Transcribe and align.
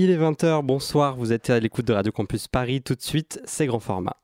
Il 0.00 0.12
est 0.12 0.16
20h, 0.16 0.62
bonsoir, 0.62 1.16
vous 1.16 1.32
êtes 1.32 1.50
à 1.50 1.58
l'écoute 1.58 1.84
de 1.84 1.92
Radio 1.92 2.12
Campus 2.12 2.46
Paris. 2.46 2.82
Tout 2.82 2.94
de 2.94 3.02
suite, 3.02 3.40
c'est 3.44 3.66
grand 3.66 3.80
format. 3.80 4.14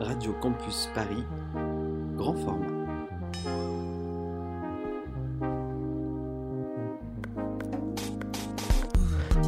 Radio 0.00 0.32
Campus 0.40 0.88
Paris, 0.94 1.24
grand 2.16 2.32
format. 2.32 3.79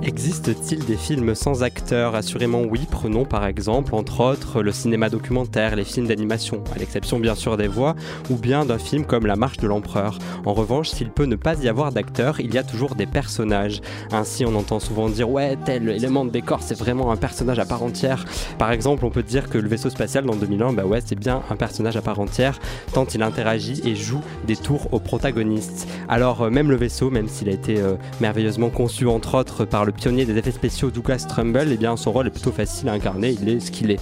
Existe-t-il 0.05 0.84
des 0.84 0.96
films 0.96 1.37
sans 1.37 1.62
acteurs 1.62 2.16
Assurément 2.16 2.62
oui, 2.62 2.80
prenons 2.91 3.25
par 3.25 3.46
exemple, 3.46 3.95
entre 3.95 4.21
autres, 4.21 4.61
le 4.61 4.73
cinéma 4.73 5.09
documentaire, 5.09 5.77
les 5.77 5.85
films 5.85 6.09
d'animation, 6.09 6.64
à 6.75 6.79
l'exception 6.79 7.21
bien 7.21 7.36
sûr 7.36 7.57
des 7.57 7.68
voix, 7.68 7.94
ou 8.29 8.35
bien 8.35 8.64
d'un 8.64 8.79
film 8.79 9.04
comme 9.04 9.27
La 9.27 9.36
Marche 9.36 9.58
de 9.58 9.68
l'Empereur. 9.68 10.18
En 10.44 10.54
revanche, 10.54 10.89
s'il 10.89 11.11
peut 11.11 11.27
ne 11.27 11.36
pas 11.36 11.54
y 11.63 11.68
avoir 11.68 11.93
d'acteurs, 11.93 12.41
il 12.41 12.53
y 12.53 12.58
a 12.58 12.64
toujours 12.64 12.96
des 12.96 13.07
personnages. 13.07 13.80
Ainsi, 14.11 14.44
on 14.44 14.57
entend 14.57 14.80
souvent 14.80 15.08
dire 15.08 15.30
ouais, 15.30 15.57
tel 15.64 15.89
élément 15.89 16.25
de 16.25 16.30
décor, 16.30 16.63
c'est 16.63 16.77
vraiment 16.77 17.13
un 17.13 17.16
personnage 17.16 17.61
à 17.61 17.64
part 17.64 17.85
entière. 17.85 18.25
Par 18.58 18.72
exemple, 18.72 19.05
on 19.05 19.11
peut 19.11 19.22
dire 19.22 19.49
que 19.49 19.58
le 19.58 19.69
vaisseau 19.69 19.89
spatial 19.89 20.25
dans 20.25 20.35
2001, 20.35 20.72
bah 20.72 20.85
ouais, 20.85 21.00
c'est 21.05 21.19
bien 21.19 21.43
un 21.49 21.55
personnage 21.55 21.96
à 21.96 22.03
part 22.03 22.19
entière, 22.19 22.58
tant 22.93 23.05
il 23.05 23.22
interagit 23.22 23.80
et 23.85 23.94
joue 23.94 24.22
des 24.49 24.57
tours 24.57 24.93
aux 24.93 25.00
protagonistes. 25.00 25.86
Alors, 26.08 26.43
euh, 26.43 26.50
même 26.50 26.71
le 26.71 26.77
vaisseau, 26.77 27.08
même 27.08 27.29
s'il 27.29 27.49
a 27.49 27.53
été 27.53 27.80
euh, 27.80 27.94
merveilleusement 28.21 28.69
conçu 28.69 29.07
entre 29.07 29.36
autres 29.36 29.64
par 29.64 29.85
le 29.85 29.92
pionnier 29.93 30.25
des 30.25 30.37
effets 30.37 30.51
spéciaux 30.51 30.91
Douglas 30.91 31.27
Trumbull, 31.29 31.69
eh 31.71 31.77
bien 31.77 31.96
son 31.96 32.12
rôle 32.12 32.27
est 32.27 32.31
plutôt 32.31 32.53
facile 32.53 32.89
à 32.89 32.92
incarner, 32.92 33.37
il 33.41 33.48
est 33.48 33.61
ce 33.61 33.70
qu'il 33.70 33.91
est. 33.91 34.00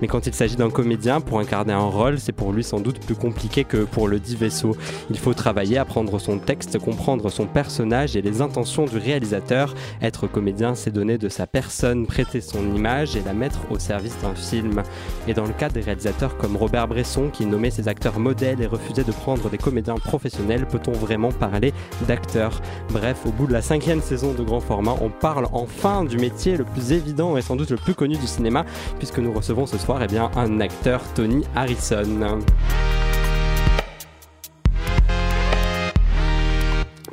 Mais 0.00 0.08
quand 0.08 0.26
il 0.26 0.34
s'agit 0.34 0.56
d'un 0.56 0.70
comédien, 0.70 1.20
pour 1.20 1.38
incarner 1.38 1.72
un 1.72 1.84
rôle, 1.84 2.18
c'est 2.18 2.32
pour 2.32 2.52
lui 2.52 2.64
sans 2.64 2.80
doute 2.80 2.98
plus 2.98 3.14
compliqué 3.14 3.64
que 3.64 3.84
pour 3.84 4.08
le 4.08 4.18
dit 4.18 4.36
vaisseau. 4.36 4.76
Il 5.10 5.18
faut 5.18 5.34
travailler, 5.34 5.78
apprendre 5.78 6.18
son 6.20 6.38
texte, 6.38 6.78
comprendre 6.78 7.30
son 7.30 7.46
personnage 7.46 8.16
et 8.16 8.22
les 8.22 8.40
intentions 8.40 8.84
du 8.84 8.98
réalisateur. 8.98 9.74
Être 10.00 10.26
comédien, 10.26 10.74
c'est 10.74 10.90
donner 10.90 11.18
de 11.18 11.28
sa 11.28 11.46
personne, 11.46 12.06
prêter 12.06 12.40
son 12.40 12.74
image 12.74 13.16
et 13.16 13.22
la 13.24 13.32
mettre 13.32 13.60
au 13.70 13.78
service 13.78 14.16
d'un 14.22 14.34
film. 14.34 14.82
Et 15.28 15.34
dans 15.34 15.46
le 15.46 15.52
cas 15.52 15.68
des 15.68 15.80
réalisateurs 15.80 16.36
comme 16.36 16.56
Robert 16.56 16.88
Bresson, 16.88 17.30
qui 17.32 17.46
nommait 17.46 17.70
ses 17.70 17.88
acteurs 17.88 18.18
modèles 18.18 18.60
et 18.60 18.66
refusait 18.66 19.04
de 19.04 19.12
prendre 19.12 19.50
des 19.50 19.58
comédiens 19.58 19.94
professionnels, 19.94 20.66
peut-on 20.66 20.92
vraiment 20.92 21.32
parler 21.32 21.72
d'acteurs? 22.06 22.60
Bref, 22.90 23.18
au 23.26 23.30
bout 23.30 23.46
de 23.46 23.52
la 23.52 23.62
cinquième 23.62 24.02
saison 24.02 24.32
de 24.32 24.42
grand 24.42 24.60
format, 24.60 24.94
on 25.00 25.10
parle 25.10 25.31
enfin 25.52 26.04
du 26.04 26.18
métier 26.18 26.56
le 26.56 26.64
plus 26.64 26.92
évident 26.92 27.36
et 27.36 27.42
sans 27.42 27.56
doute 27.56 27.70
le 27.70 27.76
plus 27.76 27.94
connu 27.94 28.16
du 28.16 28.26
cinéma, 28.26 28.64
puisque 28.98 29.18
nous 29.18 29.32
recevons 29.32 29.66
ce 29.66 29.78
soir 29.78 30.02
eh 30.02 30.06
bien, 30.06 30.30
un 30.36 30.60
acteur, 30.60 31.02
Tony 31.14 31.44
Harrison. 31.54 32.40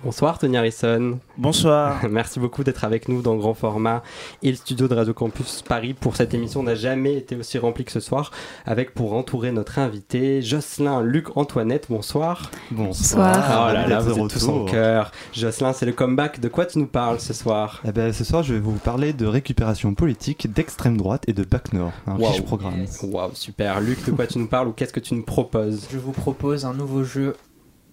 Bonsoir 0.01 0.39
Tony 0.39 0.55
Harrison. 0.55 1.19
Bonsoir. 1.37 1.99
Merci 2.09 2.39
beaucoup 2.39 2.63
d'être 2.63 2.85
avec 2.85 3.09
nous 3.09 3.21
dans 3.21 3.35
grand 3.35 3.53
format 3.53 4.01
et 4.41 4.49
le 4.49 4.55
studio 4.55 4.87
de 4.87 4.95
Radio 4.95 5.13
Campus 5.13 5.61
Paris 5.61 5.93
pour 5.93 6.15
cette 6.15 6.33
émission 6.33 6.63
n'a 6.63 6.75
jamais 6.75 7.15
été 7.15 7.35
aussi 7.35 7.57
rempli 7.57 7.83
que 7.83 7.91
ce 7.91 7.99
soir 7.99 8.31
avec 8.65 8.93
pour 8.93 9.13
entourer 9.13 9.51
notre 9.51 9.77
invité 9.77 10.41
Jocelyn 10.41 11.01
Luc 11.01 11.35
Antoinette. 11.35 11.87
Bonsoir. 11.89 12.49
Bonsoir. 12.71 13.69
Oh 13.69 13.73
là 13.73 13.87
là, 13.87 13.99
vous 13.99 14.17
êtes 14.17 14.29
tous 14.29 14.47
en 14.47 14.63
cœur. 14.63 15.11
Jocelyn, 15.33 15.73
c'est 15.73 15.85
le 15.85 15.91
comeback. 15.91 16.39
De 16.39 16.47
quoi 16.47 16.65
tu 16.65 16.79
nous 16.79 16.87
parles 16.87 17.19
ce 17.19 17.33
soir? 17.33 17.81
Eh 17.85 17.91
ben, 17.91 18.13
Ce 18.13 18.23
soir, 18.23 18.41
je 18.43 18.53
vais 18.53 18.59
vous 18.61 18.77
parler 18.77 19.11
de 19.11 19.25
récupération 19.25 19.93
politique, 19.95 20.51
d'extrême 20.53 20.95
droite 20.95 21.25
et 21.27 21.33
de 21.33 21.43
bac 21.43 21.73
nord. 21.73 21.91
Un 22.07 22.15
wow. 22.15 22.29
riche 22.29 22.41
programme. 22.43 22.85
Waouh, 23.03 23.31
super. 23.33 23.81
Luc, 23.81 24.05
de 24.05 24.11
quoi 24.11 24.27
tu 24.27 24.39
nous 24.39 24.47
parles 24.47 24.69
ou 24.69 24.71
qu'est-ce 24.71 24.93
que 24.93 25.01
tu 25.01 25.13
nous 25.13 25.23
proposes? 25.23 25.89
Je 25.91 25.97
vous 25.97 26.13
propose 26.13 26.63
un 26.63 26.73
nouveau 26.73 27.03
jeu 27.03 27.35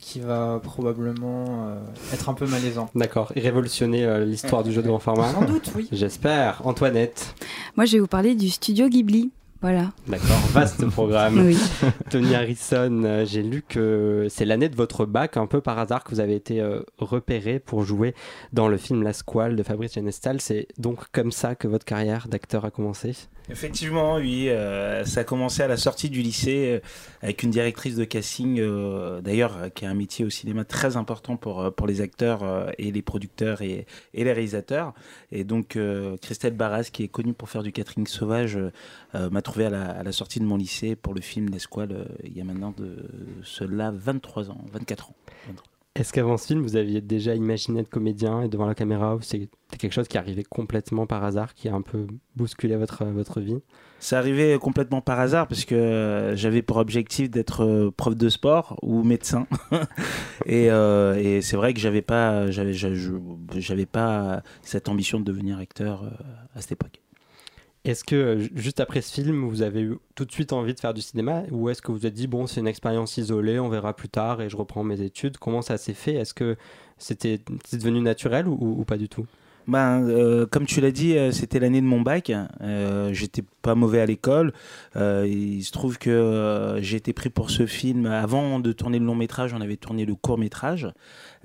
qui 0.07 0.21
va 0.21 0.61
probablement 0.63 1.67
euh, 1.69 1.81
être 2.13 2.29
un 2.29 2.35
peu 2.35 2.47
malaisant. 2.47 2.89
D'accord, 2.95 3.33
et 3.35 3.41
révolutionner 3.41 4.05
euh, 4.05 4.25
l'histoire 4.25 4.63
du 4.63 4.71
jeu 4.71 4.81
de 4.81 4.87
grand 4.87 5.01
format. 5.01 5.33
Sans 5.33 5.45
doute, 5.45 5.73
oui. 5.75 5.89
J'espère. 5.91 6.65
Antoinette. 6.65 7.35
Moi, 7.77 7.87
je 7.87 7.95
vais 7.95 7.99
vous 7.99 8.07
parler 8.07 8.37
du 8.37 8.49
studio 8.49 8.89
Ghibli. 8.89 9.33
Voilà. 9.63 9.93
D'accord, 10.07 10.39
vaste 10.53 10.87
programme. 10.91 11.47
Oui. 11.47 11.59
Tony 12.11 12.35
Harrison, 12.35 13.03
euh, 13.05 13.25
j'ai 13.25 13.43
lu 13.43 13.63
que 13.67 14.27
c'est 14.29 14.45
l'année 14.45 14.69
de 14.69 14.77
votre 14.77 15.07
bac, 15.07 15.37
un 15.37 15.47
peu 15.47 15.61
par 15.61 15.79
hasard, 15.79 16.05
que 16.05 16.11
vous 16.11 16.21
avez 16.21 16.35
été 16.35 16.61
euh, 16.61 16.81
repéré 16.99 17.59
pour 17.59 17.83
jouer 17.83 18.15
dans 18.53 18.69
le 18.69 18.77
film 18.77 19.03
La 19.03 19.13
Squale 19.13 19.57
de 19.57 19.63
Fabrice 19.63 19.95
Genestal. 19.95 20.41
C'est 20.41 20.69
donc 20.79 21.11
comme 21.13 21.33
ça 21.33 21.55
que 21.55 21.69
votre 21.69 21.85
carrière 21.85 22.29
d'acteur 22.29 22.65
a 22.65 22.71
commencé? 22.71 23.15
Effectivement, 23.49 24.17
oui. 24.17 24.49
Euh, 24.49 25.05
ça 25.05 25.21
a 25.21 25.25
commencé 25.25 25.63
à 25.63 25.69
la 25.69 25.77
sortie 25.77 26.11
du 26.11 26.21
lycée 26.21 26.73
euh, 26.75 26.81
avec 27.23 27.45
une 27.45 27.51
directrice 27.51 27.95
de 27.95 28.05
casting, 28.05 28.59
euh, 28.59 29.21
d'ailleurs, 29.21 29.73
qui 29.75 29.87
a 29.87 29.91
un 29.91 29.95
métier 29.95 30.25
au 30.25 30.31
cinéma 30.31 30.65
très 30.65 30.97
important 30.97 31.37
pour, 31.37 31.73
pour 31.75 31.87
les 31.87 32.01
acteurs 32.01 32.73
et 32.79 32.91
les 32.91 33.03
producteurs 33.03 33.63
et, 33.63 33.87
et, 34.15 34.25
les 34.25 34.33
réalisateurs. 34.33 34.95
Et 35.31 35.45
donc, 35.45 35.79
Christelle 36.23 36.55
Barras, 36.55 36.89
qui 36.93 37.05
est 37.05 37.09
connue 37.09 37.33
pour 37.33 37.49
faire 37.49 37.63
du 37.63 37.73
catering 37.73 38.07
sauvage, 38.07 38.59
m'a 39.15 39.43
trouvé 39.47 39.67
à 39.67 39.71
la, 39.71 39.91
à 39.91 40.03
la, 40.03 40.13
sortie 40.13 40.41
de 40.41 40.45
mon 40.45 40.57
lycée 40.57 40.97
pour 40.97 41.15
le 41.15 41.21
film 41.21 41.49
L'Esquale, 41.49 42.09
il 42.25 42.37
y 42.37 42.41
a 42.41 42.45
maintenant 42.45 42.75
de 42.77 42.97
cela 43.43 43.91
23 43.91 44.51
ans, 44.51 44.59
24 44.73 45.11
ans. 45.11 45.15
23. 45.49 45.65
Est-ce 45.97 46.13
qu'avant 46.13 46.37
ce 46.37 46.49
film, 46.49 46.61
vous 46.61 46.77
aviez 46.77 47.01
déjà 47.01 47.35
imaginé 47.35 47.81
être 47.81 47.89
comédien 47.89 48.43
et 48.43 48.49
devant 48.49 48.67
la 48.67 48.75
caméra 48.75 49.17
ou 49.17 49.23
c'est 49.23 49.49
quelque 49.79 49.93
chose 49.93 50.09
qui 50.09 50.19
arrivait 50.19 50.43
complètement 50.43 51.07
par 51.07 51.25
hasard, 51.25 51.55
qui 51.55 51.71
a 51.71 51.75
un 51.75 51.81
peu 51.81 52.07
bousculé 52.35 52.77
votre, 52.77 53.07
votre 53.07 53.41
vie? 53.41 53.57
C'est 53.99 54.17
arrivé 54.17 54.59
complètement 54.61 55.01
par 55.01 55.19
hasard 55.19 55.49
parce 55.49 55.65
que 55.65 56.35
j'avais 56.35 56.61
pour 56.61 56.77
objectif 56.77 57.31
d'être 57.31 57.91
prof 57.97 58.15
de 58.15 58.29
sport 58.29 58.79
ou 58.83 59.05
médecin. 59.05 59.47
et, 60.45 60.71
euh, 60.71 61.15
et 61.15 61.41
c'est 61.41 61.57
vrai 61.57 61.73
que 61.73 61.81
j'avais 61.81 62.03
pas, 62.03 62.51
j'avais, 62.51 62.75
j'avais 62.75 63.87
pas 63.87 64.43
cette 64.61 64.91
ambition 64.91 65.19
de 65.19 65.25
devenir 65.25 65.59
acteur 65.59 66.05
à 66.55 66.61
cette 66.61 66.73
époque. 66.73 67.01
Est-ce 67.87 68.03
que 68.03 68.49
juste 68.57 68.81
après 68.81 69.01
ce 69.01 69.15
film, 69.15 69.49
vous 69.49 69.63
avez 69.63 69.81
eu 69.81 69.95
tout 70.17 70.25
de 70.25 70.33
suite 70.33 70.53
envie 70.53 70.75
de 70.75 70.81
faire 70.81 70.93
du 70.93 71.03
cinéma 71.03 71.45
ou 71.53 71.69
est-ce 71.69 71.81
que 71.81 71.93
vous 71.93 71.99
vous 71.99 72.07
êtes 72.07 72.15
dit, 72.15 72.27
bon, 72.27 72.49
c'est 72.49 72.61
une 72.61 72.67
expérience 72.67 73.17
isolée, 73.17 73.61
on 73.61 73.69
verra 73.69 73.95
plus 73.95 74.09
tard 74.09 74.43
et 74.43 74.49
je 74.51 74.57
reprends 74.57 74.83
mes 74.83 75.03
études? 75.03 75.39
Comment 75.39 75.63
ça 75.63 75.79
s'est 75.79 75.95
fait? 75.95 76.15
Est-ce 76.15 76.35
que 76.35 76.57
c'était 76.99 77.41
devenu 77.73 78.01
naturel 78.01 78.49
ou, 78.49 78.85
pas 78.85 78.97
du 78.97 79.09
tout? 79.09 79.27
Ben, 79.69 80.09
euh, 80.09 80.47
comme 80.47 80.67
tu 80.67 80.81
l'as 80.81 80.93
dit, 80.93 81.17
euh, 81.17 81.33
c'était 81.33 81.59
l'année 81.59 81.81
de 81.81 81.87
mon 81.87 82.01
bac. 82.01 82.33
Euh, 82.61 83.13
j'étais 83.13 83.43
pas 83.63 83.75
mauvais 83.75 84.01
à 84.01 84.07
l'école. 84.07 84.53
Euh, 84.95 85.27
il 85.29 85.63
se 85.63 85.73
trouve 85.73 85.99
que 85.99 86.79
j'ai 86.81 86.97
été 86.97 87.13
pris 87.13 87.31
pour 87.31 87.51
ce 87.51 87.67
film. 87.67 88.07
Avant 88.07 88.61
de 88.61 88.73
tourner 88.73 88.99
le 88.99 89.05
long 89.05 89.17
métrage, 89.17 89.55
on 89.55 89.61
avait 89.61 89.77
tourné 89.77 90.05
le 90.05 90.15
court 90.15 90.39
métrage. 90.39 90.89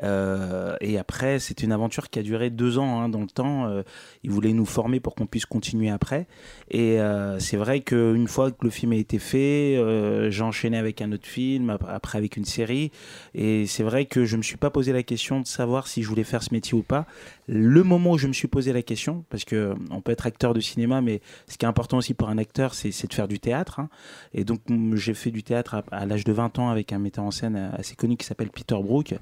Euh, 0.04 0.76
et 0.82 0.98
après, 0.98 1.40
c'est 1.40 1.64
une 1.64 1.72
aventure 1.72 2.10
qui 2.10 2.20
a 2.20 2.24
duré 2.24 2.50
deux 2.50 2.78
ans 2.78 3.02
hein, 3.02 3.10
dans 3.10 3.22
le 3.22 3.28
temps. 3.28 3.68
Euh, 3.68 3.84
ils 4.24 4.32
voulaient 4.32 4.54
nous 4.54 4.66
former 4.66 5.00
pour 5.00 5.16
qu'on 5.16 5.26
puisse 5.26 5.46
continuer 5.46 5.90
après. 5.90 6.28
Et 6.70 7.00
euh, 7.00 7.40
c'est 7.40 7.58
vrai 7.58 7.82
qu'une 7.82 8.28
fois 8.28 8.52
que 8.52 8.64
le 8.64 8.70
film 8.70 8.94
a 8.94 8.96
été 8.96 9.20
fait, 9.20 9.78
euh, 9.78 10.30
j'ai 10.32 10.44
enchaîné 10.44 10.78
avec 10.78 11.02
un 11.02 11.12
autre 11.12 11.28
film, 11.28 11.78
après 11.88 12.18
avec 12.18 12.38
une 12.38 12.46
série. 12.46 12.92
Et 13.36 13.66
c'est 13.68 13.84
vrai 13.84 14.06
que 14.06 14.26
je 14.26 14.38
me 14.38 14.42
suis 14.42 14.58
pas 14.58 14.70
posé 14.70 14.94
la 14.94 15.04
question 15.04 15.40
de 15.40 15.48
savoir 15.48 15.88
si 15.88 16.04
je 16.04 16.08
voulais 16.08 16.24
faire 16.24 16.44
ce 16.44 16.54
métier 16.54 16.78
ou 16.78 16.84
pas. 16.84 17.06
Le 17.48 17.84
moment 17.84 18.12
où 18.12 18.18
je 18.18 18.28
me 18.28 18.34
suis 18.34 18.48
posé 18.48 18.74
la 18.74 18.82
question, 18.82 19.26
parce 19.30 19.44
que 19.44 19.76
on 19.90 20.02
peut 20.02 20.12
être 20.12 20.26
acteur 20.26 20.54
de 20.54 20.60
cinéma, 20.60 21.02
mais 21.02 21.22
ce 21.48 21.58
qui 21.58 21.66
est 21.66 21.68
important 21.68 21.98
aussi 21.98 22.14
pour 22.14 22.30
un 22.30 22.38
acteur, 22.38 22.74
c'est 22.74 23.08
de 23.08 23.14
faire 23.14 23.28
du 23.28 23.40
théâtre. 23.40 23.80
Hein. 23.80 23.90
Et 24.34 24.44
donc 24.44 24.62
j'ai 24.96 25.14
fait 25.14 25.32
du 25.32 25.44
théâtre 25.44 25.76
à, 25.76 25.84
à 25.92 26.06
l'âge 26.06 26.24
de 26.24 26.32
20 26.32 26.60
ans 26.60 26.70
avec 26.70 26.94
un 26.94 27.00
metteur 27.00 27.26
en 27.26 27.32
scène 27.32 27.72
assez 27.74 27.96
connu 27.96 28.16
qui 28.16 28.26
s'appelle 28.26 28.50
Peter 28.50 28.78
Brook. 28.82 29.16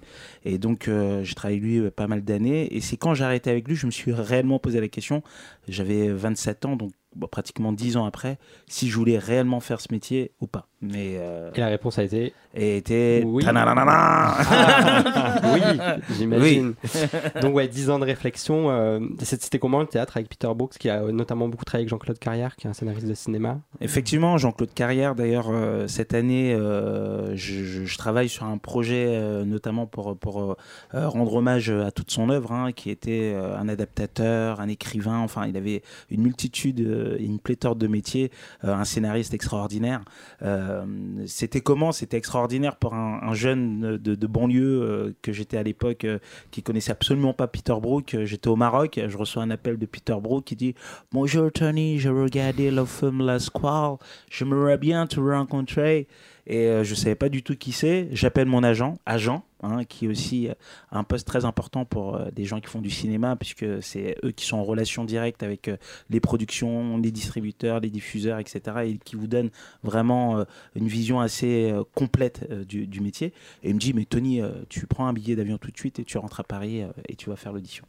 Et 0.45 0.57
donc 0.57 0.68
euh, 0.87 1.23
j'ai 1.23 1.35
travaillé 1.35 1.59
avec 1.59 1.69
lui 1.69 1.79
euh, 1.79 1.91
pas 1.91 2.07
mal 2.07 2.23
d'années. 2.23 2.73
Et 2.75 2.81
c'est 2.81 2.97
quand 2.97 3.13
j'ai 3.13 3.23
arrêté 3.23 3.49
avec 3.49 3.67
lui, 3.67 3.75
je 3.75 3.85
me 3.85 3.91
suis 3.91 4.11
réellement 4.11 4.59
posé 4.59 4.79
la 4.79 4.87
question. 4.87 5.23
J'avais 5.67 6.09
27 6.09 6.65
ans, 6.65 6.75
donc 6.75 6.91
bon, 7.15 7.27
pratiquement 7.27 7.73
10 7.73 7.97
ans 7.97 8.05
après, 8.05 8.37
si 8.67 8.89
je 8.89 8.95
voulais 8.95 9.17
réellement 9.17 9.59
faire 9.59 9.81
ce 9.81 9.87
métier 9.91 10.31
ou 10.41 10.47
pas. 10.47 10.67
Mais 10.81 11.15
euh, 11.17 11.51
Et 11.55 11.59
la 11.59 11.67
réponse 11.67 11.99
a 11.99 12.03
été 12.03 12.33
Et 12.55 12.77
était 12.77 13.23
oui, 13.25 13.43
ah, 13.45 15.41
oui 15.53 15.61
j'imagine. 16.17 16.73
Oui. 16.83 17.41
Donc 17.41 17.55
ouais, 17.55 17.67
10 17.67 17.89
ans 17.89 17.99
de 17.99 18.05
réflexion. 18.05 18.69
Euh, 18.69 18.99
C'était 19.21 19.59
comment 19.59 19.81
le 19.81 19.87
théâtre 19.87 20.15
avec 20.15 20.29
Peter 20.29 20.47
Brooks, 20.55 20.77
qui 20.77 20.89
a 20.89 21.01
notamment 21.11 21.49
beaucoup 21.49 21.65
travaillé 21.65 21.83
avec 21.83 21.89
Jean-Claude 21.89 22.19
Carrière, 22.19 22.55
qui 22.55 22.67
est 22.67 22.69
un 22.69 22.73
scénariste 22.73 23.07
de 23.07 23.13
cinéma? 23.13 23.59
Effectivement, 23.81 24.37
Jean-Claude 24.37 24.73
Carrière, 24.73 25.15
d'ailleurs, 25.15 25.49
euh, 25.49 25.87
cette 25.87 26.13
année, 26.13 26.53
euh, 26.53 27.35
je, 27.35 27.63
je, 27.63 27.85
je, 27.85 27.97
travaille 27.97 28.29
sur 28.29 28.45
un 28.45 28.57
projet, 28.57 29.05
euh, 29.07 29.43
notamment 29.45 29.85
pour, 29.85 30.17
pour 30.17 30.55
rendre 30.93 31.33
hommage 31.33 31.69
à 31.69 31.91
toute 31.91 32.11
son 32.11 32.29
œuvre, 32.29 32.51
hein, 32.51 32.71
qui 32.71 32.89
était 32.89 33.35
un 33.35 33.67
adaptateur, 33.67 34.61
un 34.61 34.67
écrivain, 34.67 35.19
enfin, 35.19 35.45
il 35.47 35.57
avait 35.57 35.81
une 36.09 36.21
multitude 36.21 36.79
de, 36.99 37.17
une 37.19 37.39
pléthore 37.39 37.75
de 37.75 37.87
métiers, 37.87 38.31
euh, 38.63 38.73
un 38.73 38.85
scénariste 38.85 39.33
extraordinaire. 39.33 40.01
Euh, 40.41 40.85
c'était 41.25 41.61
comment? 41.61 41.91
C'était 41.91 42.17
extraordinaire 42.17 42.75
pour 42.75 42.93
un, 42.93 43.19
un 43.23 43.33
jeune 43.33 43.97
de, 43.97 44.27
banlieue 44.27 44.81
euh, 44.81 45.15
que 45.21 45.31
j'étais 45.31 45.57
à 45.57 45.63
l'époque, 45.63 46.05
euh, 46.05 46.19
qui 46.51 46.63
connaissait 46.63 46.91
absolument 46.91 47.33
pas 47.33 47.47
Peter 47.47 47.75
Brook. 47.81 48.15
J'étais 48.23 48.47
au 48.47 48.55
Maroc, 48.55 48.99
je 49.07 49.17
reçois 49.17 49.43
un 49.43 49.51
appel 49.51 49.77
de 49.77 49.85
Peter 49.85 50.15
Brook 50.21 50.45
qui 50.45 50.55
dit 50.55 50.75
Bonjour 51.11 51.51
Tony, 51.51 51.99
j'ai 51.99 52.09
regardé 52.09 52.71
le 52.71 52.85
film 52.85 53.25
La 53.25 53.39
Squall, 53.39 53.97
j'aimerais 54.29 54.77
bien 54.77 55.07
te 55.07 55.19
rencontrer. 55.19 56.07
Et 56.49 56.65
euh, 56.65 56.83
je 56.83 56.95
savais 56.95 57.15
pas 57.15 57.29
du 57.29 57.43
tout 57.43 57.55
qui 57.55 57.71
c'est. 57.71 58.09
J'appelle 58.11 58.47
mon 58.47 58.63
agent, 58.63 58.97
agent, 59.05 59.45
hein, 59.61 59.85
qui 59.85 60.05
est 60.05 60.07
aussi 60.07 60.49
euh, 60.49 60.53
un 60.91 61.03
poste 61.03 61.27
très 61.27 61.45
important 61.45 61.85
pour 61.85 62.15
euh, 62.15 62.31
des 62.31 62.43
gens 62.43 62.59
qui 62.59 62.67
font 62.67 62.81
du 62.81 62.89
cinéma, 62.89 63.35
puisque 63.35 63.83
c'est 63.83 64.17
eux 64.23 64.31
qui 64.31 64.45
sont 64.45 64.57
en 64.57 64.63
relation 64.63 65.05
directe 65.05 65.43
avec 65.43 65.69
les 66.09 66.19
productions, 66.19 66.97
les 66.97 67.11
distributeurs, 67.11 67.79
les 67.79 67.91
diffuseurs, 67.91 68.39
etc. 68.39 68.61
Et 68.85 68.97
qui 68.97 69.15
vous 69.15 69.27
donnent 69.27 69.51
vraiment 69.83 70.43
une 70.75 70.87
vision 70.87 71.19
assez 71.19 71.71
complète 71.93 72.51
du, 72.65 72.87
du 72.87 72.99
métier. 72.99 73.27
Et 73.61 73.69
il 73.69 73.75
me 73.75 73.79
dit, 73.79 73.93
mais 73.93 74.05
Tony, 74.05 74.41
tu 74.69 74.87
prends 74.87 75.05
un 75.05 75.13
billet 75.13 75.35
d'avion 75.35 75.59
tout 75.59 75.69
de 75.69 75.77
suite 75.77 75.99
et 75.99 76.03
tu 76.03 76.17
rentres 76.17 76.39
à 76.39 76.43
Paris 76.43 76.81
et 77.07 77.15
tu 77.15 77.29
vas 77.29 77.35
faire 77.35 77.53
l'audition. 77.53 77.85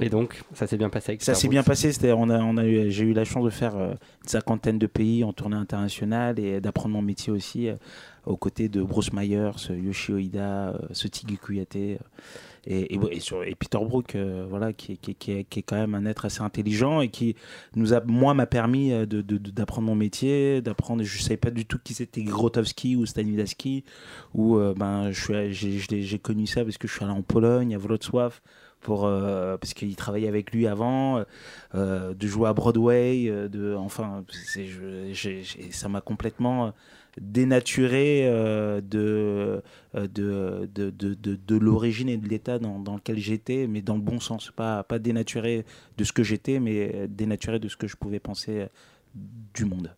Et 0.00 0.08
donc, 0.10 0.42
ça 0.52 0.66
s'est 0.66 0.76
bien 0.76 0.90
passé 0.90 1.12
avec 1.12 1.22
Ça 1.22 1.34
s'est 1.34 1.48
bien 1.48 1.62
passé. 1.62 1.92
C'était, 1.92 2.12
on 2.12 2.28
a, 2.28 2.40
on 2.40 2.56
a 2.56 2.66
eu, 2.66 2.90
j'ai 2.90 3.04
eu 3.04 3.12
la 3.12 3.24
chance 3.24 3.44
de 3.44 3.50
faire 3.50 3.76
euh, 3.76 3.90
une 4.24 4.28
cinquantaine 4.28 4.78
de 4.80 4.86
pays 4.88 5.22
en 5.22 5.32
tournée 5.32 5.56
internationale 5.56 6.40
et 6.40 6.60
d'apprendre 6.60 6.94
mon 6.94 7.02
métier 7.02 7.32
aussi 7.32 7.68
euh, 7.68 7.76
aux 8.24 8.36
côtés 8.36 8.68
de 8.68 8.82
Bruce 8.82 9.12
Myers, 9.12 9.52
euh, 9.70 9.78
Yoshio 9.78 10.18
Ida, 10.18 10.70
euh, 10.70 10.78
Sotigu 10.90 11.36
Kuyate 11.38 11.76
et, 11.76 11.98
et, 12.66 12.98
et 13.12 13.20
sur- 13.20 13.44
et 13.44 13.54
Peter 13.54 13.78
Brook, 13.80 14.16
voilà, 14.48 14.72
qui, 14.72 14.92
est- 14.92 14.96
qui, 14.96 15.12
est- 15.12 15.14
qui, 15.14 15.30
est, 15.32 15.44
qui 15.44 15.60
est 15.60 15.62
quand 15.62 15.76
même 15.76 15.94
un 15.94 16.04
être 16.04 16.24
assez 16.24 16.40
intelligent 16.42 17.00
et 17.00 17.08
qui 17.08 17.36
nous 17.76 17.94
a, 17.94 18.00
moi, 18.04 18.34
m'a 18.34 18.46
permis 18.46 18.90
de, 18.90 19.20
d'apprendre 19.22 19.86
mon 19.86 19.94
métier, 19.94 20.62
d'apprendre. 20.62 21.04
Je 21.04 21.22
savais 21.22 21.36
pas 21.36 21.52
du 21.52 21.64
tout 21.64 21.78
qui 21.82 21.94
c'était 21.94 22.24
Grotowski 22.24 22.96
ou 22.96 23.06
Stanislavski, 23.06 23.84
ou 24.34 24.58
ben, 24.76 25.12
je 25.12 25.52
suis, 25.52 25.78
j'ai 26.02 26.18
connu 26.18 26.48
ça 26.48 26.64
parce 26.64 26.76
que 26.76 26.88
je 26.88 26.92
suis 26.94 27.04
allé 27.04 27.12
en 27.14 27.22
Pologne, 27.22 27.72
à 27.76 27.78
Wrocław 27.78 28.32
pour 28.80 29.06
euh, 29.06 29.56
parce 29.56 29.74
qu'il 29.74 29.94
travaillait 29.96 30.28
avec 30.28 30.52
lui 30.52 30.66
avant 30.66 31.24
euh, 31.74 32.14
de 32.14 32.26
jouer 32.26 32.48
à 32.48 32.52
Broadway 32.54 33.26
euh, 33.28 33.48
de 33.48 33.74
enfin 33.74 34.24
je- 34.54 35.10
j'ai- 35.12 35.42
j'ai- 35.42 35.72
ça 35.72 35.88
m'a 35.88 36.00
complètement 36.00 36.72
dénaturé 37.20 38.26
euh, 38.26 38.80
de, 38.82 39.62
euh, 39.94 40.06
de, 40.08 40.68
de, 40.74 40.90
de, 40.90 41.14
de, 41.36 41.56
l'origine 41.56 42.08
et 42.08 42.18
de 42.18 42.28
l'état 42.28 42.58
dans, 42.58 42.78
dans 42.78 42.96
lequel 42.96 43.18
j'étais 43.18 43.66
mais 43.66 43.82
dans 43.82 43.94
le 43.96 44.02
bon 44.02 44.20
sens 44.20 44.50
pas 44.54 44.82
pas 44.84 44.98
dénaturé 44.98 45.64
de 45.96 46.04
ce 46.04 46.12
que 46.12 46.22
j'étais 46.22 46.60
mais 46.60 47.08
dénaturé 47.08 47.58
de 47.58 47.68
ce 47.68 47.76
que 47.76 47.86
je 47.88 47.96
pouvais 47.96 48.20
penser 48.20 48.60
euh, 48.62 48.66
du 49.54 49.64
monde 49.64 49.96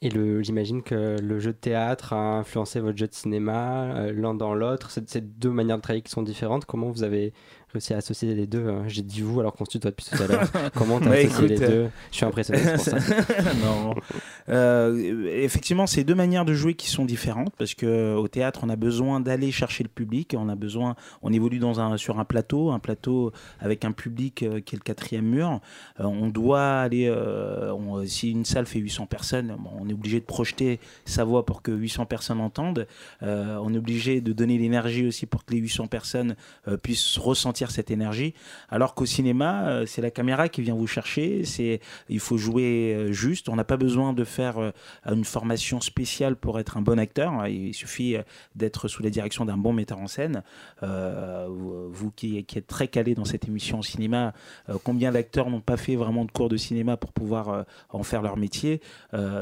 Et 0.00 0.10
j'imagine 0.44 0.82
que 0.82 1.16
le 1.20 1.40
jeu 1.40 1.52
de 1.52 1.58
théâtre 1.58 2.12
a 2.12 2.38
influencé 2.38 2.78
votre 2.80 2.96
jeu 2.96 3.08
de 3.08 3.14
cinéma, 3.14 3.96
euh, 3.96 4.12
l'un 4.12 4.34
dans 4.34 4.54
l'autre. 4.54 4.90
C'est 4.90 5.38
deux 5.40 5.50
manières 5.50 5.76
de 5.78 5.82
travailler 5.82 6.02
qui 6.02 6.12
sont 6.12 6.22
différentes. 6.22 6.66
Comment 6.66 6.90
vous 6.90 7.02
avez 7.02 7.32
réussi 7.72 7.94
à 7.94 7.98
associer 7.98 8.34
les 8.34 8.46
deux 8.46 8.66
hein 8.68 8.84
J'ai 8.86 9.02
dit 9.02 9.20
vous 9.20 9.40
alors 9.40 9.54
qu'on 9.54 9.64
se 9.64 9.70
tutoie 9.72 9.90
depuis 9.90 10.06
tout 10.06 10.22
à 10.22 10.26
l'heure. 10.26 10.48
Comment 10.74 11.00
tu 11.00 11.06
as 11.08 11.10
Bah, 11.10 11.16
associé 11.16 11.48
les 11.48 11.54
écoute, 11.56 11.68
deux 11.68 11.88
Je 12.10 12.16
suis 12.16 12.24
impressionné 12.26 12.60
c'est 12.62 12.74
pour 12.74 12.80
ça. 12.84 12.96
non. 13.64 13.94
Euh, 14.48 15.26
effectivement, 15.42 15.86
c'est 15.86 16.04
deux 16.04 16.14
manières 16.14 16.44
de 16.44 16.54
jouer 16.54 16.74
qui 16.74 16.88
sont 16.88 17.04
différentes 17.04 17.54
parce 17.58 17.74
que 17.74 18.14
au 18.14 18.28
théâtre, 18.28 18.60
on 18.62 18.68
a 18.68 18.76
besoin 18.76 19.20
d'aller 19.20 19.50
chercher 19.50 19.82
le 19.84 19.88
public. 19.90 20.34
On 20.38 20.48
a 20.48 20.54
besoin, 20.54 20.96
on 21.22 21.32
évolue 21.32 21.58
dans 21.58 21.80
un, 21.80 21.96
sur 21.96 22.18
un 22.18 22.24
plateau, 22.24 22.70
un 22.70 22.78
plateau 22.78 23.32
avec 23.60 23.84
un 23.84 23.92
public 23.92 24.42
euh, 24.42 24.60
qui 24.60 24.74
est 24.74 24.78
le 24.78 24.82
quatrième 24.84 25.26
mur. 25.26 25.60
Euh, 26.00 26.04
on 26.04 26.28
doit 26.28 26.80
aller, 26.80 27.06
euh, 27.08 27.72
on- 27.74 28.04
si 28.06 28.30
une 28.30 28.44
salle 28.44 28.66
fait 28.66 28.78
800 28.78 29.06
personnes, 29.06 29.56
bon, 29.58 29.70
on 29.80 29.88
est 29.88 29.92
obligé 29.92 30.20
de 30.20 30.24
projeter 30.24 30.80
sa 31.04 31.24
voix 31.24 31.44
pour 31.44 31.62
que 31.62 31.72
800 31.72 32.06
personnes 32.06 32.40
entendent. 32.40 32.86
Euh, 33.22 33.58
on 33.62 33.74
est 33.74 33.78
obligé 33.78 34.20
de 34.20 34.32
donner 34.32 34.56
l'énergie 34.58 35.06
aussi 35.06 35.26
pour 35.26 35.44
que 35.44 35.52
les 35.52 35.60
800 35.60 35.86
personnes 35.88 36.36
euh, 36.68 36.76
puissent 36.76 37.18
ressentir 37.18 37.57
cette 37.66 37.90
énergie. 37.90 38.34
Alors 38.68 38.94
qu'au 38.94 39.06
cinéma, 39.06 39.68
euh, 39.68 39.86
c'est 39.86 40.02
la 40.02 40.10
caméra 40.10 40.48
qui 40.48 40.62
vient 40.62 40.74
vous 40.74 40.86
chercher. 40.86 41.44
C'est 41.44 41.80
il 42.08 42.20
faut 42.20 42.36
jouer 42.36 42.94
euh, 42.94 43.12
juste. 43.12 43.48
On 43.48 43.56
n'a 43.56 43.64
pas 43.64 43.76
besoin 43.76 44.12
de 44.12 44.24
faire 44.24 44.58
euh, 44.58 44.70
une 45.06 45.24
formation 45.24 45.80
spéciale 45.80 46.36
pour 46.36 46.58
être 46.60 46.76
un 46.76 46.82
bon 46.82 46.98
acteur. 46.98 47.46
Il 47.48 47.74
suffit 47.74 48.16
d'être 48.54 48.88
sous 48.88 49.02
la 49.02 49.10
direction 49.10 49.44
d'un 49.44 49.56
bon 49.56 49.72
metteur 49.72 49.98
en 49.98 50.06
scène. 50.06 50.42
Vous 50.82 52.10
qui, 52.14 52.38
êtes 52.38 52.66
très 52.66 52.88
calé 52.88 53.14
dans 53.14 53.24
cette 53.24 53.48
émission 53.48 53.80
au 53.80 53.82
cinéma, 53.82 54.32
combien 54.84 55.12
d'acteurs 55.12 55.50
n'ont 55.50 55.60
pas 55.60 55.76
fait 55.76 55.96
vraiment 55.96 56.24
de 56.24 56.30
cours 56.30 56.48
de 56.48 56.56
cinéma 56.56 56.96
pour 56.96 57.12
pouvoir 57.12 57.64
en 57.90 58.02
faire 58.02 58.22
leur 58.22 58.36
métier? 58.36 58.80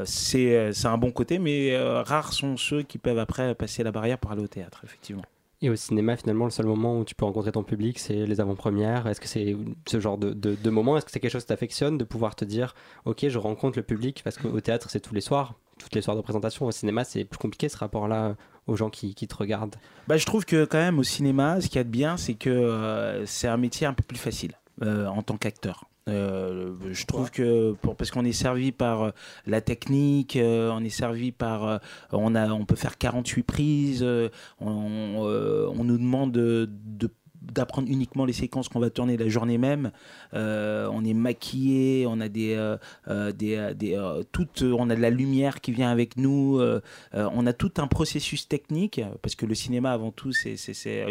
C'est 0.05 0.85
un 0.85 0.97
bon 0.97 1.11
côté, 1.11 1.39
mais 1.39 1.77
rares 1.77 2.33
sont 2.33 2.57
ceux 2.57 2.83
qui 2.83 2.97
peuvent 2.97 3.19
après 3.19 3.55
passer 3.55 3.83
la 3.83 3.91
barrière 3.91 4.17
pour 4.17 4.31
aller 4.31 4.43
au 4.43 4.47
théâtre, 4.47 4.81
effectivement. 4.83 5.23
Et 5.61 5.69
au 5.71 5.75
cinéma, 5.75 6.15
finalement, 6.15 6.45
le 6.45 6.51
seul 6.51 6.67
moment 6.67 6.99
où 6.99 7.03
tu 7.03 7.15
peux 7.15 7.25
rencontrer 7.25 7.51
ton 7.51 7.63
public, 7.63 7.97
c'est 7.97 8.27
les 8.27 8.39
avant-premières. 8.39 9.07
Est-ce 9.07 9.19
que 9.19 9.27
c'est 9.27 9.55
ce 9.87 9.99
genre 9.99 10.19
de, 10.19 10.69
moment? 10.69 10.97
Est-ce 10.97 11.05
que 11.05 11.11
c'est 11.11 11.19
quelque 11.19 11.31
chose 11.31 11.43
que 11.43 11.47
tu 11.47 11.53
affectionnes 11.53 11.97
de 11.97 12.03
pouvoir 12.03 12.35
te 12.35 12.45
dire, 12.45 12.75
ok, 13.05 13.27
je 13.27 13.37
rencontre 13.39 13.77
le 13.77 13.83
public? 13.83 14.21
Parce 14.23 14.37
qu'au 14.37 14.61
théâtre, 14.61 14.89
c'est 14.91 14.99
tous 14.99 15.15
les 15.15 15.21
soirs, 15.21 15.55
toutes 15.79 15.95
les 15.95 16.01
soirs 16.01 16.15
de 16.15 16.21
présentation. 16.21 16.67
Au 16.67 16.71
cinéma, 16.71 17.03
c'est 17.03 17.25
plus 17.25 17.39
compliqué 17.39 17.69
ce 17.69 17.77
rapport-là 17.77 18.35
aux 18.67 18.75
gens 18.75 18.91
qui, 18.91 19.15
qui 19.15 19.27
te 19.27 19.35
regardent. 19.35 19.77
Bah, 20.07 20.17
je 20.17 20.25
trouve 20.25 20.45
que 20.45 20.65
quand 20.65 20.77
même 20.77 20.99
au 20.99 21.03
cinéma, 21.03 21.59
ce 21.59 21.67
qu'il 21.67 21.77
y 21.77 21.79
a 21.79 21.83
de 21.83 21.89
bien, 21.89 22.17
c'est 22.17 22.35
que 22.35 22.49
euh, 22.49 23.25
c'est 23.25 23.47
un 23.47 23.57
métier 23.57 23.87
un 23.87 23.93
peu 23.93 24.03
plus 24.03 24.17
facile 24.17 24.53
euh, 24.83 25.07
en 25.07 25.23
tant 25.23 25.37
qu'acteur. 25.37 25.86
Euh, 26.07 26.73
je 26.91 27.05
trouve 27.05 27.31
que 27.31 27.73
pour, 27.81 27.95
parce 27.95 28.11
qu'on 28.11 28.23
est 28.25 28.31
servi 28.31 28.71
par 28.71 29.01
euh, 29.03 29.11
la 29.45 29.61
technique, 29.61 30.35
euh, 30.37 30.71
on 30.71 30.83
est 30.83 30.89
servi 30.89 31.31
par, 31.31 31.67
euh, 31.67 31.77
on 32.11 32.33
a, 32.35 32.49
on 32.49 32.65
peut 32.65 32.75
faire 32.75 32.97
48 32.97 33.43
prises, 33.43 34.05
on, 34.61 34.67
on 34.69 35.83
nous 35.83 35.97
demande 35.97 36.31
de, 36.31 36.69
de- 36.69 37.09
d'apprendre 37.53 37.87
uniquement 37.89 38.25
les 38.25 38.33
séquences 38.33 38.69
qu'on 38.69 38.79
va 38.79 38.89
tourner 38.89 39.17
la 39.17 39.27
journée 39.27 39.57
même. 39.57 39.91
Euh, 40.33 40.89
on 40.91 41.03
est 41.05 41.13
maquillé, 41.13 42.05
on 42.07 42.19
a 42.19 42.29
des, 42.29 42.53
euh, 42.55 42.77
euh, 43.07 43.31
des, 43.31 43.73
des 43.75 43.95
euh, 43.95 44.23
on 44.77 44.89
a 44.89 44.95
de 44.95 45.01
la 45.01 45.09
lumière 45.09 45.61
qui 45.61 45.71
vient 45.71 45.89
avec 45.91 46.17
nous. 46.17 46.59
on 47.13 47.45
a 47.45 47.53
tout 47.53 47.71
un 47.77 47.87
processus 47.87 48.47
technique 48.47 49.01
parce 49.21 49.35
que 49.35 49.45
le 49.45 49.55
cinéma 49.55 49.91
avant 49.91 50.11
tout 50.11 50.31
c'est, 50.31 50.55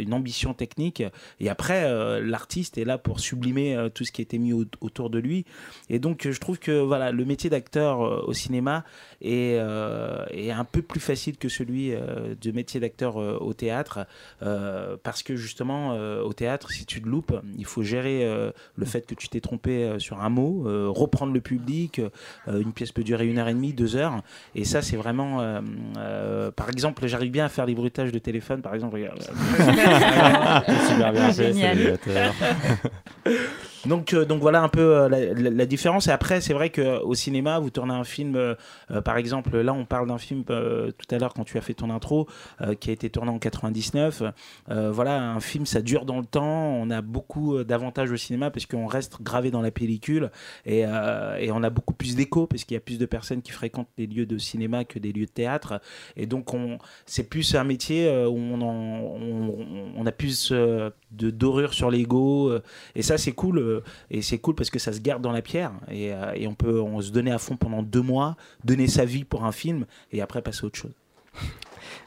une 0.01 0.13
ambition 0.15 0.55
technique 0.55 1.03
et 1.41 1.49
après 1.49 1.89
l'artiste 2.21 2.79
est 2.79 2.85
là 2.85 2.99
pour 2.99 3.21
sublimer 3.21 3.89
tout 3.95 4.05
ce 4.05 4.13
qui 4.13 4.21
a 4.21 4.25
été 4.25 4.39
mis 4.39 4.53
au- 4.53 4.65
autour 4.81 5.11
de 5.11 5.19
lui 5.19 5.45
et 5.91 5.99
donc 5.99 6.29
je 6.31 6.39
trouve 6.41 6.59
que 6.59 6.81
voilà 6.81 7.13
le 7.13 7.25
métier 7.25 7.51
d'acteur 7.51 8.27
au 8.29 8.33
cinéma 8.33 8.85
est, 9.23 9.59
est 10.31 10.51
un 10.51 10.65
peu 10.65 10.83
plus 10.83 11.01
facile 11.01 11.37
que 11.37 11.49
celui 11.49 11.91
de 11.91 12.51
métier 12.53 12.81
d'acteur 12.81 13.17
au 13.17 13.53
théâtre 13.55 14.07
parce 15.03 15.23
que 15.23 15.37
justement 15.37 15.97
au 16.27 16.33
théâtre 16.33 16.71
si 16.71 16.85
tu 16.85 17.01
te 17.01 17.09
loupes 17.09 17.35
il 17.57 17.65
faut 17.65 17.83
gérer 17.83 18.25
euh, 18.25 18.51
le 18.77 18.85
fait 18.85 19.07
que 19.07 19.15
tu 19.15 19.29
t'es 19.29 19.41
trompé 19.41 19.85
euh, 19.85 19.99
sur 19.99 20.21
un 20.23 20.29
mot 20.29 20.65
euh, 20.67 20.87
reprendre 20.89 21.33
le 21.33 21.41
public 21.41 22.01
euh, 22.49 22.61
une 22.61 22.73
pièce 22.73 22.93
peut 22.93 23.05
durer 23.05 23.27
une 23.27 23.39
heure 23.39 23.49
et 23.49 23.55
demie 23.55 23.73
deux 23.73 23.97
heures 23.97 24.23
et 24.55 24.65
ça 24.65 24.83
c'est 24.83 24.97
vraiment 24.97 25.41
euh, 25.41 25.61
euh, 25.99 26.51
par 26.51 26.69
exemple 26.69 27.07
j'arrive 27.07 27.31
bien 27.31 27.47
à 27.47 27.49
faire 27.49 27.67
des 27.67 27.75
bruitages 27.75 28.13
de 28.13 28.19
téléphone 28.19 28.63
par 28.63 28.75
exemple 28.75 28.95
regarde. 28.95 29.21
C'est 29.23 30.87
super 30.89 31.13
bien 31.13 31.33
fait. 31.33 31.55
Donc, 33.87 34.13
euh, 34.15 34.25
donc 34.25 34.41
voilà 34.41 34.63
un 34.63 34.69
peu 34.69 34.81
euh, 34.81 35.09
la, 35.09 35.67
différence. 35.67 36.09
Et 36.09 36.11
après, 36.11 36.41
c'est 36.41 36.53
vrai 36.55 36.71
qu'au 36.71 37.15
cinéma, 37.15 37.59
vous 37.59 37.71
tournez 37.71 37.95
un 37.95 38.05
film, 38.05 38.37
euh, 38.37 38.55
euh, 38.91 39.01
par 39.01 39.17
exemple, 39.17 39.57
là, 39.59 39.73
on 39.73 39.85
parle 39.85 40.09
d'un 40.09 40.19
film 40.19 40.45
euh, 40.51 40.91
tout 40.91 41.15
à 41.15 41.19
l'heure 41.19 41.35
quand 41.35 41.45
tu 41.45 41.59
as 41.59 41.61
fait 41.61 41.75
ton 41.75 41.91
intro, 41.91 42.27
euh, 42.61 42.75
qui 42.75 42.91
a 42.91 42.93
été 42.93 43.11
tourné 43.11 43.31
en 43.31 43.39
99. 43.39 44.23
Euh, 44.71 44.91
voilà, 44.91 45.23
un 45.23 45.41
film, 45.41 45.67
ça 45.67 45.81
dure 45.83 46.05
dans 46.05 46.19
le 46.19 46.27
temps. 46.27 46.45
On 46.45 46.91
a 46.91 47.01
beaucoup 47.03 47.57
euh, 47.57 47.65
d'avantages 47.65 48.11
au 48.11 48.17
cinéma 48.17 48.51
parce 48.51 48.67
qu'on 48.67 48.87
reste 48.87 49.23
gravé 49.23 49.51
dans 49.51 49.63
la 49.63 49.71
pellicule 49.71 50.31
et, 50.65 50.85
euh, 50.87 51.53
on 51.53 51.63
a 51.63 51.71
beaucoup 51.71 51.95
plus 51.95 52.17
d'écho 52.17 52.47
parce 52.47 52.65
qu'il 52.65 52.75
y 52.75 52.79
a 52.79 52.81
plus 52.81 52.99
de 52.99 53.07
personnes 53.07 53.41
qui 53.41 53.51
fréquentent 53.51 53.89
les 53.97 54.07
lieux 54.07 54.27
de 54.27 54.37
cinéma 54.37 54.85
que 54.85 54.99
des 54.99 55.13
lieux 55.13 55.25
de 55.25 55.31
théâtre. 55.31 55.81
Et 56.17 56.27
donc, 56.27 56.53
on, 56.53 56.79
c'est 57.07 57.29
plus 57.29 57.55
un 57.55 57.65
métier 57.65 58.09
euh, 58.09 58.29
où 58.29 58.37
on, 58.37 58.61
on, 59.97 60.07
a 60.07 60.13
plus 60.13 60.51
euh, 60.53 60.91
de 61.13 61.31
dorure 61.31 61.73
sur 61.73 61.91
l'ego. 61.91 62.51
euh, 62.51 62.63
et 62.95 63.03
ça, 63.03 63.19
c'est 63.19 63.33
cool. 63.33 63.76
Euh, 63.77 63.81
et 64.11 64.23
c'est 64.23 64.39
cool 64.39 64.55
parce 64.55 64.71
que 64.71 64.79
ça 64.79 64.93
se 64.93 65.01
garde 65.01 65.23
dans 65.23 65.33
la 65.33 65.43
pierre. 65.43 65.73
Et, 65.91 66.13
euh, 66.13 66.33
et 66.35 66.47
on 66.47 66.55
peut 66.55 66.81
on 66.81 67.01
se 67.01 67.11
donner 67.11 67.31
à 67.33 67.39
fond 67.39 67.57
pendant 67.57 67.83
deux 67.83 68.03
mois, 68.03 68.37
donner 68.65 68.87
sa 68.89 69.05
vie 69.05 69.25
pour 69.25 69.45
un 69.45 69.53
film 69.53 69.87
et 70.13 70.21
après 70.23 70.43
passer 70.43 70.65
à 70.65 70.67
autre 70.67 70.79
chose. 70.79 70.93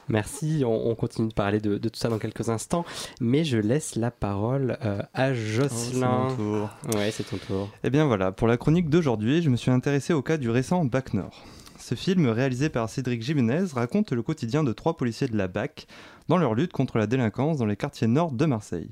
Merci, 0.08 0.62
on, 0.66 0.88
on 0.90 0.94
continue 0.94 1.28
de 1.28 1.34
parler 1.34 1.60
de, 1.60 1.78
de 1.78 1.88
tout 1.88 1.98
ça 1.98 2.08
dans 2.08 2.18
quelques 2.18 2.48
instants, 2.48 2.84
mais 3.20 3.44
je 3.44 3.56
laisse 3.58 3.94
la 3.94 4.10
parole 4.10 4.76
euh, 4.84 5.00
à 5.14 5.30
Oh, 5.30 5.34
c'est 5.34 5.34
Jocelyn. 5.36 6.08
mon 6.28 6.36
tour. 6.36 6.70
ouais, 6.96 7.10
c'est 7.12 7.22
ton 7.24 7.36
tour. 7.36 7.70
Eh 7.84 7.90
bien 7.90 8.06
voilà, 8.06 8.32
pour 8.32 8.48
la 8.48 8.56
chronique 8.56 8.90
d'aujourd'hui, 8.90 9.40
je 9.42 9.50
me 9.50 9.56
suis 9.56 9.70
intéressé 9.70 10.12
au 10.12 10.22
cas 10.22 10.36
du 10.36 10.50
récent 10.50 10.84
BAC 10.84 11.14
Nord. 11.14 11.44
Ce 11.78 11.94
film, 11.94 12.26
réalisé 12.28 12.68
par 12.68 12.88
Cédric 12.90 13.22
Jiménez, 13.22 13.64
raconte 13.72 14.12
le 14.12 14.22
quotidien 14.22 14.64
de 14.64 14.72
trois 14.72 14.96
policiers 14.96 15.28
de 15.28 15.36
la 15.36 15.48
BAC 15.48 15.86
dans 16.28 16.36
leur 16.38 16.54
lutte 16.54 16.72
contre 16.72 16.98
la 16.98 17.06
délinquance 17.06 17.56
dans 17.58 17.66
les 17.66 17.76
quartiers 17.76 18.06
nord 18.06 18.32
de 18.32 18.46
Marseille. 18.46 18.90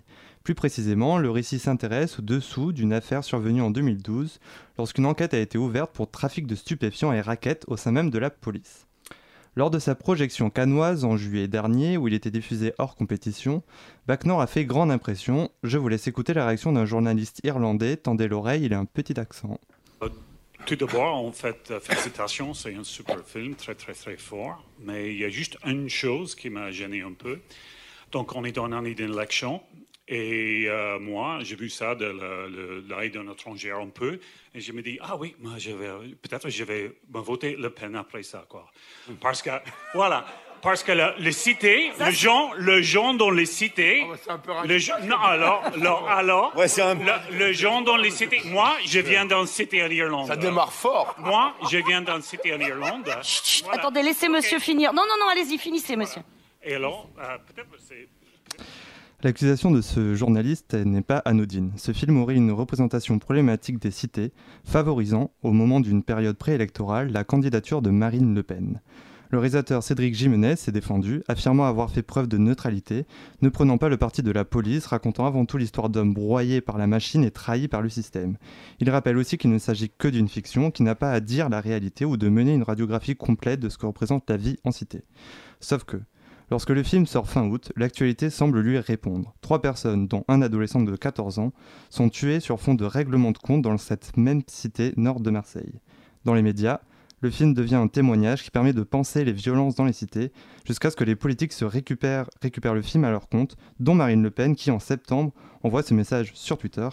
Plus 0.49 0.55
précisément, 0.55 1.19
le 1.19 1.31
récit 1.31 1.59
s'intéresse 1.59 2.21
au 2.21 2.23
dessous 2.23 2.73
d'une 2.73 2.95
affaire 2.95 3.23
survenue 3.23 3.61
en 3.61 3.71
2012 3.71 4.41
lorsqu'une 4.79 5.05
enquête 5.05 5.35
a 5.35 5.39
été 5.39 5.59
ouverte 5.59 5.93
pour 5.93 6.11
trafic 6.11 6.47
de 6.47 6.55
stupéfiants 6.55 7.13
et 7.13 7.21
raquettes 7.21 7.67
au 7.67 7.77
sein 7.77 7.93
même 7.93 8.09
de 8.09 8.19
la 8.19 8.31
police. 8.31 8.87
Lors 9.57 9.71
de 9.71 9.79
sa 9.79 9.95
projection 9.95 10.49
canoise 10.49 11.05
en 11.05 11.19
juillet 11.19 11.49
dernier, 11.49 11.99
où 11.99 12.09
il 12.09 12.15
était 12.15 12.31
diffusé 12.31 12.73
hors 12.79 12.97
compétition, 12.97 13.63
Backnor 14.07 14.41
a 14.41 14.47
fait 14.47 14.65
grande 14.65 14.91
impression. 14.91 15.51
Je 15.65 15.77
vous 15.77 15.89
laisse 15.89 16.07
écouter 16.07 16.33
la 16.33 16.47
réaction 16.47 16.73
d'un 16.73 16.87
journaliste 16.87 17.43
irlandais. 17.45 17.99
Tendez 17.99 18.27
l'oreille, 18.27 18.65
il 18.65 18.73
a 18.73 18.79
un 18.79 18.87
petit 18.87 19.21
accent. 19.21 19.61
Tout 20.65 20.77
d'abord, 20.77 21.17
en 21.17 21.31
fait, 21.31 21.75
félicitations, 21.79 22.55
c'est 22.55 22.75
un 22.75 22.85
super 22.85 23.23
film, 23.23 23.55
très 23.55 23.75
très 23.75 23.93
très 23.93 24.17
fort. 24.17 24.65
Mais 24.81 25.13
il 25.13 25.19
y 25.19 25.27
a 25.27 25.29
juste 25.29 25.59
une 25.67 25.91
chose 25.91 26.35
qui 26.35 26.49
m'a 26.49 26.71
gêné 26.71 27.03
un 27.03 27.13
peu. 27.13 27.39
Donc, 28.13 28.35
on 28.35 28.45
est 28.45 28.53
dans 28.53 28.65
une 28.65 28.73
année 28.73 28.95
d'élection. 28.95 29.61
Et 30.11 30.65
euh, 30.69 30.99
moi, 30.99 31.39
j'ai 31.43 31.55
vu 31.57 31.69
ça 31.69 31.95
de 31.95 32.07
l'œil 32.89 33.11
d'un 33.11 33.31
étranger 33.31 33.71
un 33.73 33.89
peu. 33.89 34.19
Et 34.55 34.61
je 34.61 34.73
me 34.73 34.81
dis, 34.81 34.99
ah 35.03 35.17
oui, 35.17 35.37
moi, 35.41 35.53
je 35.59 35.71
vais, 35.71 35.91
peut-être 36.23 36.49
je 36.49 36.65
vais 36.65 36.93
me 37.13 37.21
voter 37.21 37.57
Le 37.57 37.69
Pen 37.71 37.95
après 37.95 38.23
ça, 38.23 38.47
quoi. 38.49 38.71
Parce 39.21 39.43
que, 39.43 39.51
voilà. 39.95 40.25
Parce 40.61 40.83
que 40.83 40.91
le, 40.91 41.13
les 41.19 41.31
cités, 41.31 41.93
le 42.01 42.11
gens, 42.11 42.51
le 42.57 42.83
gens 42.83 43.15
dans 43.15 43.31
les 43.31 43.47
cités, 43.47 44.05
le 44.67 44.79
gens- 44.79 44.99
non 45.05 45.17
alors, 45.19 45.63
alors, 45.67 46.09
alors, 46.09 46.53
le, 46.57 47.39
le 47.39 47.53
gens 47.53 47.81
dans 47.83 47.97
les 47.97 48.11
cités. 48.11 48.41
Moi, 48.47 48.77
je 48.85 48.99
viens 48.99 49.25
d'une 49.25 49.47
cité 49.47 49.85
en 49.85 49.91
Irlande. 49.91 50.27
Ça 50.27 50.37
démarre 50.37 50.73
fort. 50.73 51.15
Moi, 51.19 51.55
je 51.71 51.79
viens 51.87 52.03
d'une 52.03 52.23
cité 52.23 52.53
en 52.55 52.59
Irlande. 52.61 53.05
Voilà. 53.05 53.79
Attendez, 53.79 54.03
laissez 54.03 54.29
monsieur 54.29 54.59
finir. 54.59 54.93
Non, 54.93 55.03
non, 55.09 55.15
non, 55.21 55.29
allez-y, 55.31 55.59
finissez, 55.59 55.95
monsieur. 55.95 56.23
Et 56.65 56.75
alors, 56.75 57.09
euh, 57.21 57.39
peut-être 57.47 57.69
c'est 57.79 58.09
L'accusation 59.25 59.73
de 59.73 59.81
ce 59.81 60.15
journaliste 60.15 60.75
n'est 60.75 61.03
pas 61.03 61.19
anodine. 61.25 61.73
Ce 61.77 61.91
film 61.91 62.19
aurait 62.19 62.37
une 62.37 62.53
représentation 62.53 63.19
problématique 63.19 63.81
des 63.81 63.91
cités, 63.91 64.33
favorisant, 64.63 65.33
au 65.43 65.51
moment 65.51 65.81
d'une 65.81 66.05
période 66.05 66.37
préélectorale, 66.37 67.11
la 67.11 67.25
candidature 67.25 67.83
de 67.83 67.91
Marine 67.91 68.33
Le 68.33 68.45
Pen. 68.45 68.81
Le 69.31 69.39
réalisateur 69.39 69.83
Cédric 69.83 70.15
Jimenez 70.15 70.55
s'est 70.55 70.71
défendu, 70.71 71.25
affirmant 71.27 71.67
avoir 71.67 71.91
fait 71.91 72.03
preuve 72.03 72.29
de 72.29 72.39
neutralité, 72.39 73.07
ne 73.43 73.49
prenant 73.49 73.77
pas 73.77 73.89
le 73.89 73.97
parti 73.97 74.23
de 74.23 74.31
la 74.31 74.45
police, 74.45 74.87
racontant 74.87 75.27
avant 75.27 75.47
tout 75.47 75.59
l'histoire 75.59 75.89
d'hommes 75.89 76.15
broyés 76.15 76.61
par 76.61 76.79
la 76.79 76.87
machine 76.87 77.25
et 77.25 77.33
trahis 77.33 77.67
par 77.67 77.83
le 77.83 77.89
système. 77.89 78.37
Il 78.79 78.89
rappelle 78.89 79.19
aussi 79.19 79.37
qu'il 79.37 79.51
ne 79.51 79.59
s'agit 79.59 79.91
que 79.91 80.07
d'une 80.07 80.29
fiction, 80.29 80.71
qui 80.71 80.85
n'a 80.85 80.95
pas 80.95 81.11
à 81.11 81.19
dire 81.19 81.49
la 81.49 81.61
réalité 81.61 82.05
ou 82.05 82.17
de 82.17 82.29
mener 82.29 82.55
une 82.55 82.63
radiographie 82.63 83.17
complète 83.17 83.59
de 83.59 83.69
ce 83.69 83.79
que 83.79 83.87
représente 83.87 84.31
la 84.31 84.37
vie 84.37 84.59
en 84.63 84.71
cité. 84.71 85.03
Sauf 85.59 85.83
que, 85.83 85.97
Lorsque 86.51 86.71
le 86.71 86.83
film 86.83 87.05
sort 87.05 87.29
fin 87.29 87.47
août, 87.47 87.73
l'actualité 87.77 88.31
semble 88.31 88.61
lui 88.61 88.79
répondre. 88.79 89.35
Trois 89.43 89.61
personnes, 89.61 90.09
dont 90.09 90.25
un 90.29 90.41
adolescent 90.41 90.81
de 90.81 90.97
14 90.97 91.39
ans, 91.39 91.53
sont 91.91 92.09
tuées 92.09 92.41
sur 92.41 92.59
fond 92.59 92.75
de 92.75 92.87
règlement 92.87 93.33
de 93.33 93.39
compte 93.39 93.63
dans 93.63 93.77
cette 93.77 94.17
même 94.17 94.41
cité 94.47 94.95
nord 94.97 95.21
de 95.21 95.31
Marseille. 95.31 95.81
Dans 96.25 96.35
les 96.35 96.43
médias, 96.43 96.81
le 97.21 97.31
film 97.31 97.53
devient 97.53 97.75
un 97.75 97.89
témoignage 97.89 98.45
qui 98.45 98.51
permet 98.51 98.73
de 98.73 98.83
penser 98.83 99.25
les 99.25 99.33
violences 99.33 99.75
dans 99.75 99.85
les 99.85 99.93
cités, 99.93 100.33
jusqu'à 100.65 100.91
ce 100.91 100.97
que 100.97 101.05
les 101.05 101.17
politiques 101.17 101.53
se 101.53 101.65
récupèrent, 101.65 102.31
récupèrent 102.41 102.75
le 102.75 102.83
film 102.83 103.05
à 103.05 103.11
leur 103.11 103.29
compte, 103.29 103.57
dont 103.81 103.95
Marine 103.95 104.23
Le 104.23 104.31
Pen 104.31 104.55
qui, 104.57 104.71
en 104.71 104.79
septembre, 104.79 105.33
envoie 105.63 105.83
ce 105.83 105.93
message 105.95 106.31
sur 106.35 106.57
Twitter. 106.57 106.89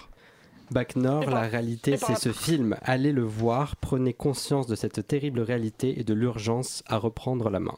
Bac 0.71 0.95
Nord, 0.95 1.29
la 1.29 1.41
réalité, 1.41 1.95
c'est 1.95 2.15
ce 2.15 2.31
film. 2.31 2.75
Allez 2.81 3.12
le 3.12 3.24
voir, 3.24 3.75
prenez 3.75 4.13
conscience 4.13 4.65
de 4.67 4.75
cette 4.75 5.07
terrible 5.07 5.41
réalité 5.41 6.00
et 6.00 6.03
de 6.03 6.13
l'urgence 6.13 6.83
à 6.88 6.97
reprendre 6.97 7.50
la 7.51 7.59
main. 7.59 7.77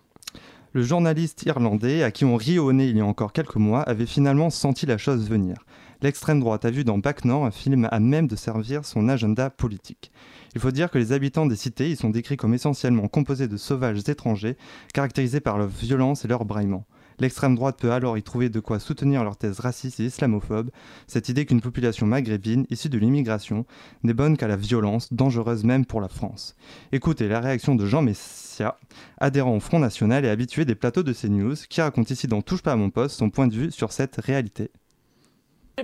Le 0.77 0.83
journaliste 0.83 1.41
irlandais, 1.47 2.03
à 2.03 2.11
qui 2.11 2.23
on 2.23 2.35
riait 2.35 2.59
au 2.59 2.71
nez 2.71 2.85
il 2.85 2.97
y 2.97 3.01
a 3.01 3.05
encore 3.05 3.33
quelques 3.33 3.55
mois, 3.55 3.81
avait 3.81 4.05
finalement 4.05 4.51
senti 4.51 4.85
la 4.85 4.99
chose 4.99 5.27
venir. 5.27 5.65
L'extrême 6.03 6.39
droite 6.39 6.65
a 6.65 6.69
vu 6.69 6.83
dans 6.83 6.99
Bac 6.99 7.25
Nord 7.25 7.45
un 7.45 7.49
film 7.49 7.87
à 7.89 7.99
même 7.99 8.27
de 8.27 8.35
servir 8.35 8.85
son 8.85 9.09
agenda 9.09 9.49
politique. 9.49 10.11
Il 10.53 10.61
faut 10.61 10.69
dire 10.69 10.91
que 10.91 10.99
les 10.99 11.13
habitants 11.13 11.47
des 11.47 11.55
cités 11.55 11.89
y 11.89 11.95
sont 11.95 12.11
décrits 12.11 12.37
comme 12.37 12.53
essentiellement 12.53 13.07
composés 13.07 13.47
de 13.47 13.57
sauvages 13.57 14.07
étrangers, 14.07 14.55
caractérisés 14.93 15.39
par 15.39 15.57
leur 15.57 15.67
violence 15.67 16.25
et 16.25 16.27
leur 16.27 16.45
braillement. 16.45 16.85
L'extrême 17.19 17.55
droite 17.55 17.79
peut 17.79 17.91
alors 17.91 18.17
y 18.17 18.23
trouver 18.23 18.49
de 18.49 18.59
quoi 18.59 18.79
soutenir 18.79 19.23
leur 19.23 19.37
thèse 19.37 19.59
raciste 19.59 19.99
et 19.99 20.05
islamophobe, 20.05 20.69
cette 21.07 21.29
idée 21.29 21.45
qu'une 21.45 21.61
population 21.61 22.05
maghrébine, 22.05 22.65
issue 22.69 22.89
de 22.89 22.97
l'immigration, 22.99 23.65
n'est 24.03 24.13
bonne 24.13 24.37
qu'à 24.37 24.47
la 24.47 24.55
violence, 24.55 25.11
dangereuse 25.11 25.63
même 25.63 25.85
pour 25.85 25.99
la 25.99 26.09
France. 26.09 26.55
Écoutez 26.91 27.27
la 27.27 27.39
réaction 27.39 27.73
de 27.73 27.85
Jean 27.87 28.03
Messia, 28.03 28.77
adhérent 29.17 29.55
au 29.55 29.59
Front 29.59 29.79
National 29.79 30.25
et 30.25 30.29
habitué 30.29 30.63
des 30.65 30.75
plateaux 30.75 31.03
de 31.03 31.13
CNews, 31.13 31.55
qui 31.69 31.81
raconte 31.81 32.11
ici 32.11 32.27
dans 32.27 32.41
Touche 32.41 32.61
pas 32.61 32.73
à 32.73 32.75
mon 32.75 32.91
poste 32.91 33.17
son 33.17 33.31
point 33.31 33.47
de 33.47 33.55
vue 33.55 33.71
sur 33.71 33.91
cette 33.91 34.17
réalité. 34.17 34.69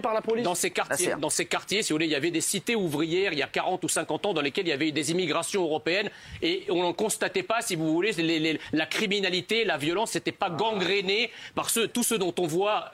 Par 0.01 0.15
la 0.15 0.21
police. 0.21 0.43
Dans 0.43 0.55
ces, 0.55 0.71
quartiers, 0.71 1.13
dans 1.19 1.29
ces 1.29 1.45
quartiers, 1.45 1.83
si 1.83 1.89
vous 1.93 1.97
voulez, 1.97 2.07
il 2.07 2.11
y 2.11 2.15
avait 2.15 2.31
des 2.31 2.41
cités 2.41 2.75
ouvrières 2.75 3.31
il 3.31 3.37
y 3.37 3.43
a 3.43 3.47
40 3.47 3.83
ou 3.83 3.87
50 3.87 4.25
ans 4.25 4.33
dans 4.33 4.41
lesquelles 4.41 4.65
il 4.65 4.69
y 4.71 4.73
avait 4.73 4.87
eu 4.87 4.91
des 4.91 5.11
immigrations 5.11 5.61
européennes 5.61 6.09
et 6.41 6.63
on 6.69 6.81
n'en 6.81 6.93
constatait 6.93 7.43
pas, 7.43 7.61
si 7.61 7.75
vous 7.75 7.93
voulez, 7.93 8.11
les- 8.13 8.39
les- 8.39 8.59
la 8.71 8.87
criminalité, 8.87 9.65
la 9.65 9.77
violence, 9.77 10.15
n'était 10.15 10.31
pas 10.31 10.49
gangréné 10.49 11.29
par 11.53 11.69
ce, 11.69 11.81
tout 11.81 12.01
ce 12.01 12.15
dont 12.15 12.33
on 12.39 12.47
voit, 12.47 12.89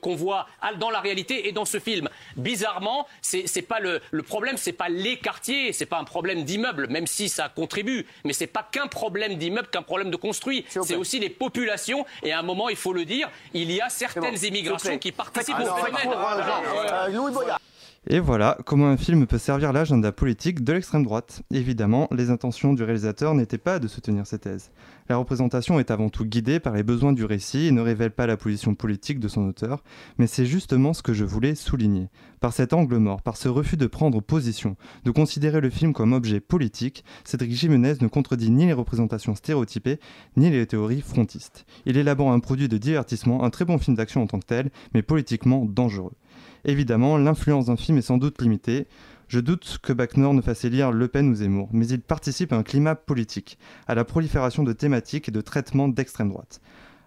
qu'on 0.00 0.14
voit 0.14 0.46
dans 0.78 0.90
la 0.90 1.00
réalité 1.00 1.48
et 1.48 1.52
dans 1.52 1.64
ce 1.64 1.80
film. 1.80 2.08
Bizarrement, 2.36 3.08
c'est 3.22 3.48
c'est 3.48 3.62
pas 3.62 3.80
le, 3.80 4.00
le 4.12 4.22
problème, 4.22 4.56
c'est 4.56 4.72
pas 4.72 4.88
les 4.88 5.18
quartiers, 5.18 5.72
c'est 5.72 5.84
pas 5.86 5.98
un 5.98 6.04
problème 6.04 6.44
d'immeuble, 6.44 6.86
même 6.88 7.08
si 7.08 7.28
ça 7.28 7.48
contribue, 7.48 8.06
mais 8.24 8.32
c'est 8.32 8.46
pas 8.46 8.62
qu'un 8.70 8.86
problème 8.86 9.34
d'immeuble, 9.34 9.66
qu'un 9.66 9.82
problème 9.82 10.10
de 10.12 10.16
construit. 10.16 10.64
C'est 10.68 10.94
aussi 10.94 11.18
les 11.18 11.30
populations 11.30 12.06
et 12.22 12.30
à 12.32 12.38
un 12.38 12.42
moment, 12.42 12.68
il 12.68 12.76
faut 12.76 12.92
le 12.92 13.04
dire, 13.04 13.28
il 13.52 13.72
y 13.72 13.80
a 13.80 13.88
certaines 13.88 14.36
immigrations 14.44 14.96
qui 15.00 15.10
participent 15.10 15.56
au 15.58 15.74
phénomène. 15.86 16.35
Et 18.08 18.20
voilà 18.20 18.56
comment 18.64 18.86
un 18.86 18.96
film 18.96 19.26
peut 19.26 19.36
servir 19.36 19.72
l'agenda 19.72 20.12
politique 20.12 20.62
de 20.62 20.72
l'extrême 20.72 21.02
droite. 21.02 21.42
Évidemment, 21.50 22.06
les 22.12 22.30
intentions 22.30 22.72
du 22.72 22.84
réalisateur 22.84 23.34
n'étaient 23.34 23.58
pas 23.58 23.80
de 23.80 23.88
soutenir 23.88 24.28
ces 24.28 24.38
thèses. 24.38 24.70
La 25.08 25.16
représentation 25.16 25.80
est 25.80 25.90
avant 25.90 26.08
tout 26.08 26.24
guidée 26.24 26.60
par 26.60 26.74
les 26.74 26.84
besoins 26.84 27.12
du 27.12 27.24
récit 27.24 27.66
et 27.66 27.72
ne 27.72 27.80
révèle 27.80 28.12
pas 28.12 28.28
la 28.28 28.36
position 28.36 28.76
politique 28.76 29.18
de 29.18 29.26
son 29.26 29.48
auteur, 29.48 29.82
mais 30.18 30.28
c'est 30.28 30.46
justement 30.46 30.92
ce 30.92 31.02
que 31.02 31.14
je 31.14 31.24
voulais 31.24 31.56
souligner. 31.56 32.08
Par 32.38 32.52
cet 32.52 32.72
angle 32.74 32.96
mort, 32.98 33.22
par 33.22 33.36
ce 33.36 33.48
refus 33.48 33.76
de 33.76 33.88
prendre 33.88 34.20
position, 34.20 34.76
de 35.04 35.10
considérer 35.10 35.60
le 35.60 35.70
film 35.70 35.92
comme 35.92 36.12
objet 36.12 36.38
politique, 36.38 37.04
Cédric 37.24 37.50
Jimenez 37.50 37.94
ne 38.00 38.06
contredit 38.06 38.52
ni 38.52 38.66
les 38.66 38.72
représentations 38.72 39.34
stéréotypées, 39.34 39.98
ni 40.36 40.48
les 40.50 40.66
théories 40.66 41.00
frontistes. 41.00 41.66
Il 41.86 41.96
élabore 41.96 42.30
un 42.30 42.38
produit 42.38 42.68
de 42.68 42.78
divertissement, 42.78 43.42
un 43.42 43.50
très 43.50 43.64
bon 43.64 43.78
film 43.78 43.96
d'action 43.96 44.22
en 44.22 44.28
tant 44.28 44.38
que 44.38 44.46
tel, 44.46 44.70
mais 44.94 45.02
politiquement 45.02 45.64
dangereux. 45.64 46.12
Évidemment, 46.68 47.16
l'influence 47.16 47.66
d'un 47.66 47.76
film 47.76 47.96
est 47.98 48.02
sans 48.02 48.18
doute 48.18 48.42
limitée. 48.42 48.88
Je 49.28 49.38
doute 49.38 49.78
que 49.82 49.92
Bacnor 49.92 50.34
ne 50.34 50.42
fasse 50.42 50.64
élire 50.64 50.90
Le 50.90 51.06
Pen 51.06 51.28
ou 51.28 51.34
Zemmour, 51.36 51.68
mais 51.72 51.86
il 51.86 52.00
participe 52.00 52.52
à 52.52 52.56
un 52.56 52.64
climat 52.64 52.96
politique, 52.96 53.56
à 53.86 53.94
la 53.94 54.04
prolifération 54.04 54.64
de 54.64 54.72
thématiques 54.72 55.28
et 55.28 55.32
de 55.32 55.40
traitements 55.40 55.86
d'extrême 55.86 56.30
droite. 56.30 56.60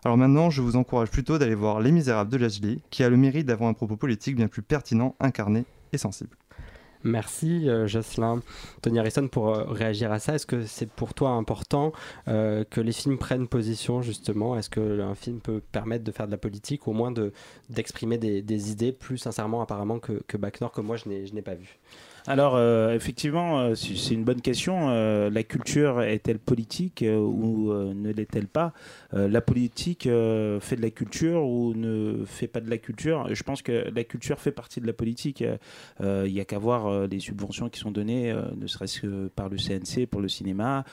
Alors 0.05 0.17
maintenant, 0.17 0.49
je 0.49 0.61
vous 0.61 0.77
encourage 0.77 1.11
plutôt 1.11 1.37
d'aller 1.37 1.55
voir 1.55 1.81
Les 1.81 1.91
Misérables 1.91 2.31
de 2.31 2.37
Lajli, 2.37 2.81
qui 2.89 3.03
a 3.03 3.09
le 3.09 3.17
mérite 3.17 3.47
d'avoir 3.47 3.69
un 3.69 3.73
propos 3.73 3.97
politique 3.97 4.37
bien 4.37 4.47
plus 4.47 4.61
pertinent, 4.61 5.17
incarné 5.19 5.65
et 5.91 5.97
sensible. 5.97 6.37
Merci 7.03 7.69
euh, 7.69 7.87
Jocelyn. 7.87 8.41
Tony 8.81 8.99
Harrison, 8.99 9.27
pour 9.29 9.55
euh, 9.55 9.63
réagir 9.65 10.11
à 10.11 10.19
ça, 10.19 10.35
est-ce 10.35 10.45
que 10.45 10.65
c'est 10.65 10.89
pour 10.89 11.13
toi 11.13 11.29
important 11.31 11.93
euh, 12.27 12.65
que 12.69 12.81
les 12.81 12.91
films 12.91 13.17
prennent 13.17 13.47
position 13.47 14.01
justement? 14.01 14.57
Est-ce 14.57 14.69
qu'un 14.69 15.15
film 15.15 15.39
peut 15.39 15.61
permettre 15.71 16.03
de 16.03 16.11
faire 16.11 16.25
de 16.25 16.31
la 16.31 16.37
politique 16.37 16.87
ou 16.87 16.91
au 16.91 16.93
moins 16.93 17.11
de- 17.11 17.31
d'exprimer 17.69 18.17
des, 18.17 18.41
des 18.41 18.71
idées 18.71 18.91
plus 18.91 19.17
sincèrement 19.17 19.61
apparemment 19.61 19.99
que, 19.99 20.21
que 20.27 20.35
Bac 20.35 20.59
que 20.73 20.81
moi 20.81 20.97
je 20.97 21.07
n'ai 21.07 21.41
pas 21.41 21.55
vu? 21.55 21.79
Alors, 22.29 22.55
euh, 22.55 22.93
effectivement, 22.93 23.59
euh, 23.59 23.73
c'est 23.73 24.13
une 24.13 24.23
bonne 24.23 24.41
question. 24.41 24.91
Euh, 24.91 25.31
la 25.31 25.41
culture 25.41 26.03
est-elle 26.03 26.37
politique 26.37 27.03
ou 27.03 27.73
ne 27.73 28.11
l'est-elle 28.11 28.47
pas? 28.47 28.71
La 29.11 29.41
politique 29.41 30.03
fait 30.03 30.75
de 30.75 30.81
la 30.81 30.91
culture 30.91 31.43
ou 31.43 31.73
ne 31.73 32.23
fait 32.25 32.47
pas 32.47 32.61
de 32.61 32.69
la 32.69 32.77
culture? 32.77 33.27
Je 33.33 33.41
pense 33.41 33.63
que 33.63 33.89
la 33.91 34.03
culture 34.03 34.39
fait 34.39 34.51
partie 34.51 34.79
de 34.79 34.85
la 34.85 34.93
politique. 34.93 35.43
Il 35.99 36.31
n'y 36.31 36.39
a 36.39 36.45
qu'à 36.45 36.59
voir 36.59 37.07
les 37.07 37.19
subventions 37.19 37.69
qui 37.69 37.79
sont 37.79 37.89
données, 37.89 38.31
ne 38.55 38.67
serait-ce 38.67 39.01
que 39.01 39.27
par 39.29 39.49
le 39.49 39.57
CNC 39.57 40.05
pour 40.05 40.21
le 40.21 40.27
cinéma. 40.27 40.83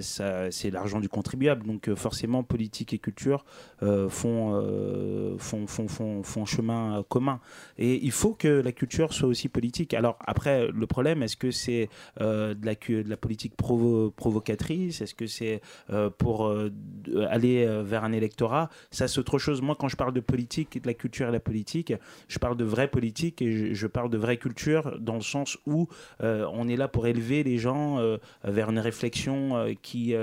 C'est 0.00 0.70
l'argent 0.70 1.00
du 1.00 1.08
contribuable. 1.08 1.66
Donc, 1.66 1.92
forcément, 1.96 2.44
politique 2.44 2.92
et 2.92 2.98
culture 2.98 3.44
font, 3.80 5.36
font, 5.38 5.66
font, 5.66 6.22
font, 6.22 6.44
chemin 6.44 7.04
commun. 7.08 7.40
Et 7.78 8.04
il 8.04 8.12
faut 8.12 8.34
que 8.34 8.46
la 8.48 8.70
culture 8.70 9.12
soit 9.12 9.28
aussi 9.28 9.48
politique. 9.48 9.92
Alors 9.92 10.18
après, 10.24 10.68
le 10.76 10.86
problème, 10.86 11.22
est-ce 11.22 11.36
que 11.36 11.50
c'est 11.50 11.88
euh, 12.20 12.54
de, 12.54 12.66
la, 12.66 12.74
de 12.74 13.14
politique 13.14 13.54
provo- 13.56 14.10
provocatrice? 14.10 15.00
Est-ce 15.00 15.14
que 15.14 15.26
c'est 15.26 15.60
euh, 15.90 16.10
pour 16.10 16.46
euh, 16.46 16.70
de- 16.72 17.20
aller 17.22 17.66
vers 17.82 18.04
un 18.04 18.12
électorat? 18.12 18.68
Ça, 18.90 19.08
c'est 19.08 19.18
autre 19.18 19.38
chose. 19.38 19.62
Moi, 19.62 19.76
quand 19.78 19.88
je 19.88 19.96
parle 19.96 20.12
de 20.12 20.20
politique, 20.20 20.80
de 20.82 20.86
la 20.86 20.94
culture 20.94 21.28
et 21.28 21.32
la 21.32 21.40
politique, 21.40 21.92
je 22.28 22.38
parle 22.38 22.56
de 22.56 22.64
vraie 22.64 22.88
politique 22.88 23.42
et 23.42 23.74
je, 23.74 23.86
parle 23.86 24.10
de 24.10 24.18
vraie 24.18 24.36
culture 24.36 24.98
dans 25.00 25.14
le 25.14 25.20
sens 25.20 25.58
où 25.66 25.88
on 26.20 26.68
est 26.68 26.76
là 26.76 26.88
pour 26.88 27.06
élever 27.06 27.42
les 27.42 27.58
gens 27.58 27.98
vers 28.44 28.70
une 28.70 28.78
réflexion 28.78 29.74
qui... 29.82 30.14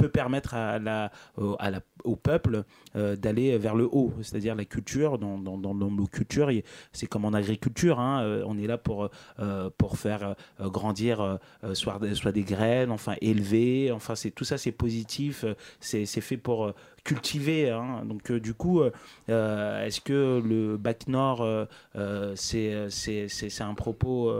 euh, 0.00 0.02
peut 0.02 0.08
permettre 0.08 0.54
à 0.54 0.78
la, 0.78 1.12
au, 1.36 1.56
à 1.58 1.70
la, 1.70 1.80
au 2.04 2.16
peuple 2.16 2.64
euh, 2.96 3.16
d'aller 3.16 3.56
vers 3.58 3.74
le 3.74 3.84
haut, 3.84 4.12
c'est-à-dire 4.22 4.54
la 4.54 4.64
culture. 4.64 5.18
Dans, 5.18 5.38
dans, 5.38 5.56
dans 5.56 5.74
nos 5.74 6.06
cultures, 6.06 6.50
c'est 6.92 7.06
comme 7.06 7.24
en 7.24 7.32
agriculture, 7.32 8.00
hein, 8.00 8.22
euh, 8.22 8.44
on 8.46 8.58
est 8.58 8.66
là 8.66 8.78
pour, 8.78 9.10
euh, 9.38 9.70
pour 9.78 9.98
faire 9.98 10.34
grandir 10.60 11.38
soit, 11.74 12.00
soit, 12.14 12.32
des 12.32 12.42
graines, 12.42 12.90
enfin 12.90 13.14
élever, 13.20 13.92
enfin 13.92 14.14
c'est 14.14 14.30
tout 14.30 14.44
ça 14.44 14.58
c'est 14.58 14.72
positif, 14.72 15.44
c'est 15.80 16.06
fait 16.06 16.36
pour 16.36 16.72
cultiver. 17.04 17.70
Hein. 17.70 18.04
Donc 18.04 18.32
du 18.32 18.54
coup, 18.54 18.82
est-ce 19.28 20.00
que 20.00 20.42
le 20.44 20.76
bac 20.76 21.06
nord, 21.08 21.46
c'est 22.34 23.60
un 23.60 23.74
propos 23.74 24.32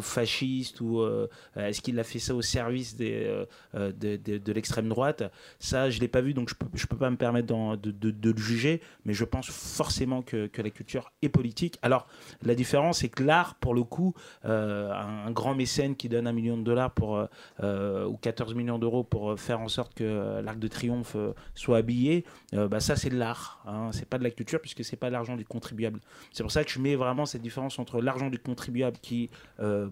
fasciste 0.00 0.80
ou 0.80 1.00
euh, 1.00 1.28
est-ce 1.56 1.80
qu'il 1.80 1.98
a 1.98 2.04
fait 2.04 2.18
ça 2.18 2.34
au 2.34 2.42
service 2.42 2.96
des, 2.96 3.24
euh, 3.24 3.44
euh, 3.74 3.92
de, 3.92 4.16
de, 4.38 4.52
l'extrême 4.52 4.88
droite? 4.88 5.24
Ça, 5.58 5.90
je 5.90 6.00
l'ai 6.00 6.08
pas 6.08 6.20
vu, 6.20 6.34
donc 6.34 6.48
je 6.48 6.54
peux, 6.54 6.66
je 6.74 6.86
peux 6.86 6.96
pas 6.96 7.10
me 7.10 7.16
permettre 7.16 7.46
de, 7.46 7.90
de, 7.90 8.30
le 8.30 8.38
juger, 8.38 8.80
mais 9.04 9.12
je 9.12 9.24
pense 9.24 9.50
forcément 9.50 10.22
que, 10.22 10.46
que, 10.46 10.62
la 10.62 10.70
culture 10.70 11.12
est 11.22 11.28
politique. 11.28 11.78
Alors, 11.82 12.06
la 12.42 12.54
différence, 12.54 12.98
c'est 12.98 13.08
que 13.08 13.22
l'art, 13.22 13.56
pour 13.56 13.74
le 13.74 13.82
coup, 13.84 14.14
un, 14.44 15.30
grand 15.30 15.54
mécène 15.54 15.96
qui 15.96 16.08
donne 16.08 16.26
un 16.26 16.32
million 16.32 16.56
de 16.56 16.62
dollars 16.62 16.92
pour, 16.92 17.26
ou 17.62 18.16
14 18.16 18.54
millions 18.54 18.78
d'euros 18.78 19.04
pour 19.04 19.38
faire 19.38 19.60
en 19.60 19.68
sorte 19.68 19.94
que 19.94 20.40
l'Arc 20.40 20.58
de 20.58 20.68
Triomphe 20.68 21.16
soit 21.54 21.78
habillé, 21.78 22.24
bah, 22.52 22.80
ça, 22.80 22.96
c'est 22.96 23.10
de 23.10 23.16
l'art. 23.16 23.62
Hein, 23.66 23.90
c'est 23.92 24.08
pas 24.08 24.18
de 24.18 24.24
la 24.24 24.30
culture 24.30 24.60
puisque 24.60 24.84
c'est 24.84 24.96
pas 24.96 25.10
l'argent 25.10 25.36
du 25.36 25.44
contribuable. 25.44 26.00
C'est 26.32 26.42
pour 26.42 26.52
ça 26.52 26.64
que 26.64 26.70
je 26.70 26.78
mets 26.78 26.96
vraiment 26.96 27.26
cette 27.26 27.42
différence 27.42 27.78
entre 27.78 28.00
l'argent 28.00 28.30
du 28.30 28.38
contribuable 28.38 28.98
qui 29.00 29.30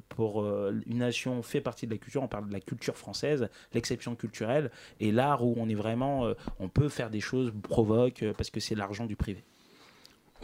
pour 0.09 0.43
euh, 0.43 0.81
une 0.87 0.99
nation 0.99 1.43
fait 1.43 1.61
partie 1.61 1.87
de 1.87 1.93
la 1.93 1.99
culture, 1.99 2.23
on 2.23 2.29
parle 2.29 2.49
de 2.49 2.53
la 2.53 2.61
culture 2.61 2.97
française, 2.97 3.49
l'exception 3.75 4.15
culturelle, 4.15 4.71
et 5.01 5.13
l'art 5.13 5.45
où 5.45 5.55
on 5.57 5.69
est 5.69 5.75
vraiment, 5.75 6.27
euh, 6.27 6.35
on 6.59 6.69
peut 6.69 6.89
faire 6.89 7.11
des 7.11 7.21
choses, 7.21 7.53
provoque, 7.63 8.23
euh, 8.23 8.33
parce 8.37 8.51
que 8.51 8.61
c'est 8.61 8.75
l'argent 8.75 9.07
du 9.07 9.17
privé. 9.17 9.45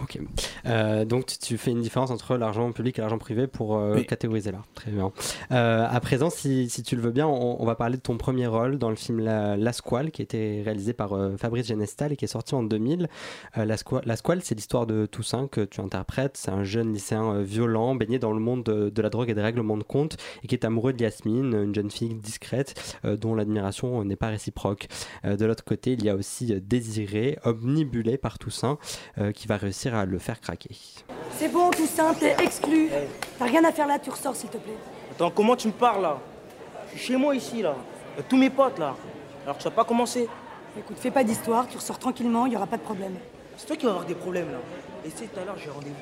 Ok. 0.03 0.19
Euh, 0.67 1.07
donc 1.07 1.27
tu 1.41 1.57
fais 1.57 1.71
une 1.71 1.81
différence 1.81 2.11
entre 2.11 2.37
l'argent 2.37 2.71
public 2.73 2.99
et 2.99 3.01
l'argent 3.01 3.17
privé 3.17 3.47
pour 3.47 3.77
euh, 3.77 4.03
catégoriser 4.03 4.53
l'art. 4.53 4.67
Très 4.75 4.91
bien. 4.91 5.11
Euh, 5.53 5.87
à 5.89 6.01
présent, 6.01 6.29
si, 6.29 6.69
si, 6.69 6.83
tu 6.83 6.97
le 6.97 7.03
veux 7.03 7.13
bien, 7.13 7.27
on, 7.27 7.65
va 7.65 7.75
parler 7.77 7.97
de 7.97 8.03
ton 8.03 8.19
premier 8.19 8.47
rôle 8.47 8.79
dans 8.79 8.91
le 8.91 8.97
film 8.97 9.21
La, 9.21 9.57
la 9.57 9.73
Squale, 9.73 10.11
qui 10.11 10.21
a 10.21 10.25
été 10.25 10.63
réalisé 10.63 10.93
par 10.93 11.19
Fabrice 11.39 11.67
Genestal 11.67 12.13
et 12.13 12.17
qui 12.17 12.27
est 12.27 12.29
sorti 12.29 12.55
en 12.55 12.63
2000. 12.63 13.09
La, 13.57 13.77
Squale, 13.77 14.03
La 14.05 14.17
Squale, 14.17 14.41
c'est 14.43 14.55
l'histoire 14.55 14.87
de 14.87 15.07
Toussaint 15.07 15.49
que 15.49 15.63
tu 15.63 15.81
interprètes. 15.81 16.37
C'est 16.37 16.51
un 16.51 16.65
jeune 16.65 16.93
lycéen 16.93 17.41
violent, 17.41 17.95
baigné 17.95 18.19
dans 18.19 18.33
le 18.33 18.41
monde 18.41 18.65
de, 18.65 19.03
la 19.03 19.09
drogue 19.09 19.31
et 19.31 19.35
des 19.35 19.43
règlements 19.43 19.77
de 19.77 19.83
compte, 19.83 20.17
et 20.43 20.47
qui 20.47 20.55
est 20.55 20.65
amoureux 20.65 20.93
de 20.93 21.03
Yasmine, 21.03 21.55
une 21.55 21.75
jeune 21.75 21.91
fille 21.91 22.15
discrète 22.15 22.99
dont 23.05 23.35
l'admiration 23.35 24.05
n'est 24.05 24.17
pas 24.17 24.29
réciproque. 24.29 24.89
de 25.25 25.45
l'autre 25.45 25.65
côté, 25.65 25.93
il 25.93 26.05
y 26.05 26.11
a 26.11 26.15
aussi 26.15 26.61
Désiré, 26.61 27.39
omnibulé 27.45 28.19
par 28.19 28.39
Toussaint, 28.39 28.79
qui 29.35 29.49
va 29.49 29.57
réussir 29.57 29.86
à 29.95 30.05
le 30.05 30.19
faire 30.19 30.41
craquer. 30.41 30.77
C'est 31.37 31.49
bon, 31.49 31.71
Toussaint, 31.71 32.15
t'es 32.15 32.35
exclu. 32.43 32.89
T'as 33.39 33.45
rien 33.45 33.63
à 33.65 33.73
faire 33.73 33.87
là, 33.87 33.99
tu 33.99 34.11
ressors, 34.11 34.35
s'il 34.35 34.49
te 34.49 34.57
plaît. 34.57 34.77
Attends, 35.13 35.31
comment 35.31 35.55
tu 35.57 35.69
me 35.69 35.73
parles 35.73 36.03
là? 36.03 36.19
Je 36.93 36.99
suis 36.99 37.09
chez 37.09 37.17
moi 37.17 37.35
ici 37.35 37.63
là. 37.63 37.75
Y'a 38.17 38.23
tous 38.23 38.37
mes 38.37 38.51
potes 38.51 38.79
là. 38.79 38.95
Alors 39.45 39.59
tu 39.59 39.65
vas 39.65 39.71
pas 39.71 39.85
commencer? 39.85 40.29
Écoute, 40.79 40.97
fais 40.99 41.11
pas 41.11 41.25
d'histoire, 41.25 41.67
tu 41.69 41.77
ressors 41.77 41.99
tranquillement, 41.99 42.47
il 42.47 42.53
y 42.53 42.57
aura 42.57 42.67
pas 42.67 42.77
de 42.77 42.83
problème. 42.83 43.17
C'est 43.57 43.67
toi 43.67 43.77
qui 43.77 43.85
vas 43.85 43.93
avoir 43.93 44.07
des 44.07 44.15
problèmes 44.15 44.51
là. 44.51 44.59
Et 45.05 45.11
c'est 45.15 45.27
tout 45.27 45.41
à 45.41 45.45
l'heure, 45.45 45.57
j'ai 45.63 45.71
rendez-vous. 45.71 45.95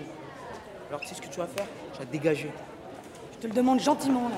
Alors 0.89 1.01
tu 1.01 1.09
sais 1.09 1.15
ce 1.15 1.23
que 1.23 1.29
tu 1.29 1.39
vas 1.39 1.47
faire? 1.47 1.67
Tu 1.93 1.99
vas 1.99 2.05
dégager. 2.05 2.51
Je 3.33 3.39
te 3.39 3.47
le 3.47 3.53
demande 3.53 3.81
gentiment 3.81 4.29
là. 4.29 4.37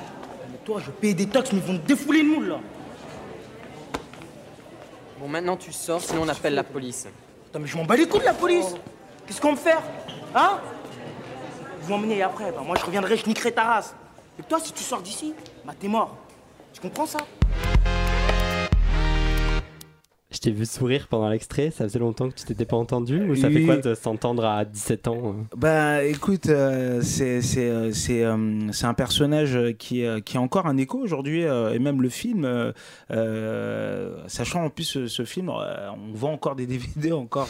Mais 0.50 0.59
toi, 0.65 0.81
je 0.85 0.91
paye 0.91 1.15
des 1.15 1.26
taxes, 1.26 1.53
mais 1.53 1.59
ils 1.59 1.73
vont 1.73 1.79
te 1.79 1.87
défouler 1.87 2.23
le 2.23 2.29
moule 2.29 2.49
là. 2.49 2.59
Bon, 5.19 5.29
maintenant 5.29 5.57
tu 5.57 5.73
sors, 5.73 6.00
sinon 6.00 6.23
on 6.25 6.29
appelle 6.29 6.55
la 6.55 6.65
police. 6.65 7.07
Attends, 7.49 7.61
mais 7.61 7.67
je 7.67 7.76
m'en 7.76 7.85
bats 7.85 7.97
les 7.97 8.07
couilles 8.07 8.21
de 8.21 8.26
la 8.26 8.35
police 8.35 8.75
Qu'est-ce 9.26 9.40
qu'on 9.40 9.52
me 9.52 9.56
faire 9.56 9.83
Hein? 10.35 10.61
Vous 11.80 11.90
m'emmenez 11.92 12.23
après, 12.23 12.52
bah, 12.52 12.62
moi 12.64 12.76
je 12.78 12.85
reviendrai, 12.85 13.16
je 13.16 13.26
niquerai 13.26 13.52
ta 13.52 13.64
race. 13.64 13.95
Et 14.38 14.42
toi, 14.42 14.59
si 14.61 14.73
tu 14.73 14.83
sors 14.83 15.00
d'ici, 15.00 15.35
bah 15.64 15.73
t'es 15.78 15.88
mort. 15.88 16.16
Tu 16.73 16.80
comprends 16.80 17.06
ça? 17.06 17.18
Je 20.30 20.38
t'ai 20.38 20.50
vu 20.50 20.66
sourire 20.66 21.06
pendant 21.09 21.28
l'extrait, 21.28 21.71
ça 21.71 21.85
faisait 21.85 22.00
longtemps 22.00 22.28
que 22.28 22.35
tu 22.35 22.45
t'étais 22.45 22.64
pas 22.64 22.76
entendu 22.76 23.23
ou 23.30 23.37
ça 23.37 23.49
fait 23.49 23.62
quoi 23.62 23.76
de 23.76 23.95
s'entendre 23.95 24.45
à 24.45 24.64
17 24.64 25.09
ans 25.09 25.18
euh 25.25 25.56
Bah 25.56 26.02
écoute, 26.02 26.47
euh, 26.49 27.00
c'est 27.00 27.40
euh, 27.59 27.92
c'est 27.92 28.25
un 28.25 28.95
personnage 28.95 29.59
qui, 29.78 30.04
qui 30.25 30.37
a 30.37 30.40
encore 30.40 30.66
un 30.66 30.76
écho 30.78 30.99
aujourd'hui 30.99 31.42
et 31.42 31.78
même 31.78 32.02
le 32.02 32.09
film, 32.09 32.73
sachant 34.26 34.64
en 34.64 34.71
plus 34.71 35.06
ce, 35.06 35.25
film, 35.25 35.49
on 35.49 36.12
vend 36.12 36.33
encore 36.33 36.56
des 36.56 36.66
DVD 36.66 37.12
encore 37.12 37.49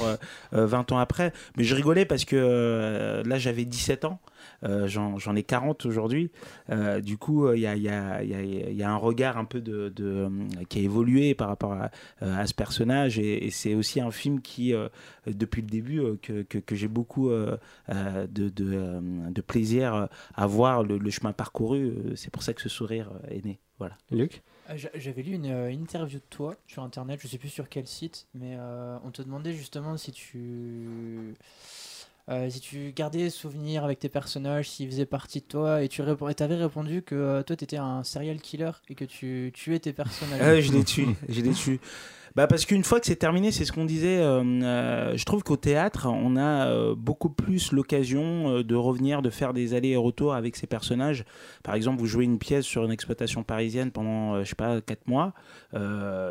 20 0.53 0.93
ans 0.93 0.99
après, 0.99 1.33
mais 1.57 1.65
je 1.65 1.75
rigolais 1.75 2.05
parce 2.05 2.27
que 2.27 3.23
là 3.25 3.39
j'avais 3.39 3.65
17 3.65 4.05
ans. 4.05 4.21
Euh, 4.65 4.87
j'en 4.89 5.37
ai 5.37 5.43
40 5.43 5.87
aujourd'hui. 5.87 6.31
Euh, 6.71 7.01
du 7.01 7.19
coup, 7.19 7.53
il 7.53 7.61
y 7.61 7.67
a, 7.67 7.77
y, 7.77 7.89
a, 7.89 8.23
y, 8.23 8.83
a, 8.83 8.91
un 8.91 8.97
regard 8.97 9.37
un 9.39 9.45
peu 9.45 9.61
de, 9.61 9.89
de 9.89 10.29
qui 10.69 10.79
a 10.79 10.83
évolué 10.83 11.35
par 11.35 11.49
rapport 11.49 11.73
à, 11.73 11.91
à 12.21 12.47
ce 12.47 12.55
personnage. 12.55 13.19
Et, 13.19 13.51
c'est 13.51 13.75
aussi 13.75 14.01
un 14.01 14.11
film 14.11 14.41
qui, 14.41 14.75
euh, 14.75 14.89
depuis 15.27 15.63
le 15.63 15.69
début, 15.69 16.03
que, 16.23 16.43
que, 16.43 16.59
que 16.59 16.75
j'ai 16.75 16.89
beaucoup 16.89 17.31
de, 17.31 17.59
de, 17.89 18.49
de, 18.49 19.41
plaisir 19.41 20.09
à 20.35 20.47
voir 20.47 20.83
le, 20.83 20.99
le 20.99 21.11
chemin 21.11 21.33
parcouru. 21.33 21.95
C'est 22.17 22.31
pour 22.31 22.43
ça 22.43 22.53
que 22.55 22.61
ce 22.61 22.69
sourire 22.69 23.11
est 23.29 23.45
né. 23.45 23.61
Voilà. 23.79 23.97
Luc? 24.11 24.43
J'avais 24.95 25.23
lu 25.23 25.35
une, 25.35 25.47
interview 25.71 26.19
de 26.19 26.25
toi 26.29 26.57
sur 26.67 26.83
internet, 26.83 27.21
je 27.23 27.29
sais 27.29 27.39
plus 27.39 27.49
sur 27.49 27.69
quel 27.69 27.87
site, 27.87 28.27
mais 28.35 28.57
on 29.05 29.11
te 29.11 29.23
demandait 29.23 29.53
justement 29.53 29.97
si 29.97 30.13
tu 30.13 31.35
euh, 32.29 32.51
si 32.51 32.61
tu 32.61 32.93
gardais 32.93 33.31
souvenir 33.31 33.85
avec 33.85 34.01
tes 34.01 34.09
personnages, 34.09 34.69
s'ils 34.69 34.89
faisaient 34.89 35.07
partie 35.07 35.41
de 35.41 35.47
toi, 35.47 35.83
et 35.83 35.89
tu 35.89 36.03
avais 36.03 36.57
répondu 36.57 37.03
que 37.03 37.15
euh, 37.15 37.43
toi, 37.43 37.55
tu 37.55 37.65
étais 37.65 37.77
un 37.77 38.03
serial 38.03 38.41
killer 38.41 38.73
et 38.89 38.97
que 38.97 39.05
tu 39.05 39.53
tuais 39.55 39.79
tes 39.79 39.93
personnages. 39.93 40.41
Ah 40.43 40.61
je 40.61 40.73
les 40.73 40.85
tue, 40.85 41.07
je 41.29 41.41
les 41.41 41.53
tue. 41.53 41.81
Bah 42.37 42.47
parce 42.47 42.67
qu'une 42.67 42.85
fois 42.85 43.01
que 43.01 43.07
c'est 43.07 43.17
terminé, 43.17 43.51
c'est 43.51 43.65
ce 43.65 43.73
qu'on 43.73 43.87
disait. 43.87 44.19
Euh, 44.19 44.45
euh, 44.45 45.17
je 45.17 45.25
trouve 45.25 45.43
qu'au 45.43 45.57
théâtre, 45.57 46.07
on 46.07 46.37
a 46.37 46.67
euh, 46.69 46.95
beaucoup 46.95 47.31
plus 47.31 47.73
l'occasion 47.73 48.61
de 48.61 48.75
revenir, 48.75 49.23
de 49.23 49.31
faire 49.31 49.55
des 49.55 49.73
allers 49.73 49.93
et 49.93 49.97
retours 49.97 50.35
avec 50.35 50.55
ces 50.55 50.67
personnages. 50.67 51.25
Par 51.63 51.75
exemple, 51.75 51.99
vous 51.99 52.05
jouez 52.05 52.27
une 52.27 52.39
pièce 52.39 52.67
sur 52.67 52.85
une 52.85 52.93
exploitation 52.93 53.43
parisienne 53.43 53.91
pendant, 53.91 54.45
je 54.45 54.51
sais 54.51 54.55
pas, 54.55 54.83
4 54.83 55.07
mois. 55.07 55.33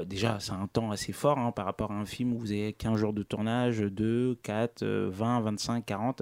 déjà, 0.06 0.38
c'est 0.40 0.52
un 0.52 0.68
temps 0.72 0.92
assez 0.92 1.12
fort 1.12 1.40
hein, 1.40 1.52
par 1.52 1.66
rapport 1.66 1.92
à 1.92 1.96
un 1.96 2.06
film 2.06 2.34
où 2.34 2.38
vous 2.38 2.52
avez 2.52 2.74
15 2.74 3.00
jours 3.00 3.14
de 3.14 3.24
tournage, 3.24 3.80
2, 3.80 4.38
4, 4.44 4.86
20, 4.86 5.40
25, 5.42 5.86
40. 5.88 6.22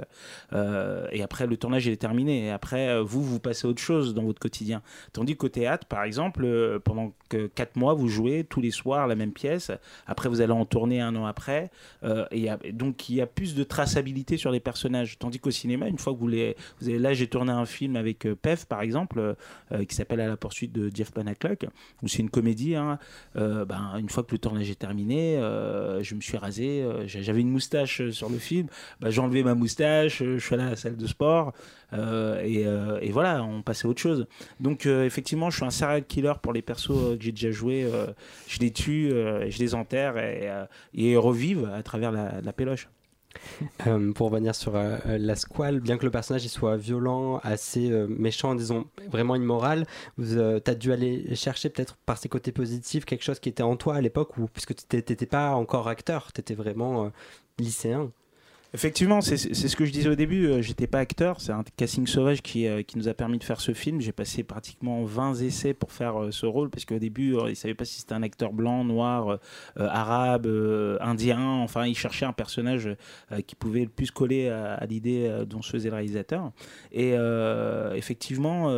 et 1.11 1.21
après, 1.21 1.45
le 1.45 1.57
tournage 1.57 1.89
est 1.89 1.97
terminé. 1.97 2.45
Et 2.45 2.51
après, 2.51 3.01
vous, 3.01 3.21
vous 3.21 3.41
passez 3.41 3.67
à 3.67 3.69
autre 3.69 3.81
chose 3.81 4.13
dans 4.13 4.23
votre 4.23 4.39
quotidien. 4.39 4.81
Tandis 5.11 5.35
qu'au 5.35 5.49
théâtre, 5.49 5.87
par 5.87 6.05
exemple, 6.05 6.79
pendant 6.85 7.11
4 7.29 7.75
mois, 7.75 7.93
vous 7.93 8.07
jouez 8.07 8.45
tous 8.45 8.61
les 8.61 8.71
soirs 8.71 9.07
la 9.07 9.15
même 9.15 9.33
pièce. 9.33 9.72
Après, 10.07 10.29
vous 10.29 10.41
allez 10.41 10.51
en 10.51 10.65
tourner 10.65 11.01
un 11.01 11.15
an 11.15 11.25
après. 11.25 11.71
Euh, 12.03 12.25
et, 12.31 12.49
donc, 12.71 13.09
il 13.09 13.15
y 13.15 13.21
a 13.21 13.27
plus 13.27 13.55
de 13.55 13.63
traçabilité 13.63 14.37
sur 14.37 14.51
les 14.51 14.59
personnages. 14.59 15.17
Tandis 15.19 15.39
qu'au 15.39 15.51
cinéma, 15.51 15.87
une 15.87 15.97
fois 15.97 16.13
que 16.13 16.19
vous 16.19 16.27
les. 16.27 16.55
Là, 16.81 17.13
j'ai 17.13 17.27
tourné 17.27 17.51
un 17.51 17.65
film 17.65 17.95
avec 17.95 18.25
euh, 18.25 18.35
Pef, 18.35 18.65
par 18.65 18.81
exemple, 18.81 19.35
euh, 19.71 19.85
qui 19.85 19.95
s'appelle 19.95 20.21
À 20.21 20.27
la 20.27 20.37
poursuite 20.37 20.71
de 20.71 20.91
Jeff 20.93 21.11
Panaclock, 21.11 21.65
où 22.01 22.07
c'est 22.07 22.19
une 22.19 22.29
comédie. 22.29 22.75
Hein. 22.75 22.99
ben, 23.35 23.95
une 23.97 24.09
fois 24.09 24.23
que 24.23 24.31
le 24.31 24.37
tournage 24.37 24.69
est 24.69 24.79
terminé, 24.79 25.37
je 26.01 26.15
me 26.15 26.21
suis 26.21 26.37
rasé. 26.37 26.85
J'avais 27.05 27.41
une 27.41 27.49
moustache 27.49 28.09
sur 28.09 28.29
le 28.29 28.37
film. 28.37 28.67
Ben, 28.99 29.09
j'ai 29.09 29.21
enlevé 29.21 29.43
ma 29.43 29.55
moustache. 29.55 30.23
Je 30.23 30.37
suis 30.37 30.55
allé 30.55 30.63
à 30.63 30.71
la 30.71 30.75
salle 30.75 30.97
de 30.97 31.07
sport. 31.07 31.53
Et, 32.43 32.65
et, 33.01 33.11
voilà, 33.11 33.43
on 33.43 33.61
passait 33.61 33.87
à 33.87 33.89
autre 33.89 34.01
chose. 34.01 34.27
Donc, 34.59 34.85
effectivement, 34.85 35.49
je 35.49 35.57
suis 35.57 35.65
un 35.65 35.71
serial 35.71 36.05
killer 36.05 36.33
pour 36.41 36.53
les 36.53 36.61
persos 36.61 37.17
que 37.17 37.23
j'ai 37.23 37.31
déjà 37.31 37.51
joués. 37.51 37.87
je 38.47 38.59
les 38.59 38.71
tue, 38.71 39.09
je 39.09 39.59
les 39.59 39.75
enterrent 39.75 40.17
et, 40.17 40.49
euh, 40.49 40.65
et 40.93 41.17
revivent 41.17 41.69
à 41.73 41.83
travers 41.83 42.11
la, 42.11 42.41
la 42.41 42.53
péloche. 42.53 42.89
Euh, 43.87 44.13
pour 44.13 44.29
revenir 44.29 44.53
sur 44.53 44.75
euh, 44.75 44.97
la 45.05 45.35
squale, 45.35 45.79
bien 45.79 45.97
que 45.97 46.05
le 46.05 46.11
personnage 46.11 46.47
soit 46.47 46.77
violent, 46.77 47.39
assez 47.39 47.89
méchant, 48.07 48.53
disons 48.53 48.85
vraiment 49.09 49.35
immoral, 49.35 49.87
tu 50.17 50.39
as 50.39 50.75
dû 50.75 50.93
aller 50.93 51.35
chercher 51.35 51.69
peut-être 51.69 51.97
par 52.05 52.19
ses 52.19 52.29
côtés 52.29 52.51
positifs 52.51 53.05
quelque 53.05 53.23
chose 53.23 53.39
qui 53.39 53.49
était 53.49 53.63
en 53.63 53.75
toi 53.75 53.95
à 53.95 54.01
l'époque, 54.01 54.33
puisque 54.53 54.75
tu 54.75 54.95
n'étais 54.95 55.25
pas 55.25 55.55
encore 55.55 55.87
acteur, 55.87 56.31
tu 56.31 56.41
étais 56.41 56.53
vraiment 56.53 57.11
lycéen. 57.57 58.11
Effectivement, 58.75 59.21
c'est 59.21 59.37
ce 59.37 59.75
que 59.75 59.85
je 59.85 59.91
disais 59.91 60.09
au 60.09 60.15
début. 60.15 60.47
euh, 60.47 60.63
J'étais 60.63 60.87
pas 60.87 60.97
acteur, 60.97 61.39
c'est 61.39 61.51
un 61.51 61.63
casting 61.77 62.07
sauvage 62.07 62.41
qui, 62.41 62.65
euh, 62.67 62.81
qui 62.81 62.97
nous 62.97 63.07
a 63.07 63.13
permis 63.13 63.37
de 63.37 63.43
faire 63.43 63.61
ce 63.61 63.71
film. 63.71 64.01
J'ai 64.01 64.11
passé 64.11 64.41
pratiquement 64.41 65.03
20 65.03 65.35
essais 65.43 65.75
pour 65.75 65.91
faire 65.91 66.19
euh, 66.19 66.31
ce 66.31 66.47
rôle 66.47 66.71
parce 66.71 66.83
qu'au 66.83 66.97
début, 66.97 67.35
ils 67.47 67.55
savaient 67.55 67.75
pas 67.75 67.85
si 67.85 67.99
c'était 67.99 68.15
un 68.15 68.23
acteur 68.23 68.51
blanc, 68.51 68.83
noir, 68.83 69.37
arabe, 69.75 70.47
indien. 71.01 71.39
Enfin, 71.39 71.85
ils 71.85 71.95
cherchaient 71.95 72.25
un 72.25 72.33
personnage 72.33 72.89
qui 73.45 73.53
pouvait 73.53 73.83
le 73.83 73.89
plus 73.89 74.09
coller 74.09 74.49
à, 74.49 74.83
l'idée 74.87 75.43
dont 75.47 75.61
se 75.61 75.69
faisait 75.69 75.89
le 75.89 75.95
réalisateur. 75.95 76.51
Et 76.91 77.13
effectivement, 77.95 78.69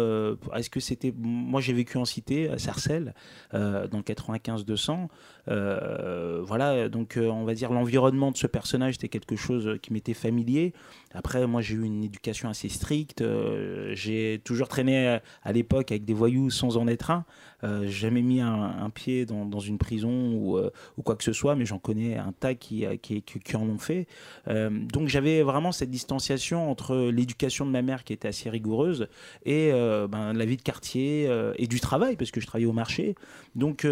est-ce 0.56 0.70
que 0.70 0.80
c'était. 0.80 1.14
Moi, 1.18 1.62
j'ai 1.62 1.74
vécu 1.74 1.98
en 1.98 2.06
cité, 2.06 2.50
à 2.50 2.58
Sarcelles, 2.58 3.14
dans 3.54 3.90
le 3.98 4.04
95-200. 4.04 5.08
Euh, 5.48 6.42
voilà, 6.44 6.90
donc 6.90 7.18
on 7.22 7.44
va 7.44 7.54
dire 7.54 7.72
l'environnement 7.72 8.32
de 8.32 8.38
ce 8.38 8.48
personnage 8.48 8.96
était 8.96 9.10
quelque 9.10 9.36
chose 9.36 9.78
qui 9.86 9.94
m'était 9.94 10.14
familier. 10.16 10.74
Après, 11.14 11.46
moi 11.48 11.62
j'ai 11.62 11.76
eu 11.76 11.84
une 11.84 12.04
éducation 12.04 12.50
assez 12.50 12.70
stricte. 12.70 13.22
euh, 13.22 13.94
j'ai 13.94 14.42
toujours 14.44 14.68
traîné 14.68 15.08
à, 15.08 15.22
à 15.44 15.52
l'époque 15.52 15.92
avec 15.92 16.06
des 16.06 16.14
voyous 16.14 16.50
sans 16.50 16.78
en 16.78 16.88
être 16.88 17.12
un. 17.12 17.24
Euh, 17.64 17.88
jamais 17.88 18.22
mis 18.22 18.42
un, 18.42 18.90
pied 18.94 19.26
dans, 19.26 19.60
une 19.60 19.78
prison 19.78 20.34
ou, 20.34 20.58
euh, 20.58 20.70
ou 20.98 21.02
quoi 21.04 21.16
que 21.16 21.24
ce 21.24 21.34
soit, 21.34 21.56
mais 21.56 21.66
j'en 21.66 21.80
connais 21.80 22.18
un 22.18 22.32
tas 22.32 22.54
qui, 22.54 22.86
euh, 22.86 22.98
qui, 22.98 23.22
qui- 23.22 23.40
qui 23.40 23.56
en 23.56 23.64
ont 23.64 23.78
fait. 23.78 24.08
Euh, 24.48 24.70
donc 24.70 25.08
j'avais 25.08 25.42
vraiment 25.42 25.72
cette 25.72 25.90
distanciation 25.90 26.70
entre 26.70 26.96
l'éducation 27.10 27.66
de 27.66 27.72
ma 27.72 27.82
mère 27.82 28.04
qui 28.04 28.14
était 28.14 28.28
assez 28.28 28.50
rigoureuse 28.50 29.08
et 29.46 29.72
ben, 29.72 30.34
la 30.34 30.46
vie 30.46 30.58
de 30.58 30.62
quartier 30.62 31.30
et 31.58 31.68
du 31.68 31.80
travail, 31.80 32.16
parce 32.18 32.32
que 32.32 32.42
je 32.42 32.46
travaillais 32.48 32.68
au 32.68 32.74
marché. 32.74 33.16
Donc 33.56 33.88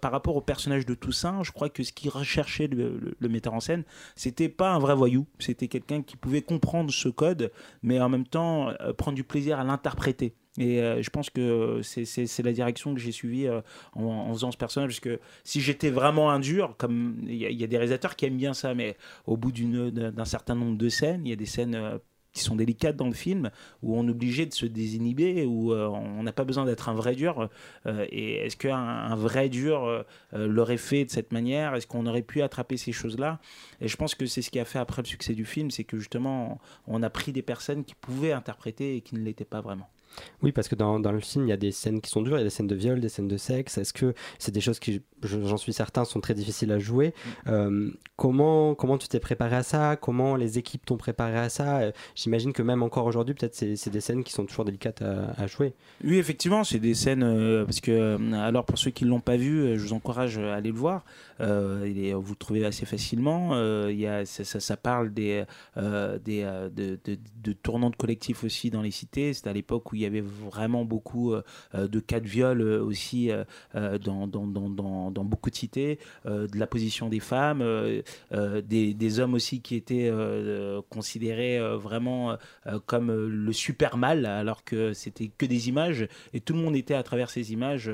par 0.00 0.12
rapport 0.12 0.36
au 0.36 0.40
personnage 0.40 0.86
de 0.86 0.94
Toussaint, 0.94 1.42
je 1.42 1.52
crois 1.52 1.68
que 1.68 1.82
ce 1.82 1.92
qu'il 1.92 2.10
recherchait 2.10 2.66
le, 2.68 2.98
le- 2.98 3.16
le 3.18 3.28
metteur 3.28 3.54
en 3.54 3.60
scène, 3.60 3.84
c'était 4.16 4.48
pas 4.48 4.70
un 4.72 4.78
vrai 4.78 4.94
voyou, 4.94 5.26
c'était 5.38 5.68
quelqu'un 5.68 6.02
qui 6.02 6.16
pouvait 6.16 6.42
comprendre 6.42 6.90
ce 6.92 7.08
code, 7.08 7.50
mais 7.82 8.00
en 8.00 8.08
même 8.08 8.26
temps 8.26 8.72
prendre 8.96 9.16
du 9.16 9.24
plaisir 9.24 9.58
à 9.58 9.64
l'interpréter. 9.64 10.34
Et 10.58 10.80
euh, 10.82 11.02
je 11.02 11.10
pense 11.10 11.30
que 11.30 11.80
c'est- 11.82 12.04
c'est 12.04 12.42
la 12.42 12.52
direction 12.52 12.94
que 12.94 13.00
j'ai 13.00 13.12
suivie 13.12 13.46
euh, 13.46 13.60
en, 13.94 14.32
faisant 14.32 14.50
ce 14.50 14.56
personnage. 14.58 14.88
Parce 14.90 15.00
que 15.00 15.20
si 15.44 15.60
j'étais 15.60 15.90
vraiment 15.90 16.30
un 16.30 16.40
dur, 16.40 16.74
comme 16.78 17.16
il 17.26 17.36
y, 17.36 17.64
a- 17.64 17.66
des 17.66 17.76
réalisateurs 17.76 18.16
qui 18.16 18.26
aiment 18.26 18.36
bien 18.36 18.54
ça, 18.54 18.74
mais 18.74 18.96
au 19.26 19.36
bout 19.36 19.52
d'un 19.52 20.24
certain 20.24 20.54
nombre 20.54 20.76
de 20.78 20.88
scènes, 20.88 21.22
il 21.26 21.30
y 21.30 21.32
a 21.32 21.36
des 21.36 21.46
scènes 21.46 21.74
euh, 21.74 21.98
qui 22.32 22.42
sont 22.42 22.56
délicates 22.56 22.96
dans 22.96 23.06
le 23.06 23.14
film, 23.14 23.50
où 23.82 23.96
on 23.98 24.06
est 24.06 24.10
obligé 24.10 24.46
de 24.46 24.52
se 24.52 24.66
désinhiber, 24.66 25.44
où 25.46 25.72
euh, 25.72 25.86
on 25.88 26.22
n'a 26.22 26.32
pas 26.32 26.44
besoin 26.44 26.64
d'être 26.66 26.88
un 26.88 26.94
vrai 26.94 27.14
dur. 27.14 27.48
Euh, 27.86 28.06
et 28.10 28.34
est-ce 28.46 28.56
qu'un 28.56 28.76
un 28.76 29.16
vrai 29.16 29.48
dur 29.48 29.84
euh, 29.84 30.02
euh, 30.34 30.46
l'aurait 30.46 30.76
fait 30.76 31.04
de 31.04 31.10
cette 31.10 31.32
manière? 31.32 31.74
Est-ce 31.74 31.86
qu'on 31.86 32.06
aurait 32.06 32.22
pu 32.22 32.42
attraper 32.42 32.76
ces 32.76 32.92
choses-là? 32.92 33.40
Et 33.80 33.88
je 33.88 33.96
pense 33.96 34.14
que 34.14 34.26
c'est 34.26 34.42
ce 34.42 34.50
qui 34.50 34.60
a 34.60 34.64
fait 34.64 34.78
après 34.78 35.02
le 35.02 35.06
succès 35.08 35.34
du 35.34 35.44
film, 35.44 35.70
c'est 35.70 35.84
que 35.84 35.96
justement, 35.98 36.60
on 36.86 37.02
a 37.02 37.10
pris 37.10 37.32
des 37.32 37.42
personnes 37.42 37.84
qui 37.84 37.94
pouvaient 37.94 38.32
interpréter 38.32 38.96
et 38.96 39.00
qui 39.00 39.14
ne 39.16 39.20
l'étaient 39.22 39.44
pas 39.44 39.60
vraiment. 39.60 39.88
Oui, 40.42 40.52
parce 40.52 40.68
que 40.68 40.74
dans, 40.74 40.98
dans 41.00 41.12
le 41.12 41.20
film, 41.20 41.46
il 41.46 41.50
y 41.50 41.52
a 41.52 41.56
des 41.56 41.72
scènes 41.72 42.00
qui 42.00 42.10
sont 42.10 42.22
dures, 42.22 42.36
il 42.36 42.40
y 42.40 42.42
a 42.42 42.44
des 42.44 42.50
scènes 42.50 42.66
de 42.66 42.74
viol, 42.74 43.00
des 43.00 43.08
scènes 43.08 43.28
de 43.28 43.36
sexe. 43.36 43.78
Est-ce 43.78 43.92
que 43.92 44.14
c'est 44.38 44.52
des 44.52 44.60
choses 44.60 44.78
qui, 44.78 45.02
je- 45.22 45.44
j'en 45.44 45.56
suis 45.56 45.72
certain, 45.72 46.04
sont 46.04 46.20
très 46.20 46.34
difficiles 46.34 46.72
à 46.72 46.78
jouer? 46.78 47.14
Euh, 47.46 47.90
comment, 48.16 48.74
comment 48.74 48.98
tu 48.98 49.08
t'es 49.08 49.20
préparé 49.20 49.56
à 49.56 49.62
ça? 49.62 49.96
Comment 49.96 50.36
les 50.36 50.58
équipes 50.58 50.84
t'ont 50.86 50.96
préparé 50.96 51.38
à 51.38 51.48
ça? 51.48 51.78
Euh, 51.78 51.92
J'imagine 52.14 52.52
que 52.52 52.62
même 52.62 52.82
encore 52.82 53.06
aujourd'hui, 53.06 53.34
peut-être 53.34 53.54
c'est, 53.54 53.76
c'est 53.76 53.90
des 53.90 54.00
scènes 54.00 54.24
qui 54.24 54.32
sont 54.32 54.44
toujours 54.46 54.64
délicates 54.64 55.02
à, 55.02 55.30
à 55.36 55.46
jouer. 55.46 55.74
Oui, 56.04 56.16
effectivement, 56.16 56.64
c'est 56.64 56.78
des 56.80 56.94
scènes 56.94 57.22
euh, 57.22 57.64
parce 57.64 57.80
que 57.80 58.34
alors 58.34 58.64
pour 58.64 58.78
ceux 58.78 58.90
qui 58.90 59.04
l'ont 59.04 59.20
pas 59.20 59.36
vu, 59.36 59.78
je 59.78 59.82
vous 59.84 59.92
encourage 59.92 60.38
à 60.38 60.54
aller 60.54 60.70
le 60.70 60.76
voir. 60.78 61.04
Euh, 61.40 61.86
il 61.88 62.04
est- 62.04 62.12
vous 62.14 62.32
le 62.32 62.36
trouvez 62.36 62.64
assez 62.64 62.86
facilement. 62.86 63.54
Il 63.88 63.98
y 63.98 64.06
a, 64.06 64.24
ça, 64.24 64.44
ça- 64.44 64.60
ça 64.60 64.76
parle 64.76 65.12
des, 65.12 65.44
des 65.76 66.42
de, 66.74 66.98
de, 67.04 67.18
de 67.42 67.52
tournants 67.52 67.90
de 67.90 67.96
collectifs 67.96 68.44
aussi 68.44 68.70
dans 68.70 68.82
les 68.82 68.90
cités. 68.90 69.32
C'était 69.32 69.50
à 69.50 69.52
l'époque 69.52 69.92
où 69.92 69.96
il 69.98 70.02
y 70.02 70.06
avait 70.06 70.20
vraiment 70.20 70.84
beaucoup 70.84 71.32
euh, 71.32 71.42
euh, 71.74 71.88
de 71.88 71.98
cas 72.00 72.20
de 72.20 72.26
viol 72.26 72.60
euh, 72.60 72.82
aussi 72.82 73.30
dans, 73.74 74.26
dans, 74.26 74.46
dans, 74.46 75.10
dans, 75.10 75.24
beaucoup 75.24 75.50
de 75.50 75.54
cités, 75.54 75.98
de 76.24 76.58
la 76.58 76.66
position 76.66 77.08
des 77.08 77.20
femmes, 77.20 77.64
des, 78.32 78.94
des 78.94 79.20
hommes 79.20 79.34
aussi 79.34 79.60
qui 79.60 79.74
étaient 79.74 80.10
considérés 80.88 81.58
vraiment 81.76 82.36
comme 82.86 83.12
le 83.12 83.52
super 83.52 83.96
mal, 83.96 84.26
alors 84.26 84.64
que 84.64 84.92
c'était 84.92 85.30
que 85.36 85.46
des 85.46 85.68
images. 85.68 86.08
Et 86.32 86.40
tout 86.40 86.54
le 86.54 86.60
monde 86.60 86.76
était 86.76 86.94
à 86.94 87.02
travers 87.02 87.30
ces 87.30 87.52
images 87.52 87.90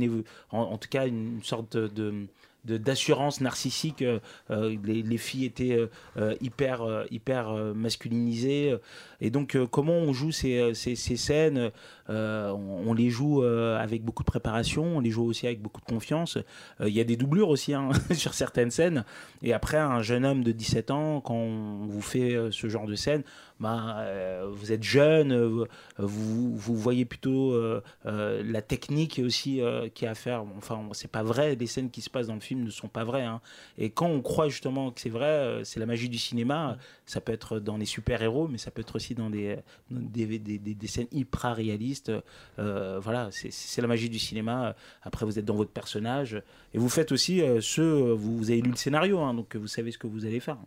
évo- 0.00 0.24
en, 0.50 0.78
tout 0.78 0.88
cas 0.88 1.06
une 1.06 1.42
sorte 1.42 1.76
de- 1.76 2.26
d'assurance 2.76 3.40
narcissique 3.40 4.02
euh, 4.02 4.18
euh, 4.50 4.76
les, 4.84 5.02
les 5.02 5.18
filles 5.18 5.44
étaient 5.44 5.88
euh, 6.16 6.34
hyper 6.40 7.04
hyper 7.10 7.52
masculinisées 7.74 8.76
et 9.20 9.30
donc 9.30 9.56
comment 9.70 9.94
on 9.94 10.12
joue 10.12 10.32
ces, 10.32 10.74
ces, 10.74 10.94
scènes 10.96 11.70
on, 12.08 12.94
les 12.94 13.10
joue 13.10 13.42
avec 13.42 14.04
beaucoup 14.04 14.22
de 14.22 14.28
préparation 14.28 14.96
on 14.96 15.00
les 15.00 15.10
joue 15.10 15.24
aussi 15.24 15.46
avec 15.46 15.60
beaucoup 15.60 15.80
de 15.80 15.86
confiance. 15.86 16.38
Il 16.80 16.92
y 16.92 17.00
a 17.00 17.04
des 17.04 17.16
doublures 17.16 17.48
aussi 17.48 17.74
hein, 17.74 17.90
sur 18.12 18.34
certaines 18.34 18.70
scènes 18.70 19.04
et 19.42 19.52
après 19.52 19.78
un 19.78 20.02
jeune 20.02 20.24
homme 20.24 20.44
de 20.44 20.52
17 20.52 20.90
ans 20.90 21.20
quand 21.20 21.34
on 21.34 21.86
vous 21.86 22.02
fait 22.02 22.36
ce 22.50 22.68
genre 22.68 22.86
de 22.86 22.94
scène 22.94 23.22
ben, 23.60 23.96
euh, 23.98 24.48
vous 24.50 24.72
êtes 24.72 24.82
jeune, 24.82 25.32
euh, 25.32 25.66
vous, 25.98 26.56
vous 26.56 26.76
voyez 26.76 27.04
plutôt 27.04 27.52
euh, 27.52 27.80
la 28.04 28.62
technique 28.62 29.20
aussi 29.24 29.60
qui 29.94 30.06
a 30.06 30.10
à 30.10 30.14
faire. 30.14 30.44
Enfin, 30.56 30.80
c'est 30.92 31.10
pas 31.10 31.22
vrai, 31.22 31.54
les 31.54 31.66
scènes 31.66 31.90
qui 31.90 32.00
se 32.00 32.08
passent 32.08 32.28
dans 32.28 32.34
le 32.34 32.40
film 32.40 32.62
ne 32.64 32.70
sont 32.70 32.88
pas 32.88 33.04
vraies. 33.04 33.24
hein. 33.24 33.40
Et 33.76 33.90
quand 33.90 34.06
on 34.06 34.22
croit 34.22 34.48
justement 34.48 34.90
que 34.90 35.00
c'est 35.00 35.10
vrai, 35.10 35.60
c'est 35.64 35.80
la 35.80 35.86
magie 35.86 36.08
du 36.08 36.18
cinéma. 36.18 36.78
Ça 37.04 37.20
peut 37.20 37.32
être 37.32 37.58
dans 37.58 37.76
les 37.76 37.84
super-héros, 37.84 38.48
mais 38.48 38.56
ça 38.58 38.70
peut 38.70 38.80
être 38.80 38.96
aussi 38.96 39.14
dans 39.14 39.28
des, 39.28 39.56
des, 39.90 40.86
scènes 40.86 41.08
hyper 41.12 41.56
réalistes. 41.56 42.12
Voilà, 42.56 43.28
c'est- 43.30 43.80
la 43.82 43.86
magie 43.88 44.08
du 44.08 44.18
cinéma. 44.18 44.74
Après, 45.02 45.26
vous 45.26 45.38
êtes 45.38 45.44
dans 45.44 45.54
votre 45.54 45.70
personnage 45.72 46.42
et 46.72 46.78
vous 46.78 46.88
faites 46.88 47.12
aussi 47.12 47.42
ce. 47.60 47.80
Vous, 48.12 48.38
vous 48.38 48.50
avez 48.50 48.60
lu 48.62 48.70
le 48.70 48.76
scénario, 48.76 49.18
hein, 49.20 49.34
donc 49.34 49.56
vous 49.56 49.66
savez 49.68 49.92
ce 49.92 49.98
que 49.98 50.06
vous 50.06 50.24
allez 50.24 50.40
faire. 50.40 50.58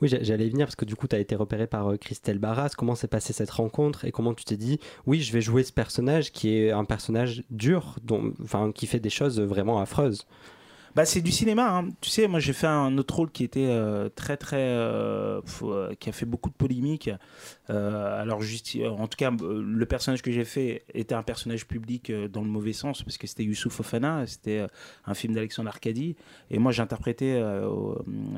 Oui, 0.00 0.08
j'a- 0.08 0.22
j'allais 0.22 0.48
venir 0.48 0.66
parce 0.66 0.76
que 0.76 0.84
du 0.84 0.96
coup, 0.96 1.06
tu 1.08 1.16
as 1.16 1.18
été 1.18 1.34
repéré 1.36 1.66
par 1.66 1.92
euh, 1.92 1.96
Christelle 1.96 2.38
Barras. 2.38 2.70
Comment 2.76 2.94
s'est 2.94 3.08
passée 3.08 3.32
cette 3.32 3.50
rencontre 3.50 4.04
et 4.04 4.12
comment 4.12 4.34
tu 4.34 4.44
t'es 4.44 4.56
dit, 4.56 4.80
oui, 5.06 5.20
je 5.20 5.32
vais 5.32 5.40
jouer 5.40 5.62
ce 5.62 5.72
personnage 5.72 6.32
qui 6.32 6.56
est 6.56 6.70
un 6.70 6.84
personnage 6.84 7.44
dur, 7.50 7.96
qui 8.74 8.86
fait 8.86 9.00
des 9.00 9.10
choses 9.10 9.40
vraiment 9.40 9.80
affreuses? 9.80 10.26
Bah, 10.96 11.04
c'est 11.04 11.20
du 11.20 11.30
cinéma. 11.30 11.78
hein. 11.78 11.88
Tu 12.00 12.10
sais, 12.10 12.26
moi 12.26 12.40
j'ai 12.40 12.52
fait 12.52 12.66
un 12.66 12.98
autre 12.98 13.14
rôle 13.14 13.30
qui 13.30 13.44
était 13.44 13.66
euh, 13.68 14.08
très 14.08 14.36
très, 14.36 14.56
euh, 14.58 15.40
euh, 15.62 15.94
qui 15.94 16.08
a 16.08 16.12
fait 16.12 16.26
beaucoup 16.26 16.50
de 16.50 16.54
polémiques. 16.54 17.10
Alors 17.68 18.42
juste, 18.42 18.76
en 18.84 19.06
tout 19.06 19.16
cas, 19.16 19.30
le 19.30 19.86
personnage 19.86 20.22
que 20.22 20.32
j'ai 20.32 20.44
fait 20.44 20.82
était 20.92 21.14
un 21.14 21.22
personnage 21.22 21.68
public 21.68 22.10
dans 22.10 22.40
le 22.42 22.48
mauvais 22.48 22.72
sens 22.72 23.04
parce 23.04 23.16
que 23.16 23.28
c'était 23.28 23.44
Youssouf 23.44 23.74
Fofana. 23.74 24.26
C'était 24.26 24.66
un 25.06 25.14
film 25.14 25.34
d'Alexandre 25.34 25.68
Arcadi 25.68 26.16
et 26.50 26.58
moi 26.58 26.72
j'interprétais 26.72 27.40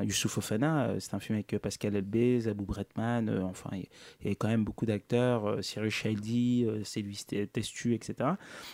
Youssouf 0.03 0.33
Fofana. 0.33 0.83
Euh, 0.89 0.97
C'est 0.99 1.15
un 1.15 1.19
film 1.19 1.35
avec 1.37 1.57
Pascal 1.59 1.95
Elbé, 1.95 2.41
Zabou 2.41 2.65
Bretman. 2.65 3.41
enfin, 3.43 3.71
il 3.73 3.87
y 4.23 4.27
avait 4.27 4.35
quand 4.35 4.49
même 4.49 4.63
beaucoup 4.63 4.85
d'acteurs. 4.85 5.63
Cyrus 5.63 6.03
euh, 6.05 6.83
Sylvie 6.83 7.25
Testu, 7.51 7.95
etc. 7.95 8.29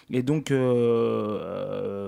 Et 0.09 0.23
donc, 0.23 0.51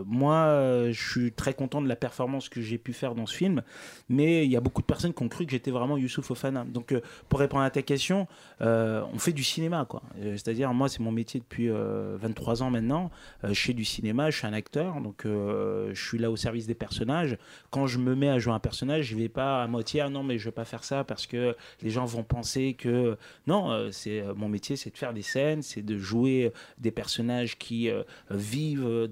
moi, 0.05 0.91
je 0.91 1.09
suis 1.11 1.31
très 1.31 1.53
content 1.61 1.81
de 1.81 1.87
la 1.87 1.95
performance 1.95 2.49
que 2.49 2.59
j'ai 2.59 2.79
pu 2.79 2.91
faire 2.91 3.13
dans 3.13 3.27
ce 3.27 3.35
film, 3.35 3.61
mais 4.09 4.45
il 4.45 4.51
y 4.51 4.57
a 4.57 4.61
beaucoup 4.61 4.81
de 4.81 4.87
personnes 4.87 5.13
qui 5.13 5.21
ont 5.21 5.29
cru 5.29 5.45
que 5.45 5.51
j'étais 5.51 5.69
vraiment 5.69 5.95
Youssouf 5.95 6.31
Ofana. 6.31 6.63
Donc, 6.65 6.91
euh, 6.91 7.01
pour 7.29 7.39
répondre 7.39 7.63
à 7.63 7.69
ta 7.69 7.83
question, 7.83 8.27
euh, 8.61 9.03
on 9.13 9.19
fait 9.19 9.33
du 9.33 9.43
cinéma, 9.43 9.85
quoi. 9.87 10.01
Euh, 10.19 10.33
C'est-à-dire, 10.33 10.73
moi, 10.73 10.89
c'est 10.89 11.01
mon 11.01 11.11
métier 11.11 11.39
depuis 11.39 11.69
euh, 11.69 12.17
23 12.19 12.63
ans 12.63 12.71
maintenant. 12.71 13.11
Je 13.43 13.59
fais 13.59 13.73
du 13.73 13.85
cinéma, 13.85 14.31
je 14.31 14.37
suis 14.37 14.47
un 14.47 14.53
acteur, 14.53 15.01
donc 15.01 15.21
je 15.25 15.91
suis 15.93 16.17
là 16.17 16.31
au 16.31 16.35
service 16.35 16.67
des 16.67 16.75
personnages. 16.75 17.37
Quand 17.69 17.87
je 17.87 17.99
me 17.99 18.15
mets 18.15 18.29
à 18.29 18.39
jouer 18.39 18.53
un 18.53 18.59
personnage, 18.59 19.05
je 19.05 19.15
vais 19.15 19.29
pas 19.29 19.63
à 19.63 19.67
moitié, 19.67 20.01
ah 20.01 20.09
non, 20.09 20.23
mais 20.23 20.37
je 20.37 20.45
vais 20.45 20.51
pas 20.51 20.65
faire 20.65 20.83
ça 20.83 21.03
parce 21.03 21.27
que 21.27 21.55
les 21.81 21.89
gens 21.89 22.05
vont 22.05 22.23
penser 22.23 22.73
que 22.73 23.17
non, 23.47 23.89
c'est 23.91 24.23
mon 24.35 24.49
métier, 24.49 24.75
c'est 24.75 24.91
de 24.91 24.97
faire 24.97 25.13
des 25.13 25.21
scènes, 25.21 25.61
c'est 25.61 25.81
de 25.81 25.97
jouer 25.97 26.51
des 26.77 26.91
personnages 26.91 27.57
qui 27.57 27.89
vivent 28.29 29.09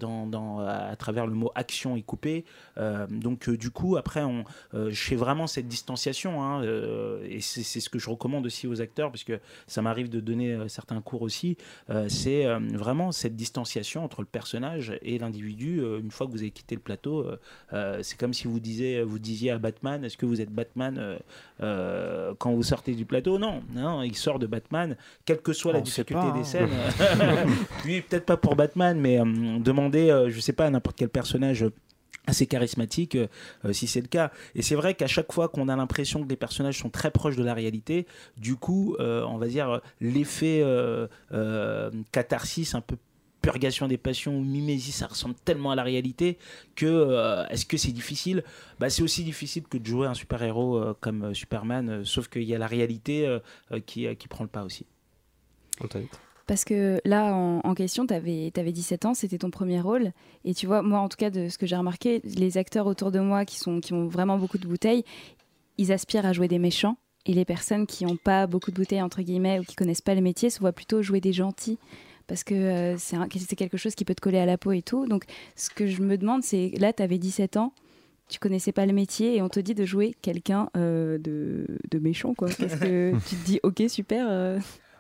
à 0.67 0.95
travers 0.95 1.27
le 1.27 1.33
mot 1.33 1.51
action 1.55 1.95
et 1.95 2.01
coupé. 2.01 2.38
Euh, 2.77 3.07
donc 3.09 3.49
euh, 3.49 3.57
du 3.57 3.71
coup, 3.71 3.97
après, 3.97 4.23
on, 4.23 4.43
euh, 4.73 4.89
je 4.91 5.01
fais 5.01 5.15
vraiment 5.15 5.47
cette 5.47 5.67
distanciation, 5.67 6.43
hein, 6.43 6.63
et 7.23 7.41
c'est 7.41 7.79
ce 7.79 7.89
que 7.89 7.99
je 7.99 8.09
recommande 8.09 8.45
aussi 8.45 8.67
aux 8.67 8.81
acteurs, 8.81 9.11
parce 9.11 9.23
que 9.23 9.39
ça 9.67 9.81
m'arrive 9.81 10.09
de 10.09 10.19
donner 10.19 10.57
certains 10.67 11.01
cours 11.01 11.21
aussi. 11.21 11.57
c'est 12.07 12.45
vraiment 12.73 13.11
cette 13.11 13.35
distanciation 13.35 14.03
entre 14.03 14.21
le 14.21 14.27
personnage 14.27 14.97
et 15.01 15.17
l'individu. 15.17 15.81
une 15.81 16.11
fois 16.11 16.27
que 16.27 16.31
vous 16.31 16.39
avez 16.39 16.51
quitté 16.51 16.75
le 16.75 16.81
plateau, 16.81 17.25
c'est 18.01 18.17
comme 18.17 18.33
si 18.33 18.47
vous 18.47 18.59
disiez, 18.59 19.03
vous 19.03 19.19
disiez 19.19 19.51
à 19.51 19.57
Batman, 19.57 20.03
est-ce 20.03 20.17
que 20.17 20.25
vous 20.25 20.41
êtes 20.41 20.51
Batman 20.51 21.19
quand 21.59 22.53
vous 22.53 22.63
sortez 22.63 22.95
du 22.95 23.05
plateau? 23.05 23.39
Non, 23.39 23.61
non, 23.73 24.03
il 24.03 24.15
sort 24.15 24.39
de 24.39 24.47
Batman, 24.47 24.95
quelle 25.25 25.41
que 25.41 25.53
soit 25.53 25.73
la 25.73 25.79
On 25.79 25.83
difficulté 25.83 26.13
pas, 26.13 26.31
des 26.31 26.43
scènes. 26.43 26.69
Oui, 27.85 28.01
peut-être 28.01 28.25
pas 28.25 28.37
pour 28.37 28.55
Batman, 28.55 28.99
mais 28.99 29.19
euh, 29.19 29.59
demandez, 29.59 30.09
euh, 30.09 30.29
je 30.29 30.39
sais 30.39 30.53
pas, 30.53 30.65
à 30.65 30.69
n'importe 30.69 30.97
quel 30.97 31.09
personnage 31.09 31.65
assez 32.29 32.47
charismatique 32.47 33.15
euh, 33.15 33.27
euh, 33.65 33.73
si 33.73 33.87
c'est 33.87 34.01
le 34.01 34.07
cas. 34.07 34.31
Et 34.55 34.61
c'est 34.61 34.75
vrai 34.75 34.93
qu'à 34.93 35.07
chaque 35.07 35.31
fois 35.31 35.49
qu'on 35.49 35.67
a 35.67 35.75
l'impression 35.75 36.23
que 36.23 36.29
les 36.29 36.35
personnages 36.35 36.79
sont 36.79 36.89
très 36.89 37.11
proches 37.11 37.35
de 37.35 37.43
la 37.43 37.53
réalité, 37.53 38.07
du 38.37 38.55
coup, 38.55 38.95
euh, 38.99 39.23
on 39.25 39.37
va 39.37 39.47
dire 39.47 39.81
l'effet 39.99 40.63
catharsis, 42.11 42.75
un 42.75 42.81
peu 42.81 42.97
purgation 43.41 43.87
des 43.87 43.97
passions 43.97 44.37
ou 44.37 44.43
mimésis, 44.43 44.95
ça 44.95 45.07
ressemble 45.07 45.35
tellement 45.45 45.71
à 45.71 45.75
la 45.75 45.83
réalité 45.83 46.37
que 46.75 47.45
est-ce 47.49 47.65
que 47.65 47.77
c'est 47.77 47.91
difficile? 47.91 48.43
Bah, 48.79 48.89
C'est 48.89 49.01
aussi 49.01 49.23
difficile 49.23 49.63
que 49.63 49.77
de 49.77 49.85
jouer 49.85 50.07
un 50.07 50.13
super-héros 50.13 50.93
comme 50.99 51.33
Superman, 51.33 52.03
sauf 52.05 52.27
qu'il 52.27 52.43
y 52.43 52.53
a 52.53 52.57
la 52.57 52.67
réalité 52.67 53.39
qui, 53.85 54.13
qui 54.15 54.27
prend 54.27 54.43
le 54.43 54.49
pas 54.49 54.63
aussi. 54.63 54.85
Parce 56.49 56.65
que 56.65 56.99
là, 57.05 57.31
en, 57.35 57.59
en 57.63 57.75
question, 57.75 58.07
tu 58.07 58.13
avais, 58.15 58.49
17 58.51 59.05
ans, 59.05 59.13
c'était 59.13 59.37
ton 59.37 59.51
premier 59.51 59.81
rôle. 59.81 60.13
Et 60.45 60.55
tu 60.55 60.65
vois, 60.65 60.81
moi, 60.81 60.97
en 60.97 61.07
tout 61.07 61.15
cas, 61.15 61.29
de 61.29 61.47
ce 61.47 61.59
que 61.59 61.67
j'ai 61.67 61.75
remarqué, 61.75 62.21
les 62.23 62.57
acteurs 62.57 62.87
autour 62.87 63.11
de 63.11 63.19
moi 63.19 63.45
qui, 63.45 63.59
sont, 63.59 63.79
qui 63.79 63.93
ont 63.93 64.07
vraiment 64.07 64.39
beaucoup 64.39 64.57
de 64.57 64.65
bouteilles, 64.65 65.03
ils 65.77 65.91
aspirent 65.91 66.25
à 66.25 66.33
jouer 66.33 66.47
des 66.47 66.57
méchants. 66.57 66.97
Et 67.27 67.33
les 67.33 67.45
personnes 67.45 67.85
qui 67.85 68.03
n'ont 68.03 68.17
pas 68.17 68.47
beaucoup 68.47 68.71
de 68.71 68.75
bouteilles, 68.77 69.03
entre 69.03 69.21
guillemets, 69.21 69.59
ou 69.59 69.63
qui 69.63 69.75
connaissent 69.75 70.01
pas 70.01 70.15
le 70.15 70.21
métier, 70.21 70.49
se 70.49 70.59
voient 70.59 70.71
plutôt 70.71 71.03
jouer 71.03 71.21
des 71.21 71.33
gentils. 71.33 71.77
Parce 72.25 72.43
que 72.43 72.55
euh, 72.55 72.97
c'est 72.97 73.55
quelque 73.55 73.77
chose 73.77 73.93
qui 73.93 74.03
peut 74.03 74.15
te 74.15 74.21
coller 74.21 74.39
à 74.39 74.47
la 74.47 74.57
peau 74.57 74.71
et 74.71 74.81
tout. 74.81 75.05
Donc, 75.05 75.25
ce 75.55 75.69
que 75.69 75.85
je 75.85 76.01
me 76.01 76.17
demande, 76.17 76.41
c'est 76.41 76.71
là, 76.79 76.93
tu 76.93 77.03
avais 77.03 77.19
17 77.19 77.57
ans, 77.57 77.73
tu 78.27 78.39
connaissais 78.39 78.71
pas 78.71 78.87
le 78.87 78.93
métier 78.93 79.35
et 79.35 79.43
on 79.43 79.49
te 79.49 79.59
dit 79.59 79.75
de 79.75 79.85
jouer 79.85 80.15
quelqu'un 80.23 80.71
euh, 80.75 81.19
de, 81.19 81.67
de 81.91 81.99
méchant, 81.99 82.33
quoi. 82.33 82.47
Parce 82.57 82.73
que 82.73 83.13
tu 83.29 83.35
te 83.35 83.45
dis, 83.45 83.59
ok, 83.61 83.83
super. 83.87 84.25
euh, 84.27 84.57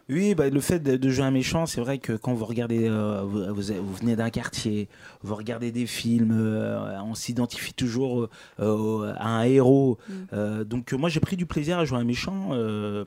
Oui, 0.09 0.33
bah, 0.33 0.49
le 0.49 0.59
fait 0.59 0.79
de, 0.79 0.97
de 0.97 1.09
jouer 1.09 1.23
un 1.25 1.29
méchant, 1.31 1.67
c'est 1.67 1.81
vrai 1.81 1.99
que 1.99 2.13
quand 2.13 2.33
vous 2.33 2.45
regardez, 2.45 2.87
euh, 2.89 3.21
vous, 3.23 3.93
venez 3.93 4.15
d'un 4.15 4.31
quartier, 4.31 4.89
vous 5.21 5.35
regardez 5.35 5.71
des 5.71 5.85
films, 5.85 6.31
euh, 6.33 6.99
on 7.03 7.13
s'identifie 7.13 7.75
toujours 7.75 8.27
euh, 8.59 9.13
à 9.17 9.27
un 9.27 9.43
héros. 9.43 9.99
Euh, 10.33 10.63
donc 10.63 10.93
moi 10.93 11.09
j'ai 11.09 11.19
pris 11.19 11.37
du 11.37 11.45
plaisir 11.45 11.77
à 11.77 11.85
jouer 11.85 11.99
un 11.99 12.03
méchant 12.03 12.49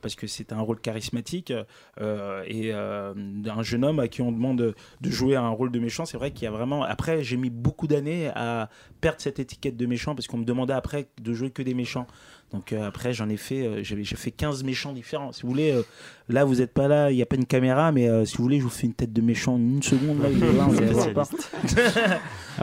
parce 0.00 0.14
que 0.14 0.28
c'est 0.28 0.52
un 0.52 0.60
rôle 0.60 0.80
charismatique 0.80 1.52
et 2.00 2.72
un 2.72 3.62
jeune 3.62 3.84
homme 3.84 3.98
à 3.98 4.06
qui 4.06 4.22
on 4.22 4.30
demande 4.30 4.58
de, 4.58 4.74
de 5.00 5.10
jouer 5.10 5.34
un 5.34 5.48
rôle 5.48 5.72
de 5.72 5.80
méchant, 5.80 6.04
c'est 6.04 6.16
vrai 6.16 6.30
qu'il 6.30 6.44
y 6.44 6.48
a 6.48 6.52
vraiment. 6.52 6.84
Après 6.84 7.24
j'ai 7.24 7.36
mis 7.36 7.50
beaucoup 7.50 7.88
d'années 7.88 8.30
à 8.36 8.68
perdre 9.00 9.20
cette 9.20 9.40
étiquette 9.40 9.76
de 9.76 9.86
méchant 9.86 10.14
parce 10.14 10.28
qu'on 10.28 10.38
me 10.38 10.44
demandait 10.44 10.74
après 10.74 11.08
de 11.20 11.32
jouer 11.32 11.50
que 11.50 11.62
des 11.62 11.74
méchants. 11.74 12.06
Donc 12.52 12.72
euh, 12.72 12.86
après 12.86 13.12
j'en 13.14 13.28
ai 13.30 13.36
fait, 13.36 13.66
euh, 13.66 13.82
j'avais- 13.82 14.04
j'ai 14.04 14.16
fait 14.16 14.30
15 14.30 14.62
méchants 14.62 14.92
différents. 14.92 15.32
Si 15.32 15.42
vous 15.42 15.48
voulez, 15.48 15.70
euh, 15.72 15.82
là 16.28 16.44
vous 16.44 16.56
n'êtes 16.56 16.72
pas 16.74 16.86
là, 16.86 17.10
il 17.10 17.16
n'y 17.16 17.22
a 17.22 17.26
pas 17.26 17.36
une 17.36 17.46
caméra, 17.46 17.92
mais 17.92 18.08
euh, 18.08 18.24
si 18.26 18.36
vous 18.36 18.42
voulez 18.42 18.58
je 18.58 18.64
vous 18.64 18.68
fais 18.70 18.86
une 18.86 18.92
tête 18.94 19.12
de 19.12 19.22
méchant 19.22 19.54
en 19.54 19.58
une 19.58 19.82
seconde. 19.82 20.18
Là, 20.22 20.28
pas. 21.14 21.24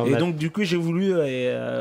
Et 0.05 0.15
donc 0.19 0.35
du 0.35 0.51
coup 0.51 0.63
j'ai 0.63 0.77
voulu 0.77 1.13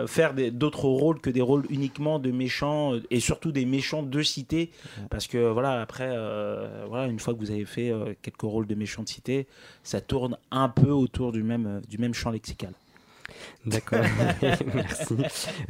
faire 0.07 0.35
d'autres 0.53 0.87
rôles 0.89 1.21
que 1.21 1.31
des 1.31 1.43
rôles 1.43 1.65
uniquement 1.71 2.19
de 2.19 2.31
méchants 2.31 2.93
et 3.11 3.21
surtout 3.21 3.53
des 3.53 3.65
méchants 3.67 4.03
de 4.03 4.23
cité 4.23 4.71
parce 5.11 5.27
que 5.27 5.51
voilà 5.51 5.81
après 5.81 6.09
voilà 6.89 7.07
une 7.07 7.19
fois 7.19 7.35
que 7.35 7.39
vous 7.39 7.51
avez 7.51 7.65
fait 7.67 7.93
quelques 8.23 8.41
rôles 8.43 8.67
de 8.67 8.75
méchants 8.75 9.03
de 9.03 9.09
cité 9.09 9.47
ça 9.83 10.01
tourne 10.01 10.37
un 10.51 10.69
peu 10.71 10.91
autour 10.91 11.33
du 11.33 11.43
même 11.43 11.83
du 11.89 11.99
même 11.99 12.15
champ 12.15 12.31
lexical. 12.31 12.73
D'accord, 13.67 14.01
merci. 14.75 15.17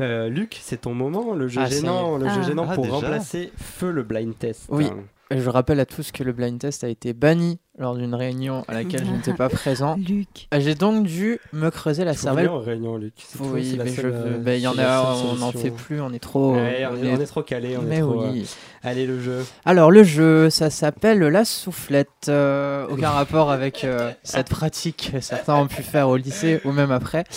Euh, 0.01 0.29
Luc, 0.29 0.59
c'est 0.63 0.83
ton 0.83 0.95
moment, 0.95 1.35
le 1.35 1.49
jeu 1.49 1.61
Ah, 1.65 1.69
gênant, 1.69 2.17
le 2.19 2.29
jeu 2.29 2.41
Ah. 2.41 2.47
gênant 2.47 2.67
Ah, 2.69 2.75
pour 2.75 2.85
déjà 2.85 2.95
remplacer 2.97 3.53
Feu 3.57 3.91
le 3.91 4.03
blind 4.03 4.37
test. 4.39 4.67
Oui, 4.69 4.87
Hein. 4.87 5.05
Et 5.31 5.41
je 5.41 5.49
rappelle 5.51 5.79
à 5.81 5.87
tous 5.87 6.11
que 6.13 6.23
le 6.23 6.33
blind 6.33 6.59
test 6.59 6.85
a 6.85 6.89
été 6.89 7.13
banni 7.13 7.59
lors 7.79 7.95
d'une 7.95 8.15
réunion 8.15 8.65
à 8.67 8.75
laquelle 8.75 9.05
je 9.05 9.11
n'étais 9.11 9.35
pas 9.35 9.49
présent. 9.49 9.97
Luc. 10.09 10.49
J'ai 10.57 10.75
donc 10.75 11.07
dû 11.07 11.39
me 11.53 11.71
creuser 11.71 12.05
la 12.05 12.15
cervelle. 12.15 12.49
en 12.49 12.59
réunion, 12.61 12.97
Luc. 12.97 13.13
C'est 13.19 13.39
tout, 13.39 13.45
Oui, 13.53 13.69
c'est 13.71 13.77
la 13.77 13.85
mais 13.85 13.91
seule, 13.91 14.05
je 14.05 14.09
euh, 14.09 14.23
veux- 14.33 14.39
ben, 14.39 14.55
il 14.55 14.63
y 14.63 14.67
en 14.67 14.73
c'est 14.73 14.79
la 14.79 15.01
a, 15.01 15.03
seule 15.15 15.27
on 15.27 15.35
n'en 15.37 15.51
solution. 15.53 15.61
fait 15.61 15.71
plus, 15.71 16.01
on 16.01 16.13
est 16.13 16.19
trop. 16.19 16.55
Ouais, 16.55 16.87
on, 16.91 16.97
est, 17.05 17.17
on 17.17 17.21
est 17.21 17.27
trop 17.27 17.43
calé, 17.43 17.77
on 17.77 17.83
Mais 17.83 17.99
est 17.99 18.01
trop. 18.01 18.23
oui. 18.27 18.43
euh, 18.85 18.89
Allez, 18.89 19.07
le 19.07 19.21
jeu. 19.21 19.45
Alors 19.65 19.91
le 19.91 20.03
jeu, 20.03 20.51
ça 20.51 20.71
s'appelle 20.71 21.19
la 21.21 21.45
soufflette. 21.45 22.09
Euh, 22.29 22.87
aucun 22.91 23.11
rapport 23.11 23.51
avec 23.51 23.85
euh, 23.85 24.11
cette 24.23 24.49
pratique 24.49 25.11
que 25.13 25.21
certains 25.21 25.55
ont 25.57 25.67
pu 25.69 25.83
faire 25.83 26.09
au 26.09 26.17
lycée 26.17 26.61
ou 26.65 26.73
même 26.73 26.91
après. 26.91 27.25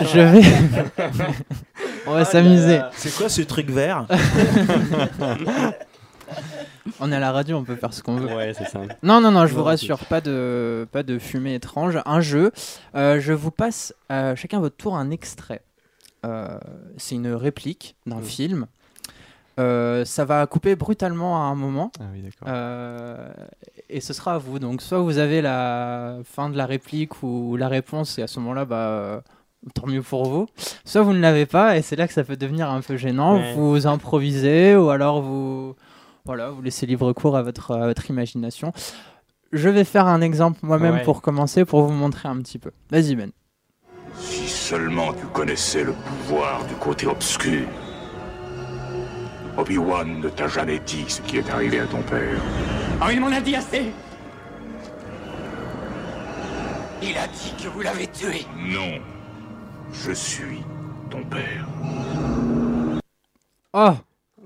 Je 0.00 0.20
vais. 0.20 0.42
On 2.06 2.12
va 2.14 2.24
s'amuser. 2.24 2.80
C'est 2.96 3.14
quoi 3.14 3.28
ce 3.28 3.42
truc 3.42 3.70
vert? 3.70 4.06
On 7.00 7.12
est 7.12 7.16
à 7.16 7.20
la 7.20 7.32
radio, 7.32 7.56
on 7.56 7.64
peut 7.64 7.76
faire 7.76 7.94
ce 7.94 8.02
qu'on 8.02 8.16
veut. 8.16 8.34
Ouais, 8.34 8.52
c'est 8.54 8.64
ça. 8.66 8.80
Non, 9.02 9.20
non, 9.20 9.30
non, 9.30 9.46
je 9.46 9.54
vous 9.54 9.62
rassure, 9.62 9.98
pas 10.06 10.20
de, 10.20 10.86
pas 10.90 11.02
de 11.02 11.18
fumée 11.18 11.54
étrange. 11.54 11.98
Un 12.06 12.20
jeu. 12.20 12.50
Euh, 12.96 13.20
je 13.20 13.32
vous 13.32 13.50
passe 13.52 13.94
euh, 14.10 14.34
chacun 14.36 14.58
votre 14.60 14.76
tour 14.76 14.96
un 14.96 15.10
extrait. 15.10 15.62
Euh, 16.24 16.58
c'est 16.96 17.14
une 17.14 17.32
réplique 17.32 17.96
d'un 18.06 18.16
Mm. 18.18 18.22
film. 18.24 18.66
Ça 19.58 20.24
va 20.24 20.46
couper 20.46 20.74
brutalement 20.74 21.36
à 21.36 21.44
un 21.50 21.54
moment. 21.54 21.92
Ah 22.00 22.04
oui, 22.12 22.22
d'accord. 22.22 22.48
Et 23.88 24.00
ce 24.00 24.12
sera 24.12 24.34
à 24.34 24.38
vous. 24.38 24.58
Donc, 24.58 24.82
soit 24.82 24.98
vous 24.98 25.18
avez 25.18 25.40
la 25.42 26.16
fin 26.24 26.48
de 26.50 26.56
la 26.56 26.66
réplique 26.66 27.22
ou 27.22 27.56
la 27.56 27.68
réponse, 27.68 28.18
et 28.18 28.22
à 28.22 28.26
ce 28.26 28.40
moment-là, 28.40 28.64
bah, 28.64 29.22
tant 29.74 29.86
mieux 29.86 30.02
pour 30.02 30.24
vous. 30.24 30.46
Soit 30.84 31.02
vous 31.02 31.12
ne 31.12 31.20
l'avez 31.20 31.46
pas, 31.46 31.76
et 31.76 31.82
c'est 31.82 31.94
là 31.94 32.08
que 32.08 32.12
ça 32.14 32.24
peut 32.24 32.36
devenir 32.36 32.68
un 32.70 32.80
peu 32.80 32.96
gênant. 32.96 33.36
Ouais. 33.36 33.52
Vous 33.54 33.86
improvisez, 33.86 34.74
ou 34.74 34.90
alors 34.90 35.20
vous, 35.22 35.76
voilà, 36.24 36.50
vous 36.50 36.62
laissez 36.62 36.86
libre 36.86 37.12
cours 37.12 37.36
à 37.36 37.42
votre, 37.42 37.72
à 37.72 37.86
votre 37.86 38.08
imagination. 38.10 38.72
Je 39.52 39.68
vais 39.68 39.84
faire 39.84 40.06
un 40.06 40.20
exemple 40.20 40.60
moi-même 40.62 40.94
Ouais. 40.96 41.02
pour 41.02 41.20
commencer, 41.22 41.64
pour 41.64 41.82
vous 41.82 41.92
montrer 41.92 42.28
un 42.28 42.36
petit 42.40 42.58
peu. 42.58 42.70
Vas-y, 42.90 43.16
Ben. 43.16 43.30
Si 44.18 44.46
seulement 44.48 45.12
tu 45.12 45.26
connaissais 45.26 45.84
le 45.84 45.92
pouvoir 45.92 46.64
du 46.66 46.74
côté 46.74 47.06
obscur. 47.06 47.66
Obi-Wan 49.58 50.20
ne 50.20 50.28
t'a 50.30 50.48
jamais 50.48 50.78
dit 50.80 51.04
ce 51.08 51.20
qui 51.22 51.36
est 51.38 51.50
arrivé 51.50 51.80
à 51.80 51.86
ton 51.86 52.00
père. 52.02 52.40
Oh, 53.02 53.06
il 53.12 53.20
m'en 53.20 53.30
a 53.32 53.40
dit 53.40 53.54
assez 53.54 53.92
Il 57.02 57.16
a 57.18 57.26
dit 57.26 57.52
que 57.62 57.68
vous 57.68 57.80
l'avez 57.82 58.06
tué. 58.06 58.46
Non. 58.56 59.00
Je 59.92 60.12
suis 60.12 60.62
ton 61.10 61.22
père. 61.24 61.66
Oh 63.74 63.92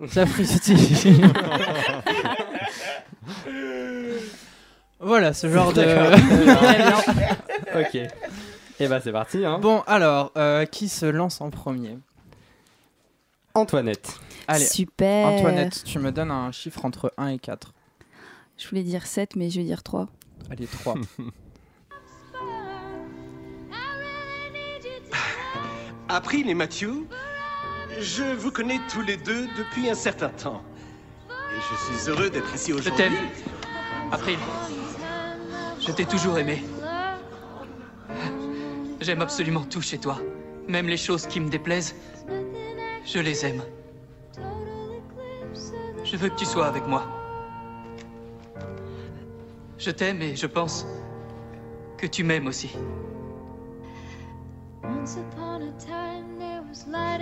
Ça 0.08 0.26
fristique 0.26 1.06
Voilà, 5.00 5.32
ce 5.32 5.50
genre 5.50 5.72
de... 5.72 5.82
Ok. 7.80 7.98
Et 8.78 8.88
bah 8.88 9.00
c'est 9.02 9.12
parti. 9.12 9.44
Hein. 9.44 9.58
Bon, 9.58 9.82
alors, 9.86 10.32
euh, 10.36 10.64
qui 10.66 10.88
se 10.88 11.06
lance 11.06 11.40
en 11.40 11.50
premier? 11.50 11.98
Antoinette. 13.54 14.18
Allez, 14.48 14.66
Super. 14.66 15.26
Antoinette, 15.28 15.82
tu 15.84 15.98
me 15.98 16.12
donnes 16.12 16.30
un 16.30 16.52
chiffre 16.52 16.84
entre 16.84 17.12
1 17.16 17.28
et 17.28 17.38
4. 17.38 17.72
Je 18.58 18.68
voulais 18.68 18.82
dire 18.82 19.06
7, 19.06 19.36
mais 19.36 19.50
je 19.50 19.60
vais 19.60 19.64
dire 19.66 19.82
3. 19.82 20.08
Allez, 20.50 20.66
3. 20.66 20.94
April 26.08 26.48
et 26.48 26.54
Mathieu, 26.54 27.06
je 27.98 28.22
vous 28.36 28.50
connais 28.50 28.78
tous 28.90 29.02
les 29.02 29.16
deux 29.16 29.46
depuis 29.58 29.90
un 29.90 29.94
certain 29.94 30.28
temps. 30.28 30.62
Et 31.30 31.60
je 31.60 31.98
suis 31.98 32.10
heureux 32.10 32.30
d'être 32.30 32.54
ici 32.54 32.70
Je 32.72 32.76
aujourd'hui. 32.76 33.04
t'aime. 33.04 33.14
April. 34.12 34.38
Je 35.80 35.92
t'ai 35.92 36.04
toujours 36.04 36.38
aimé. 36.38 36.62
J'aime 39.00 39.20
absolument 39.20 39.64
tout 39.64 39.82
chez 39.82 39.98
toi. 39.98 40.18
Même 40.68 40.88
les 40.88 40.96
choses 40.96 41.26
qui 41.26 41.40
me 41.40 41.48
déplaisent, 41.48 41.94
je 43.04 43.18
les 43.18 43.44
aime. 43.46 43.62
Je 46.04 46.16
veux 46.16 46.28
que 46.28 46.36
tu 46.36 46.44
sois 46.44 46.66
avec 46.66 46.86
moi. 46.86 47.04
Je 49.78 49.90
t'aime 49.90 50.22
et 50.22 50.34
je 50.36 50.46
pense 50.46 50.86
que 51.98 52.06
tu 52.06 52.24
m'aimes 52.24 52.46
aussi. 52.46 52.70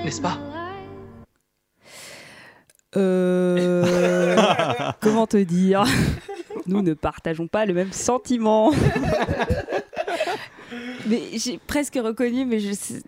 N'est-ce 0.03 0.21
pas? 0.21 0.39
Euh... 2.97 4.93
Comment 5.01 5.27
te 5.27 5.39
dire? 5.39 5.85
Nous 6.67 6.83
ne 6.83 6.95
partageons 6.95 7.47
pas 7.47 7.67
le 7.67 7.75
même 7.75 7.93
sentiment. 7.93 8.73
mais 11.07 11.21
j'ai 11.37 11.59
presque 11.59 11.99
reconnu, 12.03 12.45
mais 12.45 12.61
je 12.61 12.73
sais... 12.73 13.03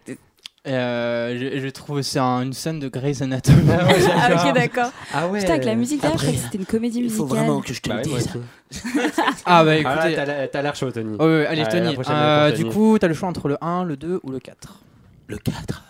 Euh, 0.68 1.36
je, 1.38 1.60
je 1.60 1.68
trouve 1.68 1.98
que 1.98 2.02
c'est 2.02 2.18
un- 2.18 2.42
une 2.42 2.52
scène 2.52 2.80
de 2.80 2.88
Grey's 2.88 3.22
Anatomy. 3.22 3.70
Ah 3.70 4.48
ok 4.48 4.52
d'accord. 4.54 4.90
Ah 5.14 5.28
ouais. 5.28 5.38
Putain 5.38 5.52
avec 5.52 5.64
la 5.64 5.76
musique 5.76 6.00
derrière, 6.00 6.18
je 6.18 6.24
croyais 6.24 6.38
que 6.40 6.44
c'était 6.44 6.58
une 6.58 6.66
comédie 6.66 6.98
il 6.98 7.04
musicale. 7.04 7.28
faut 7.28 7.32
vraiment 7.32 7.60
que 7.60 7.72
je 7.72 7.80
te 7.80 7.88
Bah 7.88 8.02
le 8.02 8.10
ouais, 8.10 8.18
dise. 8.18 8.28
aussi. 8.72 8.82
Ah 9.46 9.62
bah 9.64 9.70
Ah 9.70 9.76
écoutez... 9.76 10.14
t'as 10.16 10.24
l'air- 10.24 10.50
t'as 10.50 10.62
l'air 10.62 10.74
chaud, 10.74 10.90
Tony. 10.90 11.16
Oh, 11.20 11.24
ouais, 11.24 11.46
allez, 11.46 11.62
Ouais, 11.62 11.68
Tony. 11.68 11.96
Euh, 12.10 12.50
du 12.50 12.64
coup, 12.64 12.98
t'as 12.98 13.06
le 13.06 13.14
choix 13.14 13.28
entre 13.28 13.46
le 13.46 13.56
1, 13.62 13.84
le 13.84 13.96
2 13.96 14.18
ou 14.24 14.30
le 14.32 14.40
4. 14.40 14.80
Le 15.28 15.38
4. 15.38 15.84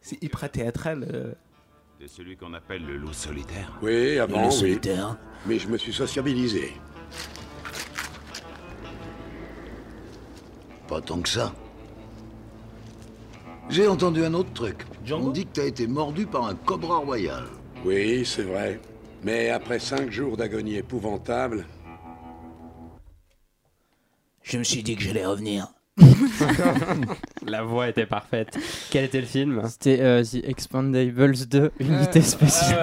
C'est 0.00 0.22
hyper 0.22 0.50
théâtral. 0.50 1.34
C'est 2.06 2.16
celui 2.18 2.36
qu'on 2.36 2.52
appelle 2.52 2.84
le 2.84 2.98
loup 2.98 3.14
solitaire. 3.14 3.78
Oui, 3.80 4.18
avant, 4.18 4.42
Le 4.42 4.46
oui. 4.48 4.52
solitaire. 4.52 5.16
Mais 5.46 5.58
je 5.58 5.66
me 5.68 5.78
suis 5.78 5.92
sociabilisé. 5.94 6.74
Pas 10.86 11.00
tant 11.00 11.22
que 11.22 11.30
ça. 11.30 11.54
J'ai 13.70 13.88
entendu 13.88 14.22
un 14.22 14.34
autre 14.34 14.52
truc. 14.52 14.84
Django 15.06 15.28
On 15.28 15.30
dit 15.30 15.46
que 15.46 15.52
t'as 15.52 15.64
été 15.64 15.86
mordu 15.86 16.26
par 16.26 16.44
un 16.44 16.54
cobra 16.54 16.98
royal. 16.98 17.44
Oui, 17.86 18.26
c'est 18.26 18.42
vrai. 18.42 18.78
Mais 19.22 19.48
après 19.48 19.78
cinq 19.78 20.10
jours 20.10 20.36
d'agonie 20.36 20.76
épouvantable, 20.76 21.64
Je 24.42 24.58
me 24.58 24.62
suis 24.64 24.82
dit 24.82 24.94
que 24.94 25.02
j'allais 25.02 25.24
revenir. 25.24 25.73
La 27.46 27.62
voix 27.62 27.88
était 27.88 28.06
parfaite. 28.06 28.58
Quel 28.90 29.04
était 29.04 29.20
le 29.20 29.26
film 29.26 29.62
C'était 29.68 30.00
euh, 30.00 30.22
The 30.24 30.44
Expandables 30.44 31.46
2, 31.48 31.72
Unité 31.80 32.20
spéciale. 32.22 32.80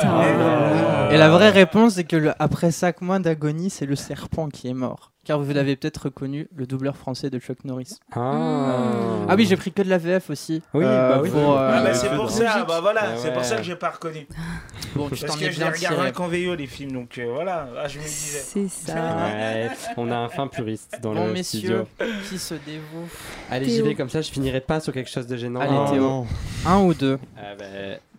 Et 1.11 1.17
la 1.17 1.29
vraie 1.29 1.49
réponse, 1.49 1.95
c'est 1.95 2.03
que 2.05 2.15
le- 2.15 2.33
après 2.39 2.71
5 2.71 3.01
mois 3.01 3.19
d'agonie, 3.19 3.69
c'est 3.69 3.85
le 3.85 3.95
serpent 3.95 4.47
qui 4.49 4.69
est 4.69 4.73
mort. 4.73 5.11
Car 5.23 5.39
vous 5.39 5.53
l'avez 5.53 5.75
peut-être 5.75 6.05
reconnu, 6.05 6.47
le 6.55 6.65
doubleur 6.65 6.97
français 6.97 7.29
de 7.29 7.37
Chuck 7.37 7.63
Norris. 7.63 7.99
Ah. 8.13 9.19
Ah 9.29 9.35
oui, 9.35 9.45
j'ai 9.45 9.55
pris 9.55 9.71
que 9.71 9.83
de 9.83 9.89
la 9.89 9.99
VF 9.99 10.31
aussi. 10.31 10.63
Oui, 10.73 10.83
euh, 10.83 11.09
bah 11.09 11.19
oui. 11.21 11.29
pour, 11.29 11.57
euh, 11.59 11.71
Ah 11.75 11.83
bah 11.83 11.93
c'est 11.93 12.09
pour 12.15 12.29
ça, 12.31 12.65
bah 12.65 12.79
voilà, 12.81 13.01
Ah 13.03 13.17
c'est 13.17 13.27
ouais. 13.27 13.33
pour 13.35 13.43
ça 13.45 13.57
que 13.57 13.63
j'ai 13.63 13.75
pas 13.75 13.91
reconnu. 13.91 14.27
Bon, 14.95 15.05
tu 15.07 15.11
Parce 15.21 15.21
t'en 15.31 15.39
que 15.39 15.49
je 15.51 15.57
bien 15.57 15.69
les 15.71 15.87
regarde 15.87 16.11
qu'en 16.11 16.27
VO 16.27 16.53
les 16.55 16.67
films, 16.67 16.91
donc 16.91 17.17
euh, 17.17 17.25
voilà, 17.31 17.69
ah, 17.81 17.87
je 17.87 17.97
me 17.99 18.03
disais. 18.03 18.39
C'est 18.39 18.67
ça. 18.67 18.95
Ouais, 18.95 19.69
on 19.95 20.11
a 20.11 20.17
un 20.17 20.27
fin 20.27 20.47
puriste 20.47 20.97
dans 21.01 21.13
Bon, 21.13 21.27
le 21.27 21.33
messieurs, 21.33 21.85
studio. 21.95 22.13
qui 22.27 22.37
se 22.37 22.55
dévoue 22.55 23.07
Allez, 23.49 23.69
j'y 23.69 23.81
vais 23.83 23.95
comme 23.95 24.09
ça, 24.09 24.21
je 24.21 24.29
finirai 24.31 24.59
pas 24.59 24.79
sur 24.81 24.91
quelque 24.91 25.09
chose 25.09 25.27
de 25.27 25.37
gênant. 25.37 25.61
Allez, 25.61 25.71
Oh, 25.73 25.89
Théo. 25.91 26.01
non. 26.01 26.27
Un 26.65 26.79
ou 26.81 26.93
deux 26.93 27.17
Ah 27.37 27.55
bah, 27.57 27.65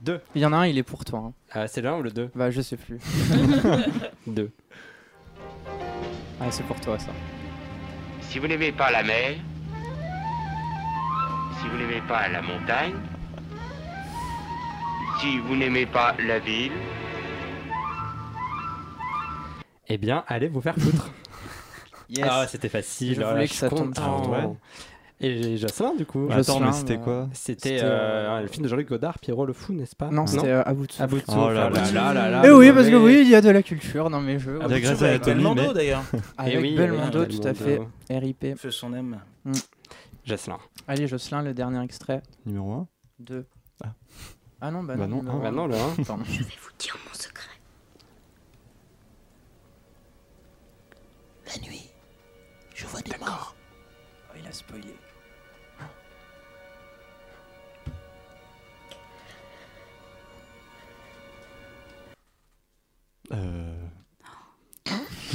deux. 0.01 0.21
Il 0.35 0.41
y 0.41 0.47
en 0.47 0.53
a 0.55 0.57
un, 0.59 0.67
il 0.67 0.79
est 0.79 0.83
pour 0.83 1.05
toi. 1.05 1.19
hein. 1.27 1.33
Ah, 1.53 1.69
c'est 1.69 1.83
le 1.83 1.91
1 1.91 1.99
ou 1.99 2.03
le 2.03 2.11
2 2.11 2.31
Bah, 2.35 2.51
je 2.51 2.62
sais 2.62 2.79
plus. 2.79 2.99
Deux. 4.27 4.51
Ah, 6.43 6.51
c'est 6.51 6.65
pour 6.65 6.81
toi 6.81 6.99
ça. 6.99 7.13
Si 8.23 8.39
vous 8.39 8.47
n'aimez 8.49 8.73
pas 8.73 8.91
la 8.91 9.03
mer, 9.03 9.37
si 11.61 11.69
vous 11.69 11.77
n'aimez 11.77 12.01
pas 12.09 12.29
la 12.29 12.43
montagne, 12.43 12.95
si 15.21 15.39
vous 15.39 15.55
n'aimez 15.57 15.87
pas 15.87 16.15
la 16.19 16.39
ville, 16.39 16.73
Eh 19.89 19.99
bien, 19.99 20.25
allez 20.27 20.49
vous 20.49 20.61
faire 20.61 20.75
foutre. 20.77 21.11
Yes. 22.09 22.27
Ah, 22.31 22.47
c'était 22.47 22.69
facile. 22.69 23.15
Je 23.15 23.21
oh 23.23 23.25
là, 23.25 23.31
voulais 23.33 23.47
je 23.47 23.51
que 23.53 23.57
suis 23.57 23.61
ça 23.61 23.71
tombe 23.71 23.95
content. 23.95 24.19
sur 24.23 24.27
toi. 24.27 24.57
Et 25.25 25.57
Jocelyn, 25.57 25.95
du 25.95 26.05
coup. 26.05 26.27
Attends, 26.31 26.39
Jocelyn, 26.39 26.67
mais 26.67 26.73
c'était 26.73 26.97
bah, 26.97 27.03
quoi 27.05 27.29
C'était 27.33 27.69
C'était, 27.69 27.85
euh, 27.85 28.39
euh, 28.39 28.41
le 28.41 28.49
film 28.49 28.65
de 28.65 28.69
Jean-Luc 28.69 28.89
Godard, 28.89 29.21
Pierrot 29.21 29.47
le 29.47 29.53
fou, 29.53 29.73
n'est-ce 29.73 29.95
pas? 29.95 30.11
Non, 30.11 30.27
c'était 30.27 30.49
euh, 30.49 30.65
à 30.65 30.75
bout 30.75 30.87
de 30.89 30.93
À 31.01 31.07
bout 31.07 31.21
de 31.21 31.25
souffle. 31.25 31.39
Oh 31.39 31.51
là 31.51 31.71
là 31.71 31.93
là 31.93 32.13
là 32.13 32.29
là, 32.29 32.43
Eh 32.45 32.51
oui, 32.51 32.73
parce 32.73 32.89
que 32.89 32.97
oui, 32.97 33.21
il 33.23 33.29
y 33.29 33.37
a 33.37 33.41
de 33.41 33.51
la 33.51 33.63
culture 33.63 34.11
dans 34.11 34.21
mes 34.21 34.41
jeux. 34.41 34.59
Ah, 34.61 34.65
avec 34.65 34.85
Belmondo 35.25 35.73
d'ailleurs. 35.73 36.03
Avec 36.37 36.55
Eh 36.55 36.59
oui, 36.59 36.75
Belmondo, 36.77 37.21
oui, 37.21 37.39
tout 37.39 37.47
à 37.47 37.55
fait. 37.55 37.81
RIP. 38.11 38.57
Feu 38.57 38.73
son 38.73 38.93
âme. 38.95 39.21
Jocelyn. 40.25 40.59
Allez, 40.89 41.07
Jocelyn, 41.07 41.43
le 41.43 41.55
dernier 41.55 41.83
extrait. 41.85 42.23
Numéro 42.45 42.73
1 42.73 42.89
Deux. 43.21 43.47
Ah. 43.85 43.89
Ah 44.61 44.71
non, 44.71 44.83
bah, 44.83 44.95
Bah 44.97 45.07
non, 45.07 45.23
Bah 45.23 45.51
non, 45.51 45.67
le 45.67 45.75
1. 45.75 46.03
Pardon. 46.05 46.25
Je 46.25 46.39
vais 46.39 46.45
vous 46.45 46.71
dire 46.79 46.97
mon 47.07 47.15
secret. 47.15 47.49
La 51.47 51.63
nuit, 51.69 51.91
je 52.75 52.87
vois 52.87 53.01
des 53.03 53.17
morts. 53.19 53.55
Oh, 54.31 54.37
il 54.41 54.47
a 54.47 54.53
spoilé. 54.53 54.95
Euh... 63.35 63.75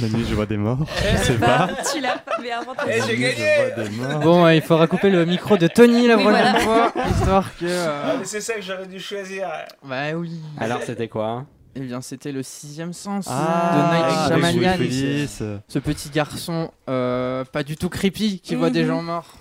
La 0.00 0.08
nuit, 0.08 0.24
je 0.28 0.34
vois 0.36 0.46
des 0.46 0.56
morts. 0.56 0.78
Je 1.12 1.16
sais 1.16 1.34
pas. 1.38 1.68
tu 1.92 2.00
l'as 2.00 2.18
pas, 2.18 2.36
mais 2.40 2.52
avant 2.52 2.72
Eh, 2.86 2.98
La 3.00 3.06
j'ai 3.06 3.16
gagné 3.16 3.34
je 3.36 3.74
vois 3.74 3.84
des 3.84 3.90
morts. 3.96 4.20
Bon, 4.22 4.48
il 4.48 4.62
faudra 4.62 4.86
couper 4.86 5.10
le 5.10 5.24
micro 5.24 5.56
de 5.56 5.66
Tony 5.66 6.06
la 6.06 6.16
Oui, 6.16 6.22
prochaine 6.22 6.56
voilà. 6.62 6.90
fois, 6.90 7.02
histoire 7.10 7.56
que. 7.56 7.64
euh, 7.64 8.02
Ah, 8.04 8.14
mais 8.20 8.24
c'est 8.24 8.40
ça 8.40 8.54
que 8.54 8.62
j'aurais 8.62 8.86
dû 8.86 9.00
choisir. 9.00 9.48
Bah 9.82 10.12
oui. 10.14 10.40
Alors, 10.60 10.82
c'était 10.84 11.08
quoi 11.08 11.46
Eh 11.74 11.80
bien, 11.80 12.00
c'était 12.00 12.30
le 12.30 12.44
sixième 12.44 12.92
sens 12.92 13.26
Ah, 13.28 14.28
de 14.30 14.38
Night 14.38 14.54
Shyamalan. 14.54 15.60
Ce 15.66 15.78
petit 15.80 16.10
garçon, 16.10 16.70
euh, 16.88 17.44
pas 17.44 17.64
du 17.64 17.76
tout 17.76 17.88
creepy, 17.88 18.38
qui 18.40 18.54
voit 18.54 18.70
des 18.70 18.82
Mhm. 18.82 18.88
gens 18.88 19.02
morts. 19.02 19.34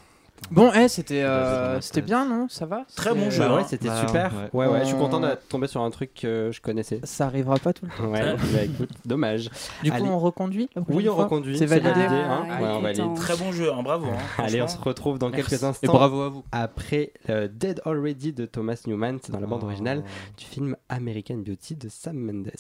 Bon, 0.50 0.72
eh, 0.74 0.88
c'était 0.88 1.24
euh, 1.24 1.82
c'était 1.82 2.02
bien, 2.02 2.26
non? 2.26 2.48
Ça 2.50 2.66
va 2.66 2.86
Très 2.96 3.14
bon 3.14 3.30
jeu. 3.30 3.40
Bah 3.44 3.56
ouais, 3.56 3.62
hein. 3.62 3.66
c'était 3.68 3.88
Bah, 3.90 4.06
super. 4.08 4.32
ouais. 4.54 4.66
Ouais, 4.68 4.72
ouais, 4.74 4.80
je 4.82 4.86
suis 4.86 4.96
On- 4.96 5.00
content 5.00 5.20
d'être 5.20 5.48
tombé 5.50 5.68
sur 5.68 5.82
un 5.82 5.90
truc 5.90 6.14
que 6.14 6.52
je 6.54 6.62
connaissais. 6.62 7.02
Ça 7.04 7.26
arrivera 7.26 7.58
pas 7.58 7.74
tout 7.74 7.86
le 7.86 7.92
temps. 7.92 8.10
Ouais, 8.12 8.36
bah 8.54 8.64
écoute, 8.64 8.90
dommage. 9.06 9.50
Du 9.84 9.92
coup, 9.92 9.98
Allez. 9.98 10.06
on 10.10 10.20
reconduit 10.20 10.70
Oui, 10.90 11.10
on 11.10 11.16
reconduit. 11.16 11.58
C'est 11.58 11.66
validé. 11.66 11.90
hein. 11.90 12.46
Ah, 12.50 12.62
Ouais, 12.62 12.68
on 12.70 12.80
valide. 12.82 13.16
Très 13.16 13.36
bon 13.36 13.52
jeu, 13.52 13.72
hein, 13.74 13.84
bravo. 13.84 14.08
hein, 14.08 14.18
Allez, 14.44 14.62
on 14.62 14.68
se 14.68 14.78
retrouve 14.78 15.20
dans 15.20 15.30
Merci. 15.30 15.50
quelques 15.50 15.64
Et 15.64 15.66
instants. 15.66 15.92
bravo 15.94 16.22
à 16.22 16.30
vous. 16.30 16.44
Après 16.52 17.12
euh, 17.30 17.48
Dead 17.52 17.82
Already 17.86 18.32
de 18.34 18.46
Thomas 18.46 18.82
Newman, 18.88 19.18
c'est 19.22 19.32
dans 19.32 19.40
la 19.40 19.48
bande 19.48 19.62
Oh. 19.64 19.66
originale 19.66 20.04
du 20.38 20.46
film 20.46 20.76
American 20.90 21.38
Beauty 21.38 21.76
de 21.76 21.90
Sam 21.90 22.16
Mendes. 22.18 22.52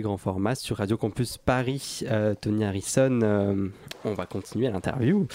Grand 0.00 0.16
Format 0.16 0.54
sur 0.54 0.78
Radio 0.78 0.96
Campus 0.96 1.38
Paris. 1.38 2.00
Euh, 2.10 2.34
Tony 2.34 2.64
Harrison, 2.64 3.20
euh, 3.22 3.68
on 4.04 4.14
va 4.14 4.26
continuer 4.26 4.68
l'interview. 4.70 5.26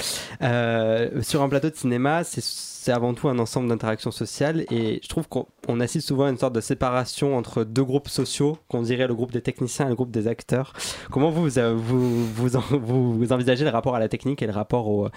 Euh, 0.42 1.22
sur 1.22 1.42
un 1.42 1.50
plateau 1.50 1.70
de 1.70 1.76
cinéma, 1.76 2.24
c'est 2.24 2.92
avant 2.92 3.14
tout 3.14 3.30
un 3.30 3.40
ensemble 3.40 3.70
d'interactions 3.70 4.12
sociales 4.12 4.66
et 4.72 5.00
je 5.04 5.08
trouve 5.08 5.28
qu'on 5.28 5.80
assiste 5.80 6.08
souvent 6.08 6.26
à 6.26 6.30
une 6.30 6.38
sorte 6.38 6.54
de 6.54 6.62
séparation 6.62 7.38
entre 7.38 7.64
deux 7.64 7.84
groupes 7.84 8.10
sociaux, 8.10 8.58
qu'on 8.68 8.82
dirait 8.82 9.08
le 9.08 9.16
groupe 9.16 9.32
des 9.32 9.42
techniciens 9.42 9.86
et 9.86 9.90
le 9.90 9.96
groupe 9.96 10.12
des 10.12 10.28
acteurs. 10.28 10.74
Comment 11.12 11.30
vous, 11.30 11.50
vous, 11.50 13.34
envisagez 13.34 13.64
le 13.64 13.72
rapport 13.72 13.96
à 13.96 14.00
la 14.00 14.10
technique 14.10 14.42
et 14.42 14.48
le 14.48 14.54
rapport 14.54 15.10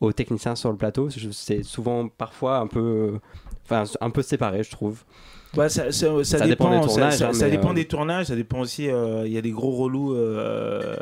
aux 0.00 0.12
techniciens 0.12 0.56
sur 0.56 0.70
le 0.70 0.76
plateau? 0.76 1.08
C'est 1.32 1.62
souvent 1.62 2.08
parfois 2.08 2.58
un 2.58 2.66
peu, 2.66 3.18
enfin, 3.64 3.84
un 4.00 4.10
peu 4.10 4.22
séparé, 4.22 4.62
je 4.62 4.70
trouve. 4.70 5.04
Bah, 5.54 5.68
ça, 5.68 5.90
ça, 5.90 6.22
ça, 6.22 6.46
dépend, 6.46 6.70
des 6.70 6.86
tournages, 6.86 7.18
ça, 7.18 7.28
hein, 7.28 7.48
dépend 7.48 7.70
euh, 7.70 7.74
des 7.74 7.84
tournages, 7.84 8.26
ça 8.26 8.36
dépend 8.36 8.60
aussi. 8.60 8.88
Euh, 8.88 9.26
il 9.26 9.32
y 9.32 9.38
a 9.38 9.40
des 9.40 9.50
gros 9.50 9.72
relous 9.72 10.14
euh, 10.14 10.94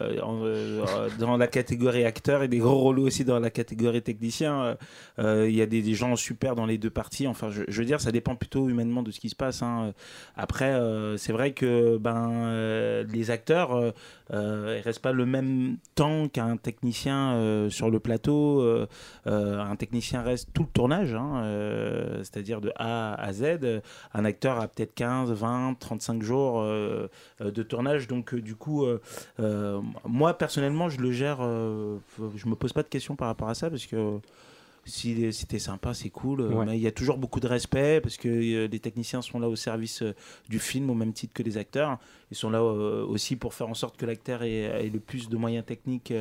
dans 1.18 1.36
la 1.36 1.46
catégorie 1.46 2.04
acteur 2.04 2.42
et 2.42 2.48
des 2.48 2.56
gros 2.56 2.78
relous 2.78 3.08
aussi 3.08 3.26
dans 3.26 3.40
la 3.40 3.50
catégorie 3.50 4.00
technicien. 4.00 4.78
Il 5.18 5.54
y 5.54 5.60
a 5.60 5.66
des, 5.66 5.94
gens 5.94 6.16
super 6.16 6.54
dans 6.54 6.64
les 6.64 6.78
deux 6.78 6.88
parties. 6.88 7.26
Enfin, 7.26 7.50
je, 7.50 7.78
veux 7.78 7.84
dire, 7.84 8.00
ça 8.00 8.10
dépend 8.10 8.36
plutôt 8.36 8.70
humainement 8.70 9.02
de 9.02 9.10
ce 9.10 9.20
qui 9.20 9.28
se 9.28 9.36
passe. 9.36 9.62
Hein. 9.62 9.92
Après, 10.34 10.80
c'est 11.18 11.32
vrai 11.32 11.52
que 11.52 11.98
ben, 11.98 13.04
les 13.04 13.30
acteurs, 13.30 13.92
ils 14.32 14.80
restent 14.82 15.02
pas 15.02 15.12
le 15.12 15.26
même 15.26 15.76
temps 15.94 16.28
qu'un 16.28 16.56
technicien 16.56 17.68
sur 17.68 17.90
le 17.90 18.00
plateau. 18.00 18.66
un 19.26 19.76
technicien 19.76 20.22
reste 20.22 20.48
tout 20.54 20.62
le 20.62 20.68
tournage, 20.68 21.14
hein, 21.14 21.42
c'est-à-dire 22.22 22.62
de 22.62 22.72
A 22.76 23.14
à 23.14 23.32
Z. 23.34 23.58
Un 24.14 24.24
acteur 24.24 24.37
à 24.46 24.68
peut-être 24.68 24.94
15, 24.94 25.32
20, 25.32 25.74
35 25.78 26.22
jours 26.22 26.60
euh, 26.60 27.08
euh, 27.40 27.50
de 27.50 27.62
tournage. 27.62 28.06
Donc, 28.06 28.34
euh, 28.34 28.40
du 28.40 28.54
coup, 28.54 28.86
moi, 30.04 30.34
personnellement, 30.36 30.88
je 30.88 31.00
le 31.00 31.12
gère. 31.12 31.38
je 31.40 32.48
me 32.48 32.54
pose 32.54 32.72
pas 32.72 32.82
de 32.82 32.88
questions 32.88 33.16
par 33.16 33.28
rapport 33.28 33.48
à 33.48 33.54
ça 33.54 33.70
parce 33.70 33.86
que 33.86 34.20
si 34.88 35.32
c'était 35.32 35.58
sympa, 35.58 35.94
c'est 35.94 36.10
cool. 36.10 36.48
Mais 36.66 36.76
il 36.76 36.82
y 36.82 36.86
a 36.86 36.92
toujours 36.92 37.18
beaucoup 37.18 37.40
de 37.40 37.46
respect 37.46 38.00
parce 38.00 38.16
que 38.16 38.66
les 38.66 38.80
techniciens 38.80 39.22
sont 39.22 39.38
là 39.38 39.48
au 39.48 39.56
service 39.56 40.02
du 40.48 40.58
film 40.58 40.90
au 40.90 40.94
même 40.94 41.12
titre 41.12 41.34
que 41.34 41.42
les 41.42 41.56
acteurs. 41.58 41.98
Ils 42.30 42.36
sont 42.36 42.50
là 42.50 42.62
aussi 42.62 43.36
pour 43.36 43.54
faire 43.54 43.68
en 43.68 43.74
sorte 43.74 43.96
que 43.96 44.04
l'acteur 44.04 44.42
ait, 44.42 44.90
le 44.92 45.00
plus 45.00 45.28
de 45.28 45.36
moyens 45.36 45.64
techniques 45.64 46.12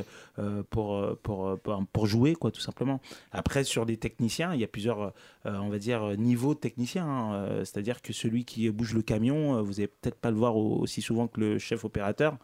pour, 0.70 1.18
pour, 1.24 1.60
pour, 1.92 2.06
jouer, 2.06 2.36
quoi, 2.36 2.52
tout 2.52 2.62
simplement. 2.62 3.02
Après, 3.32 3.64
sur 3.64 3.86
des 3.86 3.98
techniciens, 3.98 4.54
il 4.54 4.62
y 4.62 4.64
a 4.64 4.68
plusieurs, 4.68 5.14
on 5.46 5.70
va 5.70 5.80
dire, 5.80 6.16
niveaux 6.18 6.54
de 6.54 6.60
techniciens. 6.60 7.08
Hein. 7.08 7.60
C'est-à-dire 7.60 8.02
que 8.02 8.14
celui 8.14 8.46
qui 8.46 8.70
bouge 8.70 8.94
le 8.94 9.02
camion, 9.02 9.62
vous 9.62 9.74
n'allez 9.74 9.88
peut-être 9.88 10.20
pas 10.20 10.32
le 10.32 10.38
voir 10.38 10.56
aussi 10.56 11.02
souvent 11.02 11.28
que 11.28 11.40
le 11.40 11.60
chef 11.60 11.84
opérateur. 11.84 12.38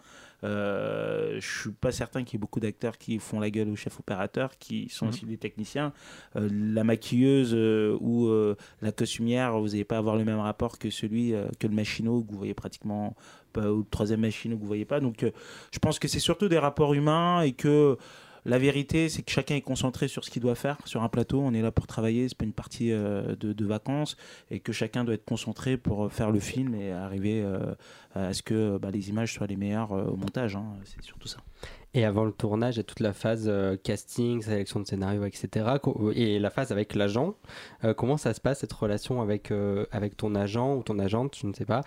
Euh, 0.43 1.39
je 1.39 1.59
suis 1.61 1.71
pas 1.71 1.91
certain 1.91 2.23
qu'il 2.23 2.35
y 2.35 2.37
ait 2.37 2.39
beaucoup 2.39 2.59
d'acteurs 2.59 2.97
qui 2.97 3.19
font 3.19 3.39
la 3.39 3.49
gueule 3.49 3.69
au 3.69 3.75
chef 3.75 3.99
opérateur, 3.99 4.57
qui 4.57 4.89
sont 4.89 5.05
mhm. 5.05 5.11
aussi 5.11 5.25
des 5.25 5.37
techniciens. 5.37 5.93
Euh, 6.35 6.49
la 6.51 6.83
maquilleuse 6.83 7.53
euh, 7.53 7.97
ou 8.01 8.27
euh, 8.27 8.55
la 8.81 8.91
costumière, 8.91 9.57
vous 9.59 9.69
n'allez 9.69 9.83
pas 9.83 9.97
avoir 9.97 10.15
le 10.15 10.25
même 10.25 10.39
rapport 10.39 10.77
que 10.77 10.89
celui 10.89 11.33
que 11.59 11.67
le 11.67 11.73
machinot 11.73 12.23
que 12.23 12.31
vous 12.31 12.37
voyez 12.37 12.53
pratiquement 12.53 13.15
pas, 13.53 13.71
ou 13.71 13.79
le 13.79 13.85
troisième 13.89 14.21
machinot 14.21 14.55
que 14.55 14.61
vous 14.61 14.67
voyez 14.67 14.85
pas. 14.85 14.99
Donc, 14.99 15.25
je 15.71 15.79
pense 15.79 15.99
que 15.99 16.07
c'est 16.07 16.19
surtout 16.19 16.49
des 16.49 16.59
rapports 16.59 16.93
humains 16.93 17.41
et 17.41 17.53
que 17.53 17.97
la 18.45 18.57
vérité, 18.57 19.09
c'est 19.09 19.21
que 19.23 19.31
chacun 19.31 19.55
est 19.55 19.61
concentré 19.61 20.07
sur 20.07 20.23
ce 20.23 20.29
qu'il 20.29 20.41
doit 20.41 20.55
faire 20.55 20.77
sur 20.85 21.03
un 21.03 21.09
plateau. 21.09 21.39
On 21.41 21.53
est 21.53 21.61
là 21.61 21.71
pour 21.71 21.87
travailler, 21.87 22.27
c'est 22.29 22.37
pas 22.37 22.45
une 22.45 22.53
partie 22.53 22.89
de, 22.89 23.35
de, 23.35 23.65
vacances, 23.65 24.17
et 24.51 24.59
que 24.59 24.71
chacun 24.71 25.03
doit 25.03 25.13
être 25.13 25.25
concentré 25.25 25.77
pour 25.77 26.11
faire 26.11 26.31
le 26.31 26.39
film 26.39 26.75
et 26.75 26.91
arriver 26.91 27.43
euh, 27.43 27.75
à 28.15 28.33
ce 28.33 28.43
que 28.43 28.77
bah, 28.77 28.91
les 28.91 29.09
images 29.09 29.33
soient 29.33 29.47
les 29.47 29.55
meilleures 29.55 29.93
euh, 29.93 30.05
au 30.05 30.15
montage. 30.15 30.55
Hein, 30.55 30.65
c'est 30.85 31.01
surtout 31.03 31.27
ça. 31.27 31.39
Et 31.95 32.05
avant 32.05 32.25
le 32.25 32.31
tournage, 32.31 32.75
il 32.75 32.77
y 32.77 32.79
a 32.81 32.83
toute 32.83 32.99
la 32.99 33.13
phase 33.13 33.45
euh, 33.47 33.77
casting, 33.77 34.41
sélection 34.41 34.79
de 34.79 34.87
scénario, 34.87 35.25
etc. 35.25 35.77
Et 36.15 36.39
la 36.39 36.49
phase 36.49 36.71
avec 36.71 36.95
l'agent. 36.95 37.35
comment 37.97 38.17
ça 38.17 38.33
se 38.33 38.41
passe 38.41 38.59
cette 38.59 38.73
relation 38.73 39.21
avec, 39.21 39.51
avec 39.91 40.17
ton 40.17 40.35
agent 40.35 40.75
ou 40.75 40.83
ton 40.83 40.97
agente, 40.99 41.37
je 41.39 41.47
ne 41.47 41.53
sais 41.53 41.65
pas. 41.65 41.81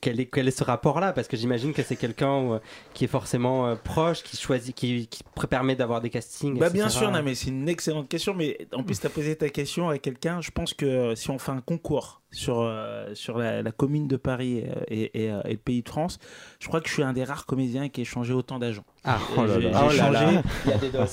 Quel, 0.00 0.20
est, 0.20 0.26
quel 0.26 0.48
est 0.48 0.56
ce 0.56 0.64
rapport-là? 0.64 1.12
Parce 1.12 1.28
que 1.28 1.36
j'imagine 1.36 1.72
que 1.72 1.82
c'est 1.82 1.96
quelqu'un 1.96 2.60
qui 2.94 3.04
est 3.04 3.08
forcément 3.08 3.76
proche, 3.76 4.22
qui 4.22 4.36
choisit, 4.36 4.74
qui, 4.74 5.08
qui 5.08 5.22
permet 5.48 5.76
d'avoir 5.76 6.00
des 6.00 6.10
castings. 6.10 6.58
Bah 6.58 6.70
bien 6.70 6.88
sûr, 6.88 7.10
non, 7.10 7.22
mais 7.22 7.34
c'est 7.34 7.48
une 7.48 7.68
excellente 7.68 8.08
question. 8.08 8.34
Mais 8.34 8.58
en 8.72 8.82
plus, 8.82 9.00
tu 9.00 9.06
as 9.06 9.10
posé 9.10 9.36
ta 9.36 9.48
question 9.48 9.88
avec 9.88 10.02
quelqu'un. 10.02 10.40
Je 10.40 10.50
pense 10.50 10.74
que 10.74 11.14
si 11.14 11.30
on 11.30 11.38
fait 11.38 11.52
un 11.52 11.60
concours 11.60 12.22
sur, 12.30 12.60
euh, 12.60 13.14
sur 13.14 13.38
la, 13.38 13.62
commune 13.72 14.08
de 14.08 14.16
Paris 14.16 14.64
et, 14.88 15.24
et, 15.24 15.28
le 15.28 15.56
pays 15.56 15.82
de 15.82 15.88
France, 15.88 16.18
je 16.60 16.68
crois 16.68 16.80
que 16.80 16.88
je 16.88 16.94
suis 16.94 17.02
un 17.02 17.12
des 17.12 17.24
rares 17.24 17.46
comédiens 17.46 17.88
qui 17.88 18.02
ait 18.02 18.04
changé 18.04 18.32
autant 18.32 18.58
d'agents. 18.58 18.84
Ah, 19.04 19.18
oh 19.36 19.44
j'ai 19.46 19.70
oh 19.72 19.90
changé, 19.90 20.40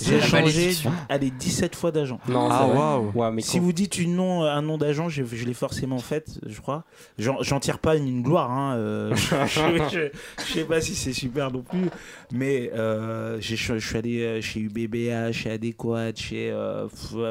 j'ai 0.01 0.21
changé 0.21 0.71
allez, 1.09 1.29
17 1.29 1.75
fois 1.75 1.91
d'agent. 1.91 2.19
Non, 2.27 2.47
ah, 2.49 2.99
wow. 2.99 3.39
si 3.39 3.59
vous 3.59 3.71
dites 3.71 3.99
une 3.99 4.15
nom, 4.15 4.43
un 4.43 4.61
nom 4.61 4.77
d'agent, 4.77 5.09
je, 5.09 5.23
je 5.23 5.45
l'ai 5.45 5.53
forcément 5.53 5.99
fait, 5.99 6.39
je 6.45 6.59
crois. 6.59 6.85
J'en 7.17 7.59
tire 7.59 7.79
pas 7.79 7.95
une, 7.95 8.23
gloire. 8.23 8.51
Hein, 8.51 8.72
euh, 8.75 9.15
je, 9.15 10.09
je, 10.37 10.43
sais 10.53 10.63
pas 10.63 10.81
si 10.81 10.95
c'est 10.95 11.13
super 11.13 11.51
non 11.51 11.61
plus, 11.61 11.89
mais 12.31 12.71
euh, 12.73 13.39
je 13.41 13.55
suis 13.55 13.97
allé 13.97 14.41
chez 14.41 14.59
UBBA, 14.59 15.31
chez 15.31 15.51
Adéquat, 15.51 16.15
chez 16.15 16.53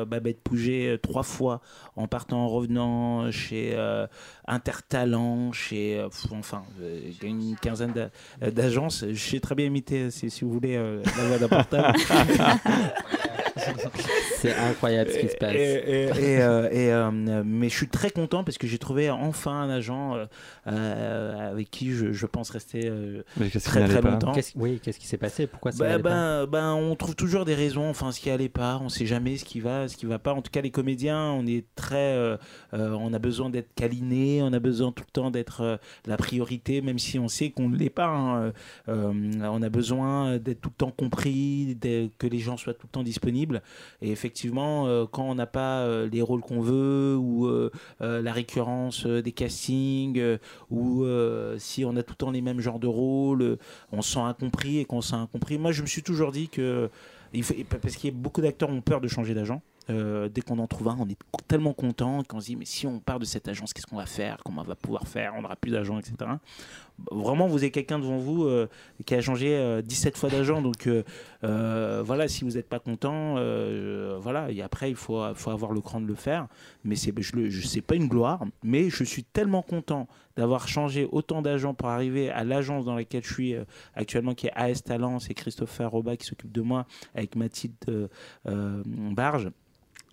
Babette 0.06 0.42
Pouget 0.42 0.98
trois 1.02 1.22
fois 1.22 1.60
en 1.96 2.06
partant 2.08 2.38
en 2.38 2.48
revenant, 2.48 3.30
chez 3.30 3.72
euh, 3.74 4.06
Intertalent, 4.52 5.52
chez 5.52 5.98
euh, 5.98 6.08
enfin 6.30 6.62
euh, 6.82 7.00
une 7.22 7.56
quinzaine 7.56 8.10
d'agences. 8.40 9.04
Je 9.10 9.18
sais 9.18 9.40
très 9.40 9.54
bien 9.54 9.66
imiter, 9.66 10.10
si, 10.10 10.28
si 10.30 10.44
vous 10.44 10.52
voulez, 10.52 10.76
la 10.76 11.24
voix 11.26 11.38
d'un 11.38 11.48
portable. 11.48 11.98
C'est 14.38 14.54
incroyable 14.54 15.10
ce 15.10 15.18
qui 15.18 15.28
se 15.28 15.36
passe. 15.36 15.54
Et, 15.54 16.08
et, 16.72 17.10
mais 17.44 17.68
je 17.68 17.74
suis 17.74 17.88
très 17.88 18.10
content 18.10 18.44
parce 18.44 18.58
que 18.58 18.66
j'ai 18.66 18.78
trouvé 18.78 19.10
enfin 19.10 19.52
un 19.52 19.70
agent 19.70 20.16
avec 20.66 21.70
qui 21.70 21.92
je, 21.92 22.12
je, 22.12 22.26
pense 22.26 22.50
rester 22.50 22.90
très 23.64 23.86
très 23.86 24.02
longtemps. 24.02 24.32
oui, 24.56 24.80
qu'est-ce 24.82 24.98
qui 24.98 25.06
s'est 25.06 25.18
passé? 25.18 25.46
Pourquoi 25.46 25.72
ça 25.72 25.84
bah, 25.84 25.98
ben, 25.98 26.46
ben, 26.46 26.72
On 26.74 26.96
trouve 26.96 27.14
toujours 27.14 27.44
des 27.44 27.54
raisons, 27.54 27.88
enfin 27.88 28.10
ce 28.10 28.20
qui 28.20 28.30
allait 28.30 28.48
pas, 28.48 28.80
on 28.82 28.88
sait 28.88 29.06
jamais 29.06 29.36
ce 29.36 29.44
qui 29.44 29.60
va, 29.60 29.86
ce 29.88 29.96
qui 29.96 30.06
va 30.06 30.18
pas. 30.18 30.32
En 30.32 30.42
tout 30.42 30.50
cas, 30.50 30.60
les 30.60 30.70
comédiens, 30.70 31.30
on 31.30 31.46
est 31.46 31.64
très. 31.76 32.38
on 32.72 33.12
a 33.12 33.18
besoin 33.18 33.48
d'être 33.50 33.72
câliné 33.74 34.41
on 34.42 34.52
a 34.52 34.58
besoin 34.58 34.92
tout 34.92 35.04
le 35.06 35.12
temps 35.12 35.30
d'être 35.30 35.60
euh, 35.62 35.76
la 36.06 36.16
priorité, 36.16 36.80
même 36.80 36.98
si 36.98 37.18
on 37.18 37.28
sait 37.28 37.50
qu'on 37.50 37.68
ne 37.68 37.76
l'est 37.76 37.90
pas. 37.90 38.08
Hein. 38.08 38.52
Euh, 38.88 39.12
on 39.42 39.62
a 39.62 39.68
besoin 39.68 40.38
d'être 40.38 40.60
tout 40.60 40.70
le 40.70 40.76
temps 40.76 40.90
compris, 40.90 41.76
que 42.18 42.26
les 42.26 42.38
gens 42.38 42.56
soient 42.56 42.74
tout 42.74 42.86
le 42.86 42.92
temps 42.92 43.02
disponibles. 43.02 43.62
Et 44.00 44.10
effectivement, 44.10 44.86
euh, 44.86 45.06
quand 45.10 45.24
on 45.24 45.34
n'a 45.34 45.46
pas 45.46 45.86
les 46.06 46.22
rôles 46.22 46.40
qu'on 46.40 46.60
veut, 46.60 47.16
ou 47.16 47.50
la 48.00 48.32
récurrence 48.32 49.06
des 49.06 49.32
castings, 49.32 50.38
ou 50.70 51.04
si 51.58 51.84
on 51.84 51.96
a 51.96 52.02
tout 52.02 52.12
le 52.12 52.16
temps 52.16 52.30
les 52.30 52.42
mêmes 52.42 52.60
genres 52.60 52.78
de 52.78 52.86
rôles, 52.86 53.58
on 53.92 54.02
se 54.02 54.12
sent 54.12 54.20
incompris 54.20 54.78
et 54.78 54.84
qu'on 54.84 55.00
se 55.00 55.10
sent 55.10 55.16
incompris. 55.16 55.58
Moi, 55.58 55.72
je 55.72 55.82
me 55.82 55.86
suis 55.86 56.02
toujours 56.02 56.32
dit 56.32 56.48
que. 56.48 56.90
Parce 57.80 57.96
qu'il 57.96 58.10
y 58.10 58.12
a 58.12 58.16
beaucoup 58.16 58.42
d'acteurs 58.42 58.68
ont 58.68 58.82
peur 58.82 59.00
de 59.00 59.08
changer 59.08 59.32
d'agent. 59.32 59.62
Euh, 59.90 60.28
dès 60.28 60.42
qu'on 60.42 60.58
en 60.58 60.66
trouve 60.66 60.88
un, 60.88 60.96
on 61.00 61.08
est 61.08 61.18
tellement 61.48 61.72
content 61.72 62.22
qu'on 62.22 62.40
se 62.40 62.46
dit 62.46 62.56
mais 62.56 62.64
si 62.64 62.86
on 62.86 63.00
part 63.00 63.18
de 63.18 63.24
cette 63.24 63.48
agence, 63.48 63.72
qu'est-ce 63.72 63.86
qu'on 63.86 63.96
va 63.96 64.06
faire 64.06 64.38
Comment 64.44 64.62
on 64.62 64.64
va 64.64 64.76
pouvoir 64.76 65.08
faire 65.08 65.34
On 65.36 65.42
n'aura 65.42 65.56
plus 65.56 65.70
d'agents, 65.70 65.98
etc. 65.98 66.14
Vraiment, 67.10 67.46
vous 67.46 67.58
avez 67.58 67.70
quelqu'un 67.70 67.98
devant 67.98 68.18
vous 68.18 68.44
euh, 68.44 68.68
qui 69.04 69.14
a 69.14 69.20
changé 69.20 69.82
17 69.82 70.14
euh, 70.14 70.18
fois 70.18 70.30
d'agent. 70.30 70.62
Donc 70.62 70.88
voilà, 71.42 72.28
si 72.28 72.44
vous 72.44 72.52
n'êtes 72.52 72.68
pas 72.68 72.78
content, 72.78 73.34
voilà. 74.20 74.50
Et 74.50 74.62
après, 74.62 74.90
il 74.90 74.96
faut, 74.96 75.22
faut 75.34 75.50
avoir 75.50 75.72
le 75.72 75.80
cran 75.80 76.00
de 76.00 76.06
le 76.06 76.14
faire. 76.14 76.48
Mais 76.84 76.96
c'est, 76.96 77.12
je 77.20 77.66
sais 77.66 77.80
pas 77.80 77.96
une 77.96 78.08
gloire, 78.08 78.44
mais 78.62 78.90
je 78.90 79.04
suis 79.04 79.24
tellement 79.24 79.62
content 79.62 80.06
d'avoir 80.36 80.68
changé 80.68 81.06
autant 81.10 81.42
d'agents 81.42 81.74
pour 81.74 81.88
arriver 81.88 82.30
à 82.30 82.44
l'agence 82.44 82.84
dans 82.84 82.94
laquelle 82.94 83.24
je 83.24 83.32
suis 83.32 83.54
actuellement, 83.94 84.34
qui 84.34 84.46
est 84.46 84.52
AS 84.54 84.82
Talent. 84.84 85.18
C'est 85.18 85.34
Christopher 85.34 85.90
Roba 85.90 86.16
qui 86.16 86.26
s'occupe 86.26 86.52
de 86.52 86.62
moi 86.62 86.86
avec 87.14 87.36
Mathilde 87.36 88.08
Barge. 88.44 89.50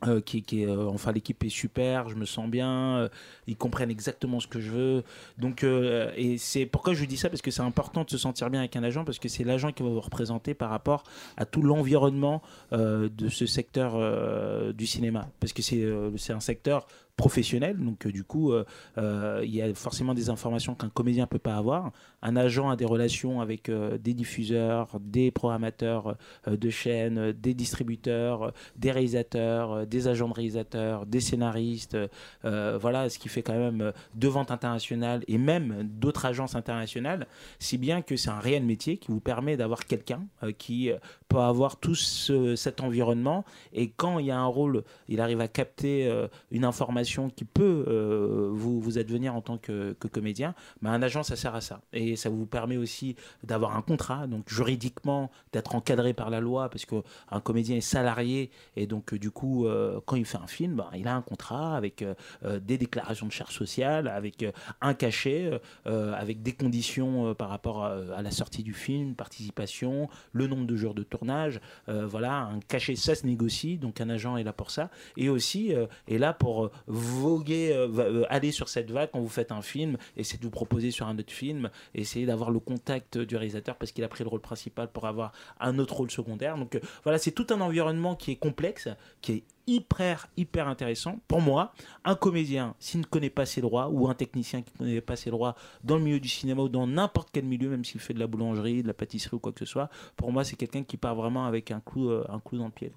Euh, 0.07 0.21
qui, 0.21 0.43
qui 0.43 0.65
euh, 0.65 0.87
enfin 0.87 1.11
l'équipe 1.11 1.43
est 1.43 1.49
super, 1.49 2.07
je 2.07 2.15
me 2.15 2.23
sens 2.23 2.49
bien, 2.49 2.95
euh, 2.95 3.09
ils 3.47 3.57
comprennent 3.57 3.91
exactement 3.91 4.39
ce 4.39 4.47
que 4.47 4.61
je 4.61 4.71
veux. 4.71 5.03
Donc 5.37 5.63
et 5.63 6.37
c'est 6.37 6.65
pourquoi 6.65 6.93
je 6.93 7.01
vous 7.01 7.05
dis 7.05 7.17
ça 7.17 7.29
parce 7.29 7.41
que 7.41 7.51
c'est 7.51 7.61
important 7.61 8.05
de 8.05 8.09
se 8.09 8.17
sentir 8.17 8.49
bien 8.49 8.61
avec 8.61 8.77
un 8.77 8.83
agent 8.83 9.03
parce 9.03 9.19
que 9.19 9.27
c'est 9.27 9.43
l'agent 9.43 9.73
qui 9.73 9.83
va 9.83 9.89
vous 9.89 9.99
représenter 9.99 10.53
par 10.53 10.69
rapport 10.69 11.03
à 11.35 11.45
tout 11.45 11.61
l'environnement 11.61 12.41
de 12.71 13.29
ce 13.29 13.45
secteur 13.45 14.73
du 14.73 14.87
cinéma 14.87 15.27
parce 15.41 15.51
que 15.51 15.61
c'est 15.61 15.85
c'est 16.17 16.33
un 16.33 16.39
secteur 16.39 16.87
professionnel. 17.19 17.75
Donc, 17.77 18.07
du 18.07 18.23
coup, 18.23 18.53
il 18.97 19.55
y 19.55 19.61
a 19.61 19.73
forcément 19.73 20.13
des 20.13 20.29
informations 20.29 20.73
qu'un 20.73 20.89
comédien 20.89 21.27
peut 21.27 21.37
pas 21.37 21.55
avoir. 21.55 21.91
Un 22.21 22.37
agent 22.37 22.69
a 22.69 22.77
des 22.77 22.85
relations 22.85 23.41
avec 23.41 23.69
des 23.69 24.13
diffuseurs, 24.13 24.87
des 25.01 25.29
programmateurs 25.29 26.15
de 26.47 26.69
chaînes, 26.69 27.33
des 27.33 27.53
distributeurs, 27.53 28.53
des 28.77 28.91
réalisateurs, 28.91 29.85
des 29.85 30.07
agents 30.07 30.29
de 30.29 30.33
réalisateurs, 30.33 31.05
des 31.05 31.19
scénaristes. 31.19 31.97
voilà, 32.43 33.09
ce 33.09 33.19
qui 33.19 33.27
fait 33.27 33.43
quand 33.43 33.59
même 33.59 33.91
de 34.15 34.27
ventes 34.29 34.51
internationales 34.51 35.23
et 35.27 35.37
même 35.37 35.89
d'autres 35.99 36.25
agences 36.25 36.55
internationales, 36.55 37.27
si 37.59 37.77
bien 37.77 38.01
que 38.01 38.15
c'est 38.15 38.29
un 38.29 38.39
réel 38.39 38.63
métier 38.63 38.97
qui 38.97 39.11
vous 39.11 39.19
permet 39.21 39.57
d'avoir 39.57 39.85
quelqu'un 39.85 40.21
qui 40.57 40.91
peut 41.27 41.37
avoir 41.37 41.77
tout 41.77 41.95
cet 41.95 42.81
environnement 42.81 43.43
et 43.73 43.89
quand 43.89 44.19
il 44.19 44.27
y 44.27 44.31
a 44.31 44.39
un 44.39 44.45
rôle, 44.45 44.83
il 45.07 45.21
arrive 45.21 45.41
à 45.41 45.47
capter 45.47 46.07
euh, 46.07 46.27
une 46.51 46.65
information 46.65 47.08
qui 47.35 47.45
peut 47.45 47.85
euh, 47.87 48.49
vous, 48.51 48.79
vous 48.79 48.97
advenir 48.97 49.35
en 49.35 49.41
tant 49.41 49.57
que, 49.57 49.95
comédien, 50.11 50.53
bah, 50.81 50.91
un 50.91 51.01
agent, 51.01 51.23
ça 51.23 51.35
sert 51.35 51.55
à 51.55 51.61
ça. 51.61 51.81
Et 51.93 52.15
ça 52.15 52.29
vous 52.29 52.45
permet 52.45 52.77
aussi 52.77 53.15
d'avoir 53.43 53.75
un 53.75 53.81
contrat, 53.81 54.27
donc 54.27 54.49
juridiquement, 54.49 55.31
d'être 55.53 55.75
encadré 55.75 56.13
par 56.13 56.29
la 56.29 56.39
loi, 56.39 56.69
parce 56.69 56.85
qu'un 56.85 57.39
comédien 57.41 57.77
est 57.77 57.81
salarié, 57.81 58.51
et 58.75 58.87
donc 58.87 59.13
du 59.13 59.31
coup, 59.31 59.65
euh, 59.65 59.99
quand 60.05 60.15
il 60.15 60.25
fait 60.25 60.37
un 60.37 60.47
film, 60.47 60.75
bah, 60.75 60.91
il 60.95 61.07
a 61.07 61.15
un 61.15 61.21
contrat 61.21 61.75
avec 61.75 62.05
des 62.43 62.77
déclarations 62.77 63.25
de 63.25 63.31
charges 63.31 63.55
sociales, 63.55 64.07
avec 64.07 64.45
un 64.81 64.93
cachet, 64.93 65.59
avec 65.85 66.41
des 66.41 66.53
conditions 66.53 67.33
par 67.35 67.49
rapport 67.49 67.85
à, 67.85 68.21
la 68.21 68.31
sortie 68.31 68.63
du 68.63 68.73
film, 68.73 69.15
participation, 69.15 70.09
le 70.31 70.47
nombre 70.47 70.65
de 70.65 70.75
jours 70.75 70.93
de 70.93 71.03
tournage, 71.03 71.59
voilà, 71.87 72.41
un 72.43 72.59
cachet, 72.59 72.95
ça 72.95 73.15
se 73.15 73.25
négocie, 73.25 73.77
donc 73.77 74.01
un 74.01 74.09
agent 74.09 74.37
est 74.37 74.43
là 74.43 74.53
pour 74.53 74.71
ça, 74.71 74.89
et 75.17 75.29
aussi 75.29 75.73
euh, 75.73 75.87
est 76.07 76.17
là 76.17 76.33
pour 76.33 76.65
euh, 76.65 76.71
voguer, 76.99 77.71
euh, 77.73 78.25
aller 78.29 78.51
sur 78.51 78.69
cette 78.69 78.91
vague 78.91 79.09
quand 79.11 79.19
vous 79.19 79.29
faites 79.29 79.51
un 79.51 79.61
film, 79.61 79.97
essayer 80.17 80.37
de 80.37 80.43
vous 80.43 80.51
proposer 80.51 80.91
sur 80.91 81.07
un 81.07 81.17
autre 81.17 81.31
film, 81.31 81.69
essayer 81.95 82.25
d'avoir 82.25 82.51
le 82.51 82.59
contact 82.59 83.17
du 83.17 83.35
réalisateur 83.35 83.75
parce 83.75 83.91
qu'il 83.91 84.03
a 84.03 84.07
pris 84.07 84.23
le 84.23 84.29
rôle 84.29 84.41
principal 84.41 84.91
pour 84.91 85.05
avoir 85.05 85.31
un 85.59 85.79
autre 85.79 85.95
rôle 85.95 86.11
secondaire. 86.11 86.57
Donc 86.57 86.79
voilà, 87.03 87.17
c'est 87.17 87.31
tout 87.31 87.47
un 87.49 87.61
environnement 87.61 88.15
qui 88.15 88.31
est 88.31 88.35
complexe, 88.35 88.89
qui 89.21 89.31
est 89.31 89.43
hyper, 89.67 90.27
hyper 90.35 90.67
intéressant. 90.67 91.19
Pour 91.27 91.41
moi, 91.41 91.73
un 92.03 92.15
comédien, 92.15 92.75
s'il 92.79 93.01
ne 93.01 93.05
connaît 93.05 93.29
pas 93.29 93.45
ses 93.45 93.61
droits, 93.61 93.89
ou 93.89 94.09
un 94.09 94.15
technicien 94.15 94.61
qui 94.61 94.71
ne 94.73 94.77
connaît 94.77 95.01
pas 95.01 95.15
ses 95.15 95.29
droits 95.29 95.55
dans 95.83 95.97
le 95.97 96.03
milieu 96.03 96.19
du 96.19 96.29
cinéma 96.29 96.63
ou 96.63 96.69
dans 96.69 96.87
n'importe 96.87 97.29
quel 97.31 97.45
milieu, 97.45 97.69
même 97.69 97.85
s'il 97.85 98.01
fait 98.01 98.13
de 98.13 98.19
la 98.19 98.27
boulangerie, 98.27 98.81
de 98.81 98.87
la 98.87 98.93
pâtisserie 98.93 99.35
ou 99.35 99.39
quoi 99.39 99.51
que 99.51 99.59
ce 99.59 99.65
soit, 99.65 99.89
pour 100.15 100.31
moi, 100.31 100.43
c'est 100.43 100.55
quelqu'un 100.55 100.83
qui 100.83 100.97
part 100.97 101.15
vraiment 101.15 101.45
avec 101.45 101.71
un 101.71 101.81
clou, 101.81 102.11
un 102.11 102.39
clou 102.39 102.57
dans 102.57 102.65
le 102.65 102.71
pied. 102.71 102.91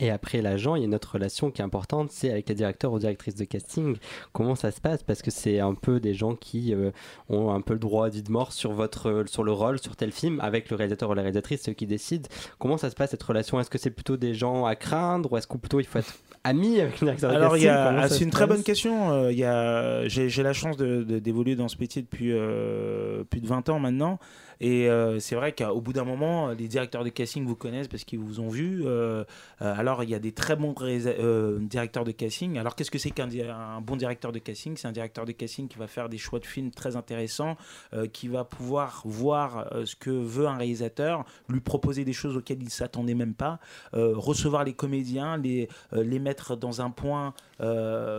Et 0.00 0.10
après 0.10 0.42
l'agent, 0.42 0.76
il 0.76 0.80
y 0.80 0.82
a 0.82 0.86
une 0.86 0.94
autre 0.94 1.14
relation 1.14 1.50
qui 1.50 1.60
est 1.60 1.64
importante, 1.64 2.12
c'est 2.12 2.30
avec 2.30 2.48
les 2.48 2.54
directeurs 2.54 2.92
ou 2.92 3.00
directrices 3.00 3.34
de 3.34 3.44
casting. 3.44 3.96
Comment 4.32 4.54
ça 4.54 4.70
se 4.70 4.80
passe? 4.80 5.02
Parce 5.02 5.22
que 5.22 5.32
c'est 5.32 5.58
un 5.58 5.74
peu 5.74 5.98
des 5.98 6.14
gens 6.14 6.36
qui 6.36 6.72
euh, 6.72 6.92
ont 7.28 7.50
un 7.50 7.60
peu 7.60 7.72
le 7.72 7.80
droit 7.80 8.08
dit 8.08 8.22
de 8.22 8.30
mort 8.30 8.52
sur, 8.52 8.72
votre, 8.72 9.24
sur 9.26 9.42
le 9.42 9.50
rôle, 9.50 9.80
sur 9.80 9.96
tel 9.96 10.12
film, 10.12 10.38
avec 10.40 10.70
le 10.70 10.76
réalisateur 10.76 11.10
ou 11.10 11.14
la 11.14 11.22
réalisatrice, 11.22 11.62
ceux 11.62 11.72
qui 11.72 11.86
décident. 11.86 12.28
Comment 12.60 12.76
ça 12.76 12.90
se 12.90 12.94
passe 12.94 13.10
cette 13.10 13.22
relation? 13.24 13.58
Est-ce 13.58 13.70
que 13.70 13.78
c'est 13.78 13.90
plutôt 13.90 14.16
des 14.16 14.34
gens 14.34 14.66
à 14.66 14.76
craindre 14.76 15.32
ou 15.32 15.36
est-ce 15.36 15.48
qu'on 15.48 15.58
plutôt 15.58 15.80
il 15.80 15.86
faut 15.86 15.98
être 15.98 16.14
ami 16.44 16.80
avec 16.80 17.02
Alors, 17.22 17.54
de 17.54 17.58
casting 17.58 18.18
c'est 18.18 18.24
une 18.24 18.30
très 18.30 18.46
bonne 18.46 18.62
question. 18.62 19.12
Euh, 19.12 20.04
j'ai, 20.08 20.42
la 20.42 20.52
chance 20.52 20.76
d'évoluer 20.76 21.56
dans 21.56 21.68
ce 21.68 21.76
métier 21.78 22.02
depuis 22.02 22.32
euh, 22.32 23.24
plus 23.24 23.40
de 23.40 23.46
20 23.46 23.68
ans 23.68 23.78
maintenant. 23.78 24.18
Et 24.60 24.88
euh, 24.88 25.20
c'est 25.20 25.34
vrai 25.34 25.52
qu'au 25.52 25.80
bout 25.80 25.92
d'un 25.92 26.04
moment, 26.04 26.48
les 26.50 26.68
directeurs 26.68 27.04
de 27.04 27.10
casting 27.10 27.46
vous 27.46 27.54
connaissent 27.54 27.88
parce 27.88 28.04
qu'ils 28.04 28.18
vous 28.18 28.40
ont 28.40 28.48
vu. 28.48 28.82
Euh, 28.84 29.24
euh, 29.62 29.74
alors, 29.76 30.02
il 30.02 30.10
y 30.10 30.14
a 30.14 30.18
des 30.18 30.32
très 30.32 30.56
bons 30.56 30.74
directeurs 31.60 32.04
de 32.04 32.10
casting. 32.10 32.58
Alors, 32.58 32.74
qu'est-ce 32.74 32.90
que 32.90 32.98
c'est 32.98 33.10
qu'un 33.10 33.28
bon 33.80 33.96
directeur 33.96 34.32
de 34.32 34.38
casting? 34.38 34.76
C'est 34.76 34.88
un 34.88 34.92
directeur 34.92 35.24
de 35.24 35.32
casting 35.32 35.68
qui 35.68 35.78
va 35.78 35.86
faire 35.86 36.08
des 36.08 36.18
choix 36.18 36.40
de 36.40 36.46
films 36.46 36.70
très 36.70 36.96
intéressants, 36.96 37.56
qui 38.12 38.28
va 38.28 38.44
pouvoir 38.44 39.02
voir 39.04 39.70
ce 39.84 39.94
que 39.94 40.10
veut 40.10 40.46
un 40.46 40.56
réalisateur, 40.56 41.24
lui 41.48 41.60
proposer 41.60 42.04
des 42.04 42.12
choses 42.12 42.36
auxquelles 42.36 42.60
il 42.60 42.66
ne 42.66 42.70
s'attendait 42.70 43.14
même 43.14 43.34
pas, 43.34 43.58
recevoir 43.92 44.64
les 44.64 44.72
comédiens, 44.72 45.36
les, 45.36 45.68
les 45.92 46.18
dans 46.60 46.80
un 46.80 46.90
point 46.90 47.34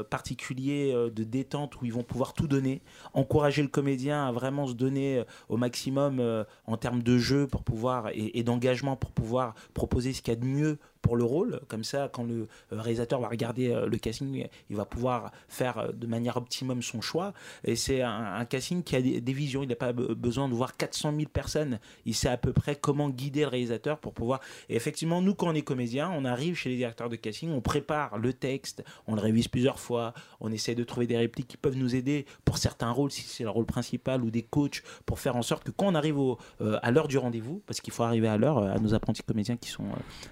particulier 0.10 0.94
de 0.94 1.24
détente 1.24 1.82
où 1.82 1.86
ils 1.86 1.94
vont 1.94 2.04
pouvoir 2.04 2.34
tout 2.34 2.48
donner, 2.48 2.82
encourager 3.14 3.62
le 3.62 3.68
comédien 3.68 4.28
à 4.28 4.32
vraiment 4.32 4.68
se 4.68 4.74
donner 4.74 5.24
au 5.48 5.58
maximum 5.58 6.20
euh, 6.20 6.44
en 6.66 6.78
termes 6.78 7.04
de 7.04 7.18
jeu 7.18 7.48
pour 7.48 7.64
pouvoir 7.64 8.10
et, 8.14 8.44
d'engagement 8.44 8.96
pour 8.96 9.12
pouvoir 9.12 9.54
proposer 9.74 10.14
ce 10.14 10.22
qu'il 10.22 10.34
y 10.34 10.38
a 10.38 10.40
de 10.40 10.46
mieux 10.46 10.78
pour 11.02 11.16
le 11.16 11.24
rôle. 11.24 11.62
Comme 11.68 11.84
ça, 11.84 12.10
quand 12.12 12.24
le 12.24 12.48
euh, 12.74 12.82
réalisateur 12.82 13.20
va 13.20 13.28
regarder 13.28 13.70
euh, 13.70 13.88
le 13.88 13.98
casting, 13.98 14.48
il 14.70 14.76
va 14.76 14.86
pouvoir 14.86 15.32
faire 15.48 15.94
de 15.94 16.08
manière 16.08 16.38
optimum 16.38 16.82
son 16.82 17.02
choix. 17.02 17.34
Et 17.64 17.76
c'est 17.76 18.02
un, 18.02 18.46
casting 18.46 18.84
qui 18.84 18.96
a 18.96 19.02
des, 19.02 19.34
visions. 19.34 19.64
Il 19.64 19.70
n'a 19.70 19.76
pas 19.76 19.94
besoin 19.94 20.50
de 20.50 20.54
voir 20.54 20.78
400 20.78 21.14
000 21.16 21.30
personnes. 21.32 21.80
Il 22.06 22.16
sait 22.16 22.30
à 22.30 22.38
peu 22.38 22.54
près 22.54 22.76
comment 22.76 23.10
guider 23.10 23.42
le 23.42 23.48
réalisateur 23.48 24.00
pour 24.00 24.14
pouvoir. 24.14 24.40
Et 24.70 24.76
effectivement, 24.76 25.22
nous, 25.22 25.36
quand 25.36 25.48
on 25.48 25.56
est 25.56 25.62
comédien, 25.62 26.12
on 26.16 26.26
arrive 26.26 26.56
chez 26.56 26.70
les 26.70 26.78
directeurs 26.78 27.10
de 27.10 27.16
casting, 27.16 27.52
on 27.52 27.62
prépare 27.62 28.18
le 28.18 28.34
texte, 28.34 28.84
on 29.08 29.16
le 29.16 29.22
révise 29.22 29.48
plusieurs 29.48 29.80
fois, 29.80 30.14
on 30.40 30.52
essaie 30.52 30.76
de 30.76 30.84
trouver 30.84 31.08
des 31.08 31.18
répliques 31.18 31.48
qui 31.48 31.58
peuvent 31.58 31.78
nous 31.78 31.96
aider 31.96 32.26
pour 32.46 32.58
certains 32.58 32.92
rôles, 32.92 33.12
si 33.12 33.22
c'est 33.22 33.44
le 33.44 33.50
rôle 33.50 33.66
principal, 33.66 34.24
ou 34.24 34.32
des 34.32 34.44
coachs, 34.44 34.84
pour 35.06 35.20
faire 35.20 35.36
en 35.36 35.42
sorte 35.42 35.64
que 35.64 35.72
quand 35.72 35.88
on 35.88 35.96
arrive 35.96 36.18
euh, 36.20 36.80
à 36.82 36.92
l'heure 36.92 37.08
du 37.08 37.18
rendez-vous, 37.18 37.62
parce 37.66 37.82
qu'il 37.82 37.94
faut 37.94 38.04
arriver 38.04 38.28
à 38.28 38.38
l'heure 38.38 38.58
à 38.58 38.80
nos 38.80 38.94
apprentis 38.94 39.24
comédiens 39.24 39.58
qui 39.58 39.70
sont 39.70 39.86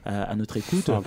à 0.06 0.36
notre 0.36 0.57
écoute. 0.58 0.90
Euh, 0.90 1.00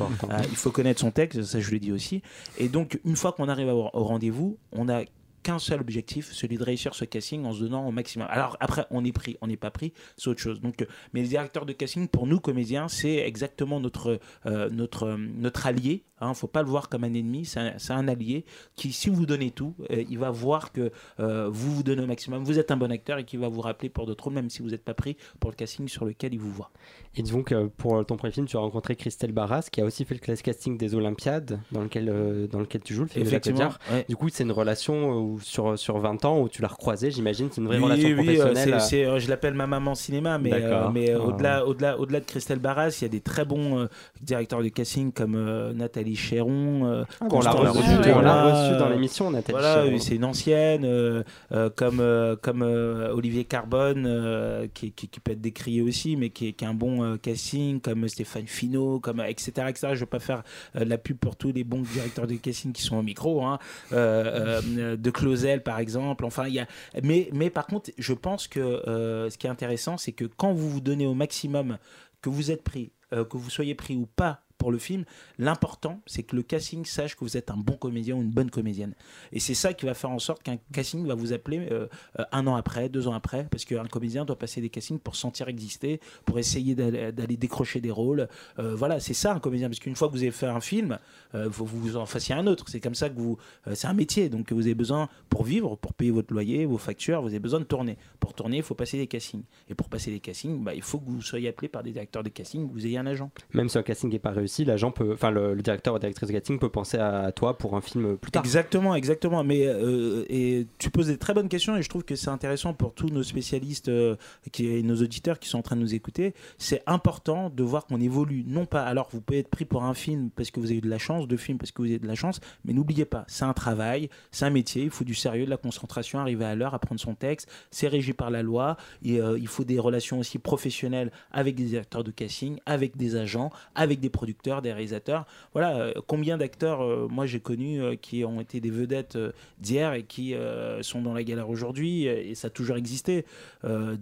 il 0.50 0.56
faut 0.56 0.70
connaître 0.70 1.00
son 1.00 1.10
texte, 1.10 1.42
ça 1.42 1.60
je 1.60 1.70
l'ai 1.70 1.80
dit 1.80 1.92
aussi. 1.92 2.22
Et 2.58 2.68
donc, 2.68 3.00
une 3.04 3.16
fois 3.16 3.32
qu'on 3.32 3.48
arrive 3.48 3.68
au 3.68 3.90
rendez-vous, 3.92 4.56
on 4.72 4.88
a 4.88 5.02
qu'un 5.42 5.58
seul 5.58 5.80
objectif, 5.80 6.32
celui 6.32 6.58
de 6.58 6.64
réussir 6.64 6.94
ce 6.94 7.04
casting 7.04 7.44
en 7.44 7.52
se 7.52 7.60
donnant 7.60 7.86
au 7.86 7.92
maximum. 7.92 8.26
Alors 8.30 8.56
après, 8.60 8.86
on 8.90 9.04
est 9.04 9.12
pris, 9.12 9.36
on 9.40 9.46
n'est 9.46 9.56
pas 9.56 9.70
pris, 9.70 9.92
c'est 10.16 10.28
autre 10.28 10.40
chose. 10.40 10.60
Donc, 10.60 10.82
euh, 10.82 10.86
mais 11.12 11.22
les 11.22 11.28
directeurs 11.28 11.66
de 11.66 11.72
casting, 11.72 12.08
pour 12.08 12.26
nous 12.26 12.40
comédiens, 12.40 12.88
c'est 12.88 13.16
exactement 13.16 13.80
notre, 13.80 14.18
notre, 14.44 15.16
notre 15.16 15.66
allié 15.66 16.04
il 16.20 16.26
hein, 16.26 16.28
ne 16.30 16.34
faut 16.34 16.48
pas 16.48 16.62
le 16.62 16.68
voir 16.68 16.90
comme 16.90 17.04
un 17.04 17.14
ennemi, 17.14 17.46
c'est 17.46 17.90
un, 17.92 18.08
allié 18.08 18.44
qui, 18.76 18.92
si 18.92 19.08
vous 19.08 19.24
donnez 19.24 19.50
tout, 19.50 19.74
euh, 19.90 20.04
il 20.10 20.18
va 20.18 20.30
voir 20.30 20.70
que 20.70 20.92
euh, 21.18 21.48
vous 21.50 21.74
vous 21.76 21.82
donnez 21.82 22.02
au 22.02 22.06
maximum, 22.06 22.44
vous 22.44 22.58
êtes 22.58 22.70
un 22.70 22.76
bon 22.76 22.92
acteur 22.92 23.16
et 23.16 23.24
qui 23.24 23.38
va 23.38 23.48
vous 23.48 23.62
rappeler 23.62 23.88
pour 23.88 24.04
d'autres 24.04 24.24
rôles, 24.24 24.34
même 24.34 24.50
si 24.50 24.60
vous 24.60 24.68
n'êtes 24.68 24.84
pas 24.84 24.92
pris 24.92 25.16
pour 25.38 25.50
le 25.50 25.56
casting 25.56 25.88
sur 25.88 26.04
lequel 26.04 26.34
il 26.34 26.40
vous 26.40 26.52
voit. 26.52 26.72
Et 27.16 27.22
donc, 27.22 27.54
pour 27.78 28.04
ton 28.04 28.16
premier 28.16 28.32
film, 28.32 28.46
tu 28.46 28.58
as 28.58 28.60
rencontré 28.60 28.96
Christelle 28.96 29.32
Barras, 29.32 29.68
qui 29.72 29.80
a 29.80 29.84
aussi 29.84 30.04
fait 30.04 30.14
le 30.14 30.36
casting 30.36 30.76
des 30.76 30.94
Olympiades, 30.94 31.58
dans 31.72 31.82
lequel, 31.82 32.10
euh, 32.10 32.46
dans 32.46 32.60
lequel 32.60 32.82
tu 32.82 32.92
joues, 32.92 33.04
le 33.04 33.08
film 33.08 33.26
Effectivement, 33.26 33.70
Du 34.08 34.16
coup, 34.16 34.28
c'est 34.28 34.44
une 34.44 34.52
relation 34.52 35.29
sur, 35.40 35.78
sur 35.78 35.98
20 35.98 36.24
ans 36.24 36.40
où 36.40 36.48
tu 36.48 36.62
l'as 36.62 36.68
recroisé, 36.68 37.10
j'imagine, 37.10 37.48
c'est 37.50 37.60
une 37.60 37.66
vraie 37.66 37.78
relation 37.78 38.08
oui, 38.08 38.14
professionnelle. 38.14 39.20
je 39.20 39.28
l'appelle 39.28 39.54
ma 39.54 39.66
maman 39.66 39.94
cinéma, 39.94 40.38
mais, 40.38 40.50
mais 40.92 41.12
ah. 41.12 41.20
au-delà 41.20 41.66
au 41.66 41.74
-delà, 41.74 41.96
au 41.96 42.06
-delà 42.06 42.20
de 42.20 42.24
Christelle 42.24 42.58
Barras, 42.58 42.96
il 43.00 43.02
y 43.02 43.04
a 43.04 43.08
des 43.08 43.20
très 43.20 43.44
bons 43.44 43.88
directeurs 44.20 44.62
de 44.62 44.68
casting 44.68 45.12
comme 45.12 45.36
Nathalie 45.72 46.16
Chéron. 46.16 46.86
Euh, 46.86 47.04
ah, 47.20 47.26
on 47.30 47.40
l'a 47.40 47.50
reçu, 47.50 48.78
dans 48.78 48.88
l'émission, 48.88 49.30
Nathalie 49.30 49.58
Voilà, 49.58 49.98
c'est 49.98 50.14
une 50.14 50.24
ancienne, 50.24 50.84
euh, 50.84 51.22
euh, 51.52 51.70
comme, 51.74 52.02
comme 52.42 52.62
Olivier 52.62 53.44
Carbone, 53.44 54.68
qui, 54.74 54.92
qui, 54.92 55.08
peut 55.20 55.32
être 55.32 55.40
décrié 55.40 55.82
aussi, 55.82 56.16
mais 56.16 56.30
qui, 56.30 56.52
qui 56.52 56.64
est 56.64 56.68
un 56.68 56.74
bon 56.74 57.16
casting, 57.18 57.80
comme 57.80 58.08
Stéphane 58.08 58.46
Finot, 58.46 59.00
comme, 59.00 59.20
etc., 59.20 59.66
etc. 59.68 59.78
Je 59.82 59.86
ne 59.88 59.94
vais 60.00 60.06
pas 60.06 60.18
faire 60.18 60.42
la 60.74 60.98
pub 60.98 61.16
pour 61.18 61.36
tous 61.36 61.52
les 61.52 61.64
bons 61.64 61.82
directeurs 61.82 62.26
de 62.26 62.34
casting 62.34 62.72
qui 62.72 62.82
sont 62.82 62.96
au 62.96 63.02
micro, 63.02 63.44
hein. 63.44 63.58
de 63.90 65.10
Closel, 65.20 65.62
par 65.62 65.78
exemple. 65.78 66.24
Enfin, 66.24 66.46
il 66.46 66.54
y 66.54 66.58
a... 66.60 66.66
mais, 67.02 67.28
mais 67.32 67.50
par 67.50 67.66
contre, 67.66 67.90
je 67.98 68.12
pense 68.12 68.48
que 68.48 68.82
ce 68.86 69.36
qui 69.38 69.46
est 69.46 69.50
intéressant, 69.50 69.96
c'est 69.96 70.12
que 70.12 70.24
quand 70.24 70.52
vous 70.52 70.70
vous 70.70 70.80
donnez 70.80 71.06
au 71.06 71.14
maximum, 71.14 71.78
que 72.22 72.30
vous 72.30 72.50
êtes 72.50 72.62
pris, 72.62 72.92
que 73.10 73.36
vous 73.36 73.50
soyez 73.50 73.74
pris 73.74 73.96
ou 73.96 74.06
pas 74.06 74.42
pour 74.60 74.70
le 74.70 74.78
film. 74.78 75.04
L'important, 75.38 76.00
c'est 76.06 76.22
que 76.22 76.36
le 76.36 76.42
casting 76.42 76.84
sache 76.84 77.16
que 77.16 77.24
vous 77.24 77.38
êtes 77.38 77.50
un 77.50 77.56
bon 77.56 77.76
comédien 77.76 78.14
ou 78.14 78.20
une 78.20 78.30
bonne 78.30 78.50
comédienne. 78.50 78.94
Et 79.32 79.40
c'est 79.40 79.54
ça 79.54 79.72
qui 79.72 79.86
va 79.86 79.94
faire 79.94 80.10
en 80.10 80.18
sorte 80.18 80.42
qu'un 80.42 80.58
casting 80.72 81.06
va 81.06 81.14
vous 81.14 81.32
appeler 81.32 81.66
euh, 81.70 81.88
euh, 82.18 82.24
un 82.30 82.46
an 82.46 82.56
après, 82.56 82.90
deux 82.90 83.08
ans 83.08 83.14
après, 83.14 83.48
parce 83.50 83.64
qu'un 83.64 83.86
comédien 83.86 84.26
doit 84.26 84.38
passer 84.38 84.60
des 84.60 84.68
castings 84.68 84.98
pour 84.98 85.16
sentir 85.16 85.48
exister, 85.48 85.98
pour 86.26 86.38
essayer 86.38 86.74
d'aller 86.74 87.36
décrocher 87.38 87.80
des 87.80 87.90
rôles. 87.90 88.28
Euh, 88.58 88.76
voilà, 88.76 89.00
c'est 89.00 89.14
ça 89.14 89.32
un 89.32 89.40
comédien, 89.40 89.70
parce 89.70 89.80
qu'une 89.80 89.96
fois 89.96 90.08
que 90.08 90.12
vous 90.12 90.22
avez 90.22 90.30
fait 90.30 90.46
un 90.46 90.60
film, 90.60 90.98
vous, 91.32 91.64
vous 91.64 91.96
en 91.96 92.04
fassiez 92.04 92.34
un 92.34 92.46
autre. 92.46 92.66
C'est 92.68 92.80
comme 92.80 92.94
ça 92.94 93.08
que 93.08 93.18
vous. 93.18 93.38
c'est 93.72 93.86
un 93.86 93.94
métier, 93.94 94.28
donc 94.28 94.52
vous 94.52 94.66
avez 94.66 94.74
besoin, 94.74 95.08
pour 95.30 95.44
vivre, 95.44 95.76
pour 95.76 95.94
payer 95.94 96.10
votre 96.10 96.34
loyer, 96.34 96.66
vos 96.66 96.76
factures, 96.76 97.22
vous 97.22 97.28
avez 97.28 97.38
besoin 97.38 97.60
de 97.60 97.64
tourner. 97.64 97.96
Pour 98.30 98.36
pour 98.36 98.44
tourner, 98.44 98.58
il 98.58 98.62
faut 98.62 98.76
passer 98.76 98.96
des 98.96 99.08
castings. 99.08 99.42
Et 99.68 99.74
pour 99.74 99.88
passer 99.88 100.12
des 100.12 100.20
castings, 100.20 100.62
bah, 100.62 100.72
il 100.72 100.82
faut 100.82 101.00
que 101.00 101.10
vous 101.10 101.20
soyez 101.20 101.48
appelé 101.48 101.68
par 101.68 101.82
des 101.82 101.90
directeurs 101.90 102.22
de 102.22 102.28
casting, 102.28 102.68
que 102.68 102.72
vous 102.72 102.86
ayez 102.86 102.96
un 102.96 103.06
agent. 103.06 103.28
Même 103.54 103.68
si 103.68 103.76
un 103.76 103.82
casting 103.82 104.08
n'est 104.08 104.20
pas 104.20 104.30
réussi, 104.30 104.64
l'agent 104.64 104.92
peut, 104.92 105.14
enfin 105.14 105.32
le, 105.32 105.52
le 105.52 105.62
directeur 105.62 105.94
ou 105.94 105.96
la 105.96 106.00
directrice 106.00 106.28
de 106.28 106.34
casting 106.34 106.60
peut 106.60 106.68
penser 106.68 106.96
à 106.96 107.32
toi 107.32 107.58
pour 107.58 107.76
un 107.76 107.80
film 107.80 108.16
plus 108.18 108.30
tard. 108.30 108.44
Exactement, 108.44 108.94
exactement. 108.94 109.42
Mais 109.42 109.66
euh, 109.66 110.24
et 110.28 110.68
tu 110.78 110.90
poses 110.90 111.08
des 111.08 111.18
très 111.18 111.34
bonnes 111.34 111.48
questions 111.48 111.76
et 111.76 111.82
je 111.82 111.88
trouve 111.88 112.04
que 112.04 112.14
c'est 112.14 112.30
intéressant 112.30 112.72
pour 112.72 112.94
tous 112.94 113.08
nos 113.08 113.24
spécialistes 113.24 113.88
euh, 113.88 114.14
qui, 114.52 114.68
et 114.68 114.84
nos 114.84 115.02
auditeurs 115.02 115.40
qui 115.40 115.48
sont 115.48 115.58
en 115.58 115.62
train 115.62 115.74
de 115.74 115.80
nous 115.80 115.94
écouter. 115.96 116.32
C'est 116.56 116.84
important 116.86 117.50
de 117.50 117.64
voir 117.64 117.84
qu'on 117.86 118.00
évolue. 118.00 118.44
Non 118.46 118.64
pas, 118.64 118.84
alors 118.84 119.08
vous 119.10 119.20
pouvez 119.20 119.40
être 119.40 119.50
pris 119.50 119.64
pour 119.64 119.82
un 119.82 119.94
film 119.94 120.30
parce 120.30 120.52
que 120.52 120.60
vous 120.60 120.66
avez 120.66 120.76
eu 120.76 120.82
de 120.82 120.88
la 120.88 120.98
chance, 120.98 121.26
deux 121.26 121.36
films 121.36 121.58
parce 121.58 121.72
que 121.72 121.82
vous 121.82 121.88
avez 121.88 121.98
de 121.98 122.06
la 122.06 122.14
chance, 122.14 122.40
mais 122.64 122.74
n'oubliez 122.74 123.06
pas, 123.06 123.24
c'est 123.26 123.44
un 123.44 123.54
travail, 123.54 124.08
c'est 124.30 124.44
un 124.44 124.50
métier, 124.50 124.84
il 124.84 124.90
faut 124.90 125.04
du 125.04 125.16
sérieux, 125.16 125.46
de 125.46 125.50
la 125.50 125.56
concentration, 125.56 126.20
arriver 126.20 126.44
à 126.44 126.54
l'heure, 126.54 126.74
apprendre 126.74 127.00
son 127.00 127.16
texte, 127.16 127.50
c'est 127.72 127.88
régi 127.88 128.12
par 128.20 128.30
la 128.30 128.42
loi, 128.42 128.76
et 129.02 129.20
euh, 129.20 129.38
il 129.38 129.46
faut 129.48 129.64
des 129.64 129.78
relations 129.78 130.18
aussi 130.20 130.38
professionnelles 130.38 131.10
avec 131.32 131.54
des 131.54 131.64
directeurs 131.64 132.04
de 132.04 132.10
casting, 132.10 132.58
avec 132.66 132.96
des 132.96 133.16
agents, 133.16 133.50
avec 133.74 133.98
des 134.00 134.10
producteurs, 134.10 134.60
des 134.60 134.72
réalisateurs. 134.72 135.24
Voilà, 135.54 135.70
euh, 135.80 135.92
combien 136.06 136.36
d'acteurs, 136.36 136.82
euh, 136.82 137.08
moi 137.10 137.24
j'ai 137.26 137.40
connu, 137.40 137.70
qui 138.02 138.24
ont 138.24 138.40
été 138.40 138.60
des 138.60 138.70
vedettes 138.70 139.18
d'hier 139.58 139.94
et 139.94 140.02
qui 140.04 140.34
sont 140.82 141.00
dans 141.02 141.14
la 141.14 141.22
galère 141.24 141.48
aujourd'hui, 141.48 142.04
et 142.04 142.34
ça 142.34 142.48
a 142.48 142.50
toujours 142.50 142.76
existé, 142.76 143.24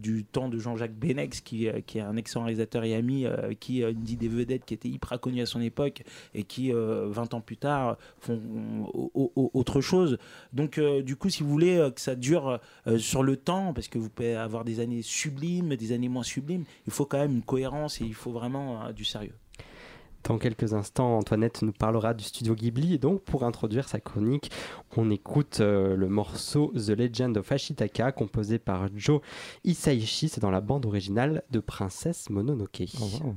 du 0.08 0.24
temps 0.24 0.48
de 0.48 0.58
Jean-Jacques 0.58 0.94
Benex, 0.94 1.40
qui, 1.40 1.68
qui 1.86 1.98
est 1.98 2.00
un 2.02 2.16
excellent 2.16 2.44
réalisateur 2.44 2.82
et 2.84 2.94
ami, 2.94 3.26
qui 3.60 3.82
dit 3.94 4.16
des 4.16 4.28
vedettes 4.28 4.64
qui 4.64 4.74
étaient 4.74 4.88
hyper 4.88 5.18
connues 5.20 5.42
à 5.42 5.46
son 5.46 5.60
époque 5.60 6.02
et 6.34 6.42
qui, 6.42 6.72
euh, 6.72 7.06
20 7.10 7.34
ans 7.34 7.40
plus 7.40 7.56
tard, 7.56 7.96
font 8.20 8.40
au- 8.92 9.10
au- 9.14 9.32
au- 9.36 9.50
autre 9.54 9.80
chose. 9.80 10.18
Donc, 10.52 10.80
du 10.80 11.14
coup, 11.16 11.28
si 11.30 11.42
vous 11.42 11.50
voulez 11.50 11.76
que 11.94 12.00
ça 12.00 12.14
dure 12.14 12.58
sur 12.98 13.22
le 13.22 13.36
temps, 13.36 13.72
parce 13.72 13.88
que 13.88 13.98
vous 13.98 14.07
pouvez 14.08 14.36
avoir 14.36 14.64
des 14.64 14.80
années 14.80 15.02
sublimes, 15.02 15.76
des 15.76 15.92
années 15.92 16.08
moins 16.08 16.22
sublimes, 16.22 16.64
il 16.86 16.92
faut 16.92 17.06
quand 17.06 17.18
même 17.18 17.32
une 17.32 17.42
cohérence 17.42 18.00
et 18.00 18.04
il 18.04 18.14
faut 18.14 18.32
vraiment 18.32 18.84
euh, 18.84 18.92
du 18.92 19.04
sérieux. 19.04 19.34
Dans 20.24 20.38
quelques 20.38 20.74
instants, 20.74 21.16
Antoinette 21.16 21.62
nous 21.62 21.72
parlera 21.72 22.12
du 22.12 22.24
studio 22.24 22.54
Ghibli. 22.54 22.94
Et 22.94 22.98
donc, 22.98 23.22
pour 23.22 23.44
introduire 23.44 23.88
sa 23.88 24.00
chronique, 24.00 24.50
on 24.96 25.10
écoute 25.10 25.60
euh, 25.60 25.96
le 25.96 26.08
morceau 26.08 26.72
The 26.74 26.90
Legend 26.90 27.36
of 27.36 27.50
Ashitaka, 27.50 28.12
composé 28.12 28.58
par 28.58 28.88
Joe 28.94 29.20
Hisaishi. 29.64 30.28
C'est 30.28 30.40
dans 30.40 30.50
la 30.50 30.60
bande 30.60 30.86
originale 30.86 31.44
de 31.50 31.60
Princesse 31.60 32.30
Mononoke. 32.30 32.82
Vous 32.94 33.34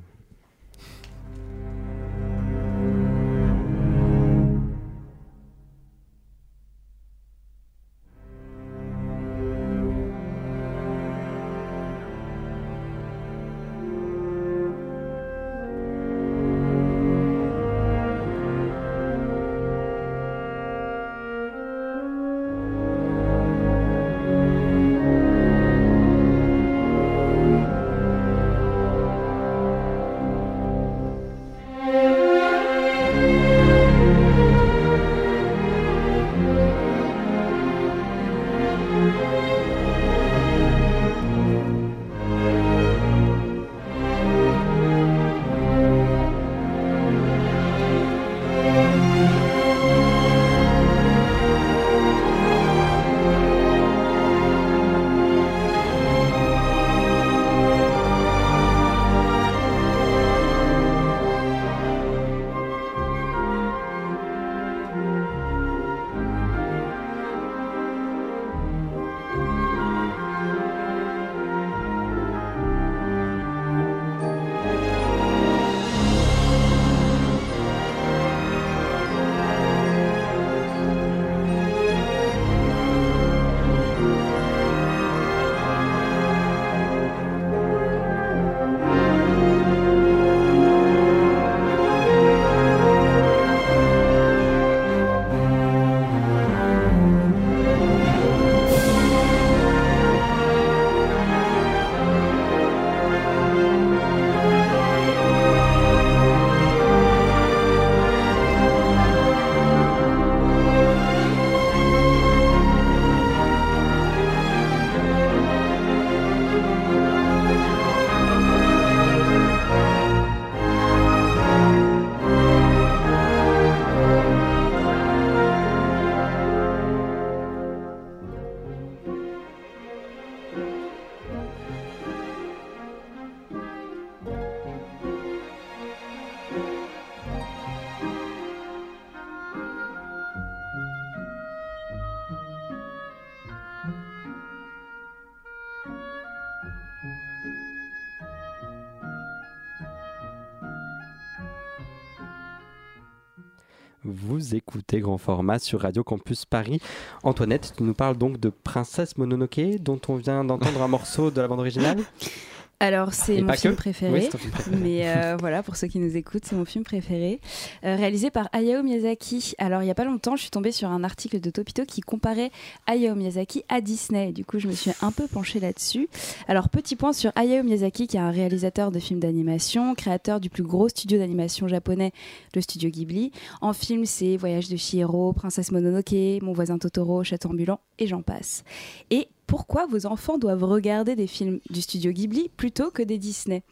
Grand 155.00 155.18
Format 155.18 155.60
sur 155.60 155.82
Radio 155.82 156.04
Campus 156.04 156.46
Paris. 156.46 156.82
Antoinette, 157.24 157.74
tu 157.78 157.84
nous 157.84 157.94
parles 157.94 158.18
donc 158.18 158.40
de 158.40 158.50
Princesse 158.50 159.18
Mononoke, 159.18 159.78
dont 159.80 160.00
on 160.08 160.16
vient 160.16 160.44
d'entendre 160.44 160.82
un 160.82 160.88
morceau 160.88 161.32
de 161.32 161.42
la 161.42 161.48
bande 161.48 161.60
originale? 161.60 162.00
Alors, 162.82 163.14
c'est 163.14 163.40
mon 163.44 163.54
film 163.54 163.76
que. 163.76 163.78
préféré. 163.78 164.12
Oui, 164.12 164.22
c'est 164.24 164.30
ton 164.30 164.38
film 164.40 164.52
préféré. 164.52 164.78
Mais 164.78 165.08
euh, 165.08 165.38
voilà, 165.40 165.62
pour 165.62 165.76
ceux 165.76 165.86
qui 165.86 166.00
nous 166.00 166.18
écoutent, 166.18 166.46
c'est 166.46 166.56
mon 166.56 166.66
film 166.66 166.84
préféré. 166.84 167.40
Euh, 167.86 167.96
réalisé 167.96 168.32
par 168.32 168.50
Hayao 168.54 168.82
Miyazaki. 168.82 169.54
Alors, 169.60 169.84
il 169.84 169.86
n'y 169.86 169.92
a 169.92 169.96
pas 169.96 170.04
longtemps, 170.04 170.36
je 170.36 170.42
suis 170.42 170.50
tombée 170.50 170.72
sur 170.72 170.90
un 170.90 171.04
article 171.04 171.40
de 171.40 171.52
Topito 171.52 171.86
qui 171.86 172.02
comparait 172.02 172.50
Hayao 172.88 173.14
Miyazaki 173.14 173.64
à 173.70 173.82
Disney. 173.82 174.32
Du 174.32 174.46
coup, 174.46 174.58
je 174.58 174.68
me 174.68 174.74
suis 174.74 174.90
un 175.04 175.12
peu 175.12 175.28
penchée 175.28 175.60
là-dessus. 175.60 176.10
Alors, 176.48 176.70
petit 176.70 176.96
point 176.96 177.14
sur 177.14 177.32
Hayao 177.36 177.62
Miyazaki, 177.62 178.08
qui 178.08 178.18
est 178.18 178.20
un 178.20 178.32
réalisateur 178.32 178.90
de 178.90 178.98
films 178.98 179.20
d'animation, 179.20 179.94
créateur 179.94 180.40
du 180.40 180.50
plus 180.50 180.64
gros 180.64 180.90
studio 180.90 181.20
d'animation 181.20 181.68
japonais, 181.68 182.12
le 182.56 182.62
studio 182.62 182.90
Ghibli. 182.90 183.32
En 183.62 183.74
film, 183.74 184.06
c'est 184.06 184.38
Voyage 184.38 184.70
de 184.70 184.76
Chihiro, 184.76 185.34
Princesse 185.34 185.72
Mononoke, 185.72 186.42
Mon 186.42 186.54
voisin 186.54 186.80
Totoro, 186.80 187.24
Château 187.24 187.50
ambulant, 187.50 187.80
et 188.00 188.08
j'en 188.08 188.24
passe. 188.24 188.64
Et 189.12 189.28
pourquoi 189.52 189.86
vos 189.86 190.06
enfants 190.06 190.38
doivent 190.38 190.64
regarder 190.64 191.18
des 191.18 191.28
films 191.28 191.60
du 191.70 191.82
studio 191.82 192.14
Ghibli 192.14 192.48
plutôt 192.56 192.90
que 192.90 193.04
des 193.04 193.18
Disney? 193.18 193.64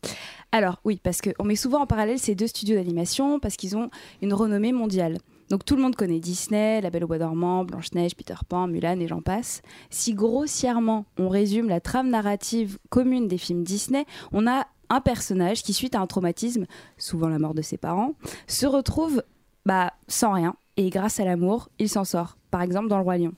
Alors 0.52 0.82
oui, 0.84 1.00
parce 1.02 1.22
qu'on 1.22 1.46
met 1.46 1.56
souvent 1.56 1.80
en 1.80 1.88
parallèle 1.88 2.20
ces 2.20 2.36
deux 2.36 2.48
studios 2.48 2.76
d'animation 2.76 3.40
parce 3.40 3.56
qu'ils 3.56 3.78
ont 3.78 3.90
une 4.22 4.34
renommée 4.34 4.74
mondiale. 4.74 5.20
Donc 5.50 5.64
tout 5.64 5.78
le 5.78 5.82
monde 5.82 5.96
connaît 5.96 6.20
Disney, 6.20 6.82
La 6.82 6.90
Belle 6.90 7.06
au 7.06 7.08
Bois 7.08 7.18
dormant, 7.18 7.64
Blanche-Neige, 7.64 8.18
Peter 8.18 8.36
Pan, 8.50 8.68
Mulan 8.68 9.00
et 9.00 9.08
j'en 9.08 9.22
passe. 9.22 9.62
Si 9.90 10.14
grossièrement 10.14 11.06
on 11.18 11.30
résume 11.30 11.70
la 11.70 11.80
trame 11.80 12.10
narrative 12.10 12.78
commune 12.90 13.30
des 13.30 13.38
films 13.38 13.64
Disney, 13.64 14.06
on 14.34 14.48
a 14.48 14.68
un 14.90 15.00
personnage 15.00 15.64
qui, 15.64 15.72
suite 15.72 15.96
à 15.96 16.02
un 16.02 16.08
traumatisme, 16.08 16.66
souvent 16.98 17.30
la 17.30 17.40
mort 17.40 17.54
de 17.54 17.62
ses 17.62 17.78
parents, 17.78 18.16
se 18.48 18.66
retrouve 18.66 19.24
bah, 19.66 19.94
sans 20.10 20.34
rien 20.34 20.58
et 20.76 20.90
grâce 20.90 21.22
à 21.22 21.24
l'amour, 21.24 21.70
il 21.80 21.88
s'en 21.88 22.04
sort. 22.04 22.36
Par 22.52 22.64
exemple 22.64 22.90
dans 22.90 22.98
Le 22.98 23.04
Roi 23.04 23.18
Lion. 23.18 23.34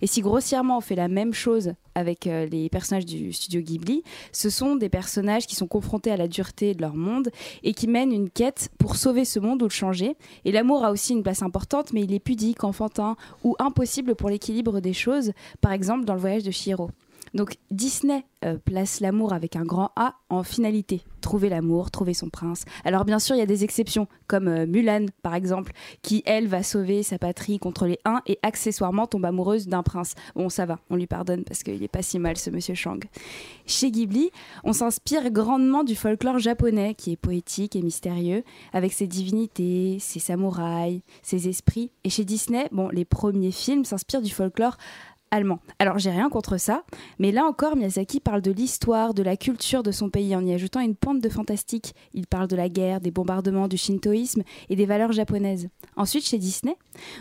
Et 0.00 0.06
si 0.06 0.20
grossièrement 0.20 0.78
on 0.78 0.80
fait 0.80 0.94
la 0.94 1.08
même 1.08 1.32
chose 1.32 1.74
avec 1.94 2.26
euh, 2.26 2.46
les 2.46 2.68
personnages 2.68 3.06
du 3.06 3.32
studio 3.32 3.60
Ghibli, 3.60 4.02
ce 4.32 4.50
sont 4.50 4.76
des 4.76 4.88
personnages 4.88 5.46
qui 5.46 5.56
sont 5.56 5.66
confrontés 5.66 6.10
à 6.10 6.16
la 6.16 6.28
dureté 6.28 6.74
de 6.74 6.80
leur 6.80 6.94
monde 6.94 7.30
et 7.62 7.74
qui 7.74 7.86
mènent 7.86 8.12
une 8.12 8.30
quête 8.30 8.70
pour 8.78 8.96
sauver 8.96 9.24
ce 9.24 9.38
monde 9.38 9.62
ou 9.62 9.66
le 9.66 9.70
changer. 9.70 10.16
Et 10.44 10.52
l'amour 10.52 10.84
a 10.84 10.90
aussi 10.90 11.12
une 11.12 11.22
place 11.22 11.42
importante, 11.42 11.92
mais 11.92 12.02
il 12.02 12.12
est 12.12 12.20
pudique, 12.20 12.64
enfantin 12.64 13.16
ou 13.44 13.56
impossible 13.58 14.14
pour 14.14 14.30
l'équilibre 14.30 14.80
des 14.80 14.92
choses, 14.92 15.32
par 15.60 15.72
exemple 15.72 16.04
dans 16.04 16.14
le 16.14 16.20
voyage 16.20 16.42
de 16.42 16.50
Shiro. 16.50 16.90
Donc 17.34 17.56
Disney 17.70 18.24
euh, 18.44 18.58
place 18.58 19.00
l'amour 19.00 19.32
avec 19.32 19.56
un 19.56 19.64
grand 19.64 19.90
A 19.96 20.14
en 20.28 20.42
finalité. 20.42 21.02
Trouver 21.20 21.48
l'amour, 21.48 21.90
trouver 21.90 22.14
son 22.14 22.28
prince. 22.28 22.64
Alors 22.84 23.04
bien 23.04 23.18
sûr, 23.18 23.36
il 23.36 23.38
y 23.38 23.42
a 23.42 23.46
des 23.46 23.64
exceptions, 23.64 24.08
comme 24.26 24.48
euh, 24.48 24.66
Mulan 24.66 25.06
par 25.22 25.34
exemple, 25.34 25.72
qui 26.02 26.22
elle 26.26 26.48
va 26.48 26.62
sauver 26.62 27.02
sa 27.02 27.18
patrie 27.18 27.58
contre 27.58 27.86
les 27.86 27.98
Huns 28.04 28.20
et 28.26 28.38
accessoirement 28.42 29.06
tombe 29.06 29.24
amoureuse 29.24 29.68
d'un 29.68 29.82
prince. 29.82 30.14
Bon, 30.34 30.48
ça 30.48 30.66
va, 30.66 30.78
on 30.90 30.96
lui 30.96 31.06
pardonne 31.06 31.44
parce 31.44 31.62
qu'il 31.62 31.82
est 31.82 31.88
pas 31.88 32.02
si 32.02 32.18
mal 32.18 32.36
ce 32.36 32.50
monsieur 32.50 32.74
Shang. 32.74 33.04
Chez 33.66 33.90
Ghibli, 33.90 34.30
on 34.64 34.72
s'inspire 34.72 35.30
grandement 35.30 35.84
du 35.84 35.94
folklore 35.94 36.38
japonais 36.38 36.94
qui 36.94 37.12
est 37.12 37.16
poétique 37.16 37.76
et 37.76 37.82
mystérieux, 37.82 38.42
avec 38.72 38.92
ses 38.92 39.06
divinités, 39.06 39.98
ses 40.00 40.18
samouraïs, 40.18 41.00
ses 41.22 41.48
esprits. 41.48 41.90
Et 42.04 42.10
chez 42.10 42.24
Disney, 42.24 42.68
bon, 42.72 42.88
les 42.88 43.04
premiers 43.04 43.52
films 43.52 43.84
s'inspirent 43.84 44.22
du 44.22 44.32
folklore 44.32 44.76
allemand. 45.32 45.58
Alors 45.80 45.98
j'ai 45.98 46.10
rien 46.10 46.28
contre 46.28 46.58
ça, 46.58 46.84
mais 47.18 47.32
là 47.32 47.44
encore 47.44 47.74
Miyazaki 47.74 48.20
parle 48.20 48.42
de 48.42 48.52
l'histoire, 48.52 49.14
de 49.14 49.22
la 49.22 49.36
culture 49.36 49.82
de 49.82 49.90
son 49.90 50.10
pays 50.10 50.36
en 50.36 50.44
y 50.44 50.52
ajoutant 50.52 50.80
une 50.80 50.94
pointe 50.94 51.20
de 51.20 51.28
fantastique. 51.28 51.94
Il 52.14 52.28
parle 52.28 52.46
de 52.46 52.54
la 52.54 52.68
guerre, 52.68 53.00
des 53.00 53.10
bombardements, 53.10 53.66
du 53.66 53.78
shintoïsme 53.78 54.42
et 54.68 54.76
des 54.76 54.86
valeurs 54.86 55.12
japonaises. 55.12 55.68
Ensuite 55.96 56.26
chez 56.26 56.38
Disney, 56.38 56.76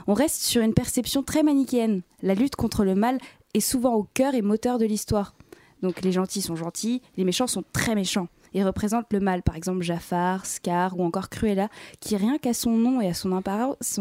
on 0.05 0.13
reste 0.13 0.43
sur 0.43 0.61
une 0.61 0.73
perception 0.73 1.23
très 1.23 1.41
manichéenne. 1.41 2.01
La 2.21 2.35
lutte 2.35 2.55
contre 2.55 2.83
le 2.83 2.93
mal 2.93 3.17
est 3.53 3.61
souvent 3.61 3.95
au 3.95 4.03
cœur 4.13 4.35
et 4.35 4.41
moteur 4.41 4.77
de 4.77 4.85
l'histoire. 4.85 5.33
Donc 5.81 6.01
les 6.01 6.11
gentils 6.11 6.41
sont 6.41 6.55
gentils, 6.55 7.01
les 7.17 7.23
méchants 7.23 7.47
sont 7.47 7.63
très 7.73 7.95
méchants 7.95 8.27
et 8.53 8.63
représentent 8.63 9.11
le 9.13 9.21
mal. 9.21 9.41
Par 9.41 9.55
exemple, 9.55 9.81
Jafar, 9.81 10.45
Scar 10.45 10.99
ou 10.99 11.03
encore 11.03 11.29
Cruella, 11.29 11.69
qui 12.01 12.17
rien 12.17 12.37
qu'à 12.37 12.53
son 12.53 12.71
nom 12.71 12.99
et 12.99 13.07
à 13.07 13.13
son 13.13 13.31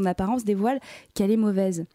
apparence 0.05 0.45
dévoile 0.45 0.81
qu'elle 1.15 1.31
est 1.31 1.37
mauvaise. 1.37 1.87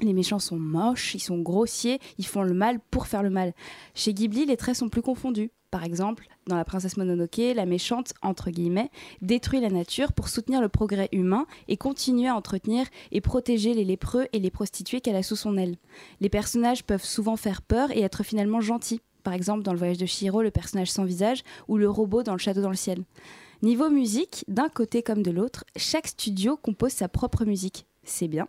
Les 0.00 0.12
méchants 0.12 0.38
sont 0.38 0.58
moches, 0.58 1.14
ils 1.14 1.20
sont 1.20 1.38
grossiers, 1.38 1.98
ils 2.18 2.26
font 2.26 2.42
le 2.42 2.54
mal 2.54 2.78
pour 2.90 3.08
faire 3.08 3.24
le 3.24 3.30
mal. 3.30 3.52
Chez 3.94 4.14
Ghibli, 4.14 4.46
les 4.46 4.56
traits 4.56 4.76
sont 4.76 4.88
plus 4.88 5.02
confondus. 5.02 5.50
Par 5.72 5.84
exemple, 5.84 6.28
dans 6.46 6.56
La 6.56 6.64
princesse 6.64 6.96
Mononoke, 6.96 7.40
la 7.54 7.66
méchante, 7.66 8.14
entre 8.22 8.50
guillemets, 8.50 8.90
détruit 9.20 9.60
la 9.60 9.70
nature 9.70 10.12
pour 10.12 10.28
soutenir 10.28 10.62
le 10.62 10.68
progrès 10.68 11.08
humain 11.12 11.46
et 11.66 11.76
continuer 11.76 12.28
à 12.28 12.36
entretenir 12.36 12.86
et 13.12 13.20
protéger 13.20 13.74
les 13.74 13.84
lépreux 13.84 14.28
et 14.32 14.38
les 14.38 14.50
prostituées 14.50 15.00
qu'elle 15.00 15.16
a 15.16 15.22
sous 15.22 15.36
son 15.36 15.58
aile. 15.58 15.76
Les 16.20 16.30
personnages 16.30 16.84
peuvent 16.84 17.04
souvent 17.04 17.36
faire 17.36 17.60
peur 17.60 17.90
et 17.90 18.00
être 18.00 18.22
finalement 18.22 18.60
gentils. 18.60 19.02
Par 19.24 19.34
exemple, 19.34 19.62
dans 19.62 19.72
Le 19.72 19.78
voyage 19.78 19.98
de 19.98 20.06
Shiro, 20.06 20.42
le 20.42 20.50
personnage 20.50 20.90
sans 20.90 21.04
visage, 21.04 21.42
ou 21.66 21.76
le 21.76 21.90
robot 21.90 22.22
dans 22.22 22.32
Le 22.32 22.38
château 22.38 22.62
dans 22.62 22.70
le 22.70 22.76
ciel. 22.76 23.04
Niveau 23.62 23.90
musique, 23.90 24.44
d'un 24.48 24.68
côté 24.68 25.02
comme 25.02 25.22
de 25.22 25.32
l'autre, 25.32 25.64
chaque 25.76 26.06
studio 26.06 26.56
compose 26.56 26.92
sa 26.92 27.08
propre 27.08 27.44
musique. 27.44 27.86
C'est 28.04 28.28
bien, 28.28 28.48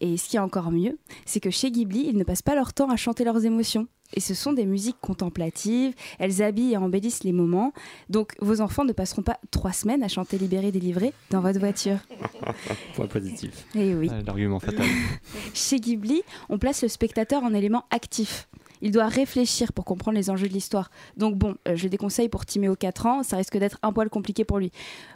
et 0.00 0.16
ce 0.16 0.28
qui 0.28 0.36
est 0.36 0.40
encore 0.40 0.70
mieux, 0.70 0.98
c'est 1.24 1.40
que 1.40 1.50
chez 1.50 1.70
Ghibli, 1.70 2.06
ils 2.08 2.16
ne 2.16 2.24
passent 2.24 2.42
pas 2.42 2.54
leur 2.54 2.72
temps 2.72 2.90
à 2.90 2.96
chanter 2.96 3.24
leurs 3.24 3.44
émotions. 3.44 3.86
Et 4.12 4.20
ce 4.20 4.34
sont 4.34 4.52
des 4.52 4.66
musiques 4.66 5.00
contemplatives, 5.00 5.94
elles 6.18 6.42
habillent 6.42 6.74
et 6.74 6.76
embellissent 6.76 7.24
les 7.24 7.32
moments. 7.32 7.72
Donc 8.10 8.34
vos 8.40 8.60
enfants 8.60 8.84
ne 8.84 8.92
passeront 8.92 9.22
pas 9.22 9.38
trois 9.50 9.72
semaines 9.72 10.02
à 10.02 10.08
chanter 10.08 10.38
Libéré, 10.38 10.70
délivré 10.70 11.12
dans 11.30 11.40
votre 11.40 11.58
voiture. 11.58 11.98
Point 12.94 13.06
positif. 13.06 13.66
Et 13.74 13.88
eh 13.88 13.94
oui. 13.94 14.10
L'argument 14.24 14.60
fatal. 14.60 14.86
Chez 15.54 15.80
Ghibli, 15.80 16.22
on 16.48 16.58
place 16.58 16.82
le 16.82 16.88
spectateur 16.88 17.42
en 17.42 17.54
élément 17.54 17.84
actif 17.90 18.48
il 18.84 18.90
doit 18.90 19.08
réfléchir 19.08 19.72
pour 19.72 19.86
comprendre 19.86 20.16
les 20.16 20.28
enjeux 20.28 20.46
de 20.46 20.52
l'histoire. 20.52 20.90
Donc 21.16 21.36
bon, 21.36 21.56
euh, 21.66 21.74
je 21.74 21.88
déconseille 21.88 22.28
pour 22.28 22.44
Timéo 22.44 22.76
4 22.76 23.06
ans, 23.06 23.22
ça 23.22 23.38
risque 23.38 23.56
d'être 23.56 23.78
un 23.82 23.92
poil 23.92 24.10
compliqué 24.10 24.44
pour 24.44 24.58
lui. 24.58 24.70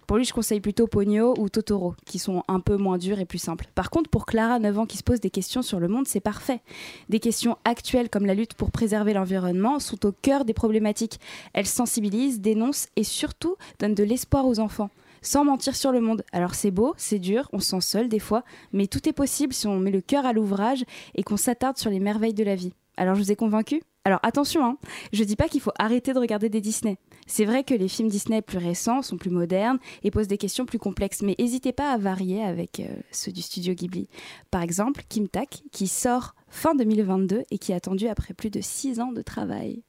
Pour 0.06 0.16
lui, 0.16 0.24
je 0.24 0.32
conseille 0.32 0.60
plutôt 0.60 0.86
Pogno 0.86 1.34
ou 1.38 1.50
Totoro, 1.50 1.94
qui 2.06 2.18
sont 2.18 2.42
un 2.48 2.60
peu 2.60 2.78
moins 2.78 2.96
durs 2.96 3.20
et 3.20 3.26
plus 3.26 3.38
simples. 3.38 3.66
Par 3.74 3.90
contre, 3.90 4.08
pour 4.08 4.24
Clara, 4.24 4.58
9 4.58 4.78
ans, 4.78 4.86
qui 4.86 4.96
se 4.96 5.02
pose 5.02 5.20
des 5.20 5.28
questions 5.28 5.60
sur 5.60 5.80
le 5.80 5.88
monde, 5.88 6.08
c'est 6.08 6.18
parfait. 6.18 6.62
Des 7.10 7.20
questions 7.20 7.58
actuelles 7.66 8.08
comme 8.08 8.24
la 8.24 8.34
lutte 8.34 8.54
pour 8.54 8.70
préserver 8.70 9.12
l'environnement 9.12 9.78
sont 9.80 10.06
au 10.06 10.12
cœur 10.12 10.46
des 10.46 10.54
problématiques. 10.54 11.20
Elles 11.52 11.66
sensibilisent, 11.66 12.40
dénoncent 12.40 12.88
et 12.96 13.04
surtout 13.04 13.56
donnent 13.78 13.94
de 13.94 14.02
l'espoir 14.04 14.46
aux 14.46 14.60
enfants 14.60 14.88
sans 15.20 15.44
mentir 15.44 15.76
sur 15.76 15.92
le 15.92 16.00
monde. 16.00 16.24
Alors 16.32 16.54
c'est 16.54 16.70
beau, 16.70 16.94
c'est 16.96 17.18
dur, 17.18 17.50
on 17.52 17.58
se 17.58 17.70
sent 17.70 17.80
seul 17.80 18.08
des 18.08 18.20
fois, 18.20 18.44
mais 18.72 18.86
tout 18.86 19.08
est 19.08 19.12
possible 19.12 19.52
si 19.52 19.66
on 19.66 19.78
met 19.78 19.90
le 19.90 20.00
cœur 20.00 20.24
à 20.24 20.32
l'ouvrage 20.32 20.84
et 21.16 21.22
qu'on 21.24 21.36
s'attarde 21.36 21.76
sur 21.76 21.90
les 21.90 21.98
merveilles 21.98 22.34
de 22.34 22.44
la 22.44 22.54
vie. 22.54 22.72
Alors 22.99 23.14
je 23.14 23.22
vous 23.22 23.32
ai 23.32 23.36
convaincu 23.36 23.82
alors 24.09 24.20
attention, 24.22 24.64
hein, 24.64 24.78
je 25.12 25.22
dis 25.22 25.36
pas 25.36 25.49
qu'il 25.49 25.61
faut 25.61 25.72
arrêter 25.78 26.14
de 26.14 26.18
regarder 26.18 26.49
des 26.49 26.62
Disney. 26.62 26.96
C'est 27.26 27.44
vrai 27.44 27.62
que 27.62 27.74
les 27.74 27.88
films 27.88 28.09
Disney 28.09 28.40
plus 28.40 28.57
récents 28.57 29.03
sont 29.03 29.18
plus 29.18 29.28
modernes 29.28 29.78
et 30.03 30.11
posent 30.11 30.28
des 30.28 30.38
questions 30.38 30.64
plus 30.64 30.78
complexes, 30.78 31.20
mais 31.20 31.34
n'hésitez 31.38 31.72
pas 31.74 31.92
à 31.92 31.99
varier 31.99 32.42
avec 32.42 32.80
euh, 32.80 32.86
ceux 33.11 33.32
du 33.32 33.42
studio 33.42 33.74
Ghibli. 33.74 34.09
Par 34.51 34.62
exemple, 34.62 35.03
Kim 35.11 35.28
Tak, 35.28 35.61
qui 35.72 35.88
sort 35.88 36.34
fin 36.49 36.74
2022 36.74 37.42
et 37.51 37.59
qui 37.59 37.72
est 37.72 37.74
attendu 37.74 38.09
après 38.09 38.32
plus 38.32 38.49
de 38.49 38.62
6 38.62 38.99
ans 39.01 39.12
de 39.12 39.20
travail. 39.20 39.82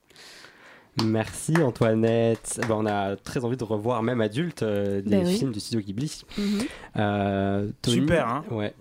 Merci 1.02 1.56
Antoinette. 1.56 2.60
Ben, 2.68 2.74
on 2.74 2.84
a 2.84 3.16
très 3.16 3.44
envie 3.44 3.56
de 3.56 3.64
revoir, 3.64 4.02
même 4.02 4.20
adulte, 4.20 4.62
euh, 4.62 5.00
des 5.00 5.16
ben 5.16 5.26
films 5.26 5.52
du 5.52 5.60
studio 5.60 5.80
Ghibli. 5.80 6.24
Mhm. 6.36 6.60
Euh, 6.96 7.70
Super, 7.86 8.28
hein 8.28 8.44
Ouais. 8.50 8.74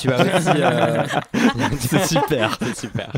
Tu 0.00 0.10
as 0.10 0.36
aussi. 0.36 0.62
Euh, 0.62 1.04
c'est 1.80 2.06
super. 2.06 2.58
C'est 2.62 2.76
super. 2.76 3.12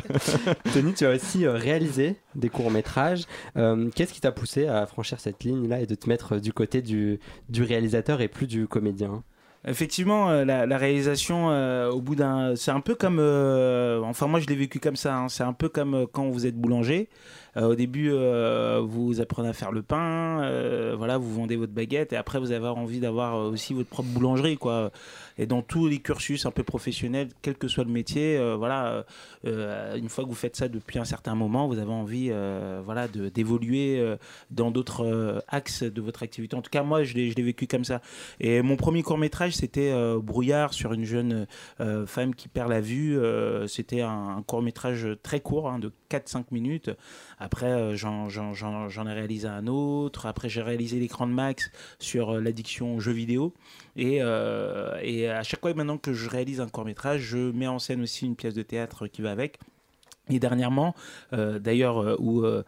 Tony, 0.72 0.94
tu 0.94 1.06
as 1.06 1.10
aussi 1.10 1.44
euh, 1.44 1.52
réalisé 1.52 2.16
des 2.34 2.48
courts-métrages. 2.48 3.24
Euh, 3.56 3.90
qu'est-ce 3.94 4.12
qui 4.12 4.20
t'a 4.20 4.32
poussé 4.32 4.66
à 4.66 4.86
franchir 4.86 5.20
cette 5.20 5.44
ligne-là 5.44 5.80
et 5.80 5.86
de 5.86 5.94
te 5.94 6.08
mettre 6.08 6.38
du 6.38 6.52
côté 6.52 6.80
du, 6.82 7.18
du 7.48 7.62
réalisateur 7.62 8.20
et 8.20 8.28
plus 8.28 8.46
du 8.46 8.66
comédien? 8.66 9.22
Effectivement, 9.66 10.30
la, 10.44 10.78
réalisation, 10.78 11.48
au 11.90 12.00
bout 12.00 12.14
d'un. 12.14 12.54
C'est 12.56 12.70
un 12.70 12.80
peu 12.80 12.94
comme. 12.94 13.18
enfin, 14.04 14.28
moi, 14.28 14.40
je 14.40 14.46
l'ai 14.46 14.54
vécu 14.54 14.78
comme 14.78 14.96
ça. 14.96 15.16
Hein. 15.16 15.28
c'est 15.28 15.42
un 15.42 15.52
peu 15.52 15.68
comme 15.68 16.06
quand 16.10 16.30
vous 16.30 16.46
êtes 16.46 16.56
boulanger. 16.56 17.08
Au 17.60 17.74
début, 17.74 18.10
vous 18.10 19.20
apprenez 19.20 19.48
à 19.48 19.52
faire 19.52 19.72
le 19.72 19.82
pain, 19.82 20.94
voilà, 20.96 21.18
vous 21.18 21.32
vendez 21.34 21.56
votre 21.56 21.72
baguette, 21.72 22.12
et 22.12 22.16
après, 22.16 22.38
vous 22.38 22.52
avez 22.52 22.68
envie 22.68 23.00
d'avoir 23.00 23.36
aussi 23.36 23.74
votre 23.74 23.88
propre 23.88 24.08
boulangerie, 24.08 24.56
quoi 24.56 24.90
et 25.38 25.46
dans 25.46 25.62
tous 25.62 25.86
les 25.86 26.00
cursus 26.00 26.46
un 26.46 26.50
peu 26.50 26.64
professionnels, 26.64 27.28
quel 27.42 27.56
que 27.56 27.68
soit 27.68 27.84
le 27.84 27.90
métier, 27.90 28.36
euh, 28.36 28.56
voilà, 28.56 29.04
euh, 29.46 29.96
une 29.96 30.08
fois 30.08 30.24
que 30.24 30.28
vous 30.28 30.34
faites 30.34 30.56
ça 30.56 30.68
depuis 30.68 30.98
un 30.98 31.04
certain 31.04 31.34
moment, 31.34 31.68
vous 31.68 31.78
avez 31.78 31.92
envie, 31.92 32.28
euh, 32.30 32.82
voilà, 32.84 33.06
d'évoluer 33.08 34.02
dans 34.50 34.70
d'autres 34.70 35.42
axes 35.48 35.84
de 35.84 36.00
votre 36.00 36.22
activité. 36.22 36.56
En 36.56 36.62
tout 36.62 36.70
cas, 36.70 36.82
moi, 36.82 37.04
je 37.04 37.14
l'ai 37.14 37.42
vécu 37.42 37.66
comme 37.66 37.84
ça. 37.84 38.00
Et 38.40 38.62
mon 38.62 38.76
premier 38.76 39.02
court 39.02 39.18
métrage, 39.18 39.54
c'était 39.54 39.92
Brouillard 40.18 40.74
sur 40.74 40.92
une 40.92 41.04
jeune 41.04 41.46
femme 42.06 42.34
qui 42.34 42.48
perd 42.48 42.70
la 42.70 42.80
vue. 42.80 43.18
c'était 43.68 44.00
un, 44.00 44.42
court 44.46 44.62
métrage 44.62 45.06
très 45.22 45.40
court, 45.40 45.68
hein, 45.70 45.78
de 45.78 45.92
4-5 46.10 46.46
minutes. 46.50 46.90
Après, 47.38 47.96
j'en 47.96 48.28
ai 48.28 49.12
réalisé 49.12 49.46
un 49.46 49.66
autre. 49.66 50.26
Après, 50.26 50.48
j'ai 50.48 50.62
réalisé 50.62 50.98
l'écran 50.98 51.26
de 51.26 51.32
Max 51.32 51.70
sur 51.98 52.40
l'addiction 52.40 52.96
aux 52.96 53.00
jeux 53.00 53.12
vidéo. 53.12 53.54
Et, 53.96 54.16
et 54.16 55.27
à 55.28 55.42
chaque 55.42 55.60
fois 55.60 55.74
maintenant 55.74 55.98
que 55.98 56.12
je 56.12 56.28
réalise 56.28 56.60
un 56.60 56.68
court 56.68 56.84
métrage, 56.84 57.20
je 57.20 57.38
mets 57.52 57.66
en 57.66 57.78
scène 57.78 58.02
aussi 58.02 58.26
une 58.26 58.36
pièce 58.36 58.54
de 58.54 58.62
théâtre 58.62 59.06
qui 59.06 59.22
va 59.22 59.30
avec. 59.30 59.58
Et 60.30 60.38
dernièrement, 60.38 60.94
euh, 61.32 61.58
d'ailleurs, 61.58 61.98
euh, 61.98 62.16
où 62.18 62.44
euh, 62.44 62.62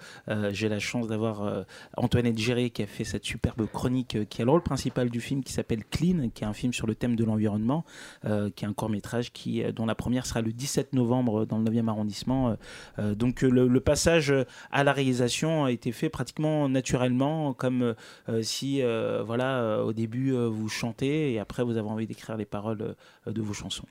j'ai 0.52 0.68
la 0.68 0.78
chance 0.78 1.08
d'avoir 1.08 1.64
Antoinette 1.96 2.38
Géré 2.38 2.70
qui 2.70 2.82
a 2.82 2.86
fait 2.86 3.04
cette 3.04 3.24
superbe 3.24 3.66
chronique 3.66 4.28
qui 4.28 4.42
a 4.42 4.44
le 4.44 4.50
rôle 4.50 4.62
principal 4.62 5.10
du 5.10 5.20
film 5.20 5.42
qui 5.42 5.52
s'appelle 5.52 5.84
Clean, 5.84 6.30
qui 6.34 6.44
est 6.44 6.46
un 6.46 6.52
film 6.52 6.72
sur 6.72 6.86
le 6.86 6.94
thème 6.94 7.16
de 7.16 7.24
l'environnement, 7.24 7.84
qui 8.22 8.64
est 8.64 8.68
un 8.68 8.72
court 8.72 8.88
métrage 8.88 9.32
qui, 9.32 9.62
dont 9.72 9.86
la 9.86 9.94
première 9.94 10.26
sera 10.26 10.40
le 10.40 10.52
17 10.52 10.92
novembre 10.92 11.46
dans 11.46 11.58
le 11.58 11.64
9e 11.64 11.88
arrondissement. 11.88 12.56
donc 12.98 13.42
le, 13.42 13.80
passage 13.80 14.32
à 14.70 14.84
la 14.84 14.92
réalisation 14.92 15.64
a 15.64 15.72
été 15.72 15.92
fait 15.92 16.08
pratiquement 16.08 16.68
naturellement, 16.68 17.54
comme 17.54 17.94
si 18.42 18.82
voilà, 18.82 19.82
au 19.84 19.92
début 19.92 20.32
vous 20.32 20.68
chantez 20.68 21.32
et 21.32 21.38
après 21.38 21.62
vous 21.64 21.76
avez 21.76 21.88
envie 21.88 22.06
d'écrire 22.06 22.36
les 22.36 22.46
paroles 22.46 22.94
de 23.26 23.42
vos 23.42 23.54
chansons. 23.54 23.86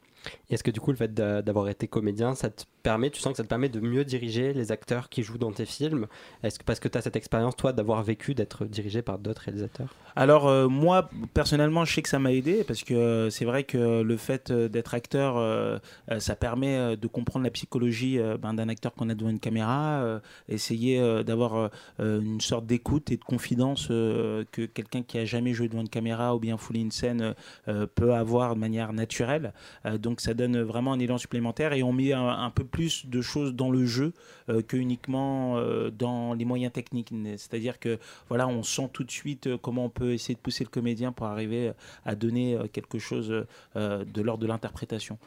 Est-ce 0.49 0.63
que 0.63 0.71
du 0.71 0.79
coup 0.79 0.91
le 0.91 0.97
fait 0.97 1.13
d'avoir 1.13 1.69
été 1.69 1.87
comédien, 1.87 2.35
ça 2.35 2.49
te 2.49 2.63
permet, 2.81 3.09
tu 3.09 3.19
sens 3.19 3.33
que 3.33 3.37
ça 3.37 3.43
te 3.43 3.49
permet 3.49 3.69
de 3.69 3.79
mieux 3.79 4.05
diriger 4.05 4.53
les 4.53 4.71
acteurs 4.71 5.09
qui 5.09 5.23
jouent 5.23 5.37
dans 5.37 5.51
tes 5.51 5.65
films 5.65 6.07
Est-ce 6.43 6.59
que 6.59 6.63
parce 6.63 6.79
que 6.79 6.87
tu 6.87 6.97
as 6.97 7.01
cette 7.01 7.15
expérience, 7.15 7.55
toi, 7.55 7.73
d'avoir 7.73 8.03
vécu 8.03 8.33
d'être 8.33 8.65
dirigé 8.65 9.01
par 9.01 9.19
d'autres 9.19 9.43
réalisateurs? 9.43 9.93
Alors, 10.15 10.47
euh, 10.47 10.67
moi, 10.67 11.09
personnellement, 11.33 11.85
je 11.85 11.93
sais 11.93 12.01
que 12.01 12.09
ça 12.09 12.19
m'a 12.19 12.33
aidé 12.33 12.63
parce 12.63 12.83
que 12.83 12.93
euh, 12.93 13.29
c'est 13.29 13.45
vrai 13.45 13.63
que 13.63 14.01
le 14.01 14.17
fait 14.17 14.51
euh, 14.51 14.67
d'être 14.67 14.93
acteur, 14.93 15.79
ça 16.19 16.35
permet 16.35 16.97
de 16.97 17.07
comprendre 17.07 17.45
la 17.45 17.51
psychologie 17.51 18.19
ben, 18.41 18.53
d'un 18.53 18.69
acteur 18.69 18.93
qu'on 18.93 19.09
a 19.09 19.15
devant 19.15 19.29
une 19.29 19.39
caméra, 19.39 20.19
essayer 20.47 21.23
d'avoir 21.23 21.69
une 21.99 22.41
sorte 22.41 22.65
d'écoute 22.65 23.11
et 23.11 23.17
de 23.17 23.23
confidence 23.23 23.87
que 23.87 24.65
quelqu'un 24.65 25.03
qui 25.03 25.17
a 25.17 25.25
jamais 25.25 25.53
joué 25.53 25.67
devant 25.67 25.81
une 25.81 25.89
caméra 25.89 26.35
ou 26.35 26.39
bien 26.39 26.57
foulé 26.57 26.79
une 26.79 26.91
scène 26.91 27.35
peut 27.95 28.13
avoir 28.13 28.55
de 28.55 28.59
manière 28.59 28.93
naturelle. 28.93 29.53
donc, 29.99 30.21
ça 30.21 30.33
donne 30.33 30.61
vraiment 30.61 30.93
un 30.93 30.99
élan 30.99 31.17
supplémentaire 31.17 31.73
et 31.73 31.83
on 31.83 31.93
met 31.93 32.13
un, 32.13 32.49
peu 32.49 32.63
plus 32.69 33.05
de 33.05 33.21
choses 33.21 33.53
dans 33.53 33.69
le 33.71 33.85
jeu 33.85 34.13
que 34.67 34.77
uniquement 34.77 35.61
dans 35.91 36.33
les 36.33 36.45
moyens 36.45 36.71
techniques. 36.71 37.13
C'est-à-dire 37.37 37.79
que 37.79 37.99
voilà, 38.29 38.47
on 38.47 38.63
sent 38.63 38.89
tout 38.93 39.03
de 39.03 39.11
suite 39.11 39.49
comment 39.61 39.85
on 39.85 39.89
peut 39.89 40.13
essayer 40.13 40.35
de 40.35 40.39
pousser 40.39 40.63
le 40.63 40.69
comédien 40.69 41.11
pour 41.11 41.27
arriver 41.27 41.71
à 42.05 42.15
donner 42.15 42.57
quelque 42.71 42.99
chose 42.99 43.45
de 43.75 44.21
l'ordre 44.21 44.41
de 44.41 44.47
l'interprétation. 44.47 45.17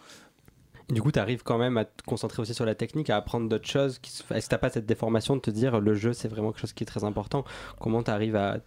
du 0.90 1.01
coup, 1.01 1.12
tu 1.12 1.18
arrives 1.18 1.43
quand 1.43 1.59
même 1.59 1.76
à 1.76 1.84
te 1.84 2.03
concentrer 2.05 2.43
aussi 2.43 2.55
sur 2.55 2.66
la 2.66 2.74
technique, 2.74 3.11
à 3.11 3.16
apprendre 3.16 3.49
d'autres 3.49 3.68
choses. 3.68 4.01
Est-ce 4.05 4.22
que 4.22 4.49
tu 4.49 4.55
n'as 4.55 4.59
pas 4.59 4.70
cette 4.70 4.86
déformation 4.86 5.36
de 5.36 5.40
te 5.40 5.51
dire 5.51 5.80
le 5.80 5.95
jeu, 5.95 6.12
c'est 6.12 6.28
vraiment 6.28 6.53
quelque 6.53 6.61
chose 6.61 6.72
qui 6.72 6.84
est 6.84 6.86
très 6.86 7.05
important? 7.05 7.45
Comment 7.80 8.03
tu 8.03 8.11
arrives 8.11 8.36
à, 8.36 8.61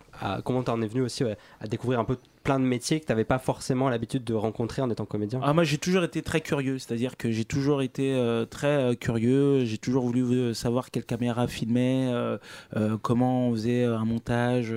Comment 0.43 0.63
tu 0.63 0.71
en 0.71 0.81
es 0.81 0.87
venu 0.87 1.01
aussi 1.01 1.23
à 1.23 1.67
découvrir 1.67 1.99
un 1.99 2.05
peu 2.05 2.17
plein 2.45 2.59
de 2.59 2.65
métiers 2.65 3.01
que 3.01 3.07
tu 3.07 3.11
n'avais 3.11 3.25
pas 3.25 3.39
forcément 3.39 3.89
l'habitude 3.89 4.23
de 4.23 4.35
rencontrer 4.35 4.81
en 4.83 4.89
étant 4.91 5.05
comédien 5.05 5.41
ah, 5.43 5.51
Moi, 5.51 5.63
j'ai 5.63 5.79
toujours 5.79 6.03
été 6.03 6.21
très 6.21 6.41
curieux, 6.41 6.77
c'est-à-dire 6.77 7.17
que 7.17 7.31
j'ai 7.31 7.43
toujours 7.43 7.81
été 7.81 8.13
euh, 8.13 8.45
très 8.45 8.67
euh, 8.67 8.93
curieux, 8.93 9.65
j'ai 9.65 9.79
toujours 9.79 10.05
voulu 10.05 10.21
euh, 10.21 10.53
savoir 10.53 10.91
quelle 10.91 11.05
caméra 11.05 11.47
filmait, 11.47 12.13
comment 13.01 13.47
on 13.47 13.51
faisait 13.53 13.83
un 13.83 14.05
montage, 14.05 14.71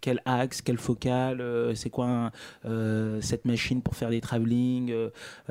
quel 0.00 0.20
axe, 0.24 0.60
quelle 0.60 0.78
focale, 0.78 1.42
c'est 1.76 1.90
quoi 1.90 2.32
cette 3.20 3.44
machine 3.44 3.80
pour 3.80 3.94
faire 3.94 4.10
des 4.10 4.20
travelling. 4.20 4.92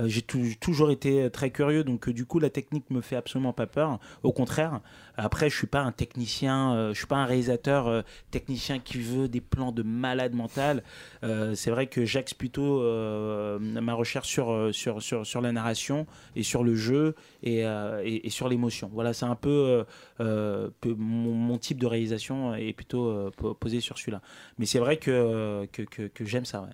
j'ai 0.04 0.22
toujours 0.22 0.92
été 0.92 1.30
très 1.32 1.50
curieux, 1.50 1.86
donc 1.86 2.10
du 2.10 2.26
coup, 2.26 2.40
la 2.40 2.50
technique 2.50 2.90
me 2.90 3.00
fait 3.00 3.16
absolument 3.16 3.54
pas 3.54 3.68
peur. 3.68 4.00
Au 4.24 4.34
contraire, 4.34 4.82
après, 5.18 5.50
je 5.50 5.58
suis 5.58 5.68
pas 5.68 5.82
un 5.82 5.92
technicien, 5.92 6.92
je 6.94 6.98
suis 6.98 7.08
pas 7.08 7.18
un 7.18 7.26
réalisateur 7.26 8.04
technicien 8.32 8.80
qui 8.80 9.00
veut 9.00 9.28
des 9.28 9.42
plans 9.42 9.72
de 9.72 9.84
malade 9.84 10.34
mental. 10.34 10.84
Euh, 11.24 11.56
c'est 11.56 11.72
vrai 11.72 11.88
que 11.88 12.06
j'axe 12.06 12.34
plutôt 12.34 12.82
euh, 12.82 13.60
ma 13.60 13.94
recherche 13.94 14.28
sur, 14.28 14.52
euh, 14.52 14.72
sur, 14.72 15.02
sur, 15.02 15.26
sur, 15.26 15.42
la 15.42 15.52
narration 15.52 16.06
et 16.36 16.44
sur 16.44 16.64
le 16.64 16.76
jeu 16.76 17.16
et, 17.44 17.64
et, 18.04 18.30
sur 18.30 18.50
l'émotion. 18.50 18.90
Voilà, 18.94 19.14
c'est 19.14 19.26
un 19.26 19.36
peu, 19.36 19.86
mon, 20.20 21.58
type 21.58 21.80
de 21.80 21.88
réalisation 21.88 22.54
est 22.56 22.74
plutôt 22.74 23.32
posé 23.60 23.80
sur 23.80 23.98
celui-là. 23.98 24.22
Mais 24.58 24.66
c'est 24.66 24.80
vrai 24.80 24.98
que, 24.98 25.66
que, 25.72 25.84
que, 25.84 26.26
j'aime 26.26 26.46
ça. 26.46 26.70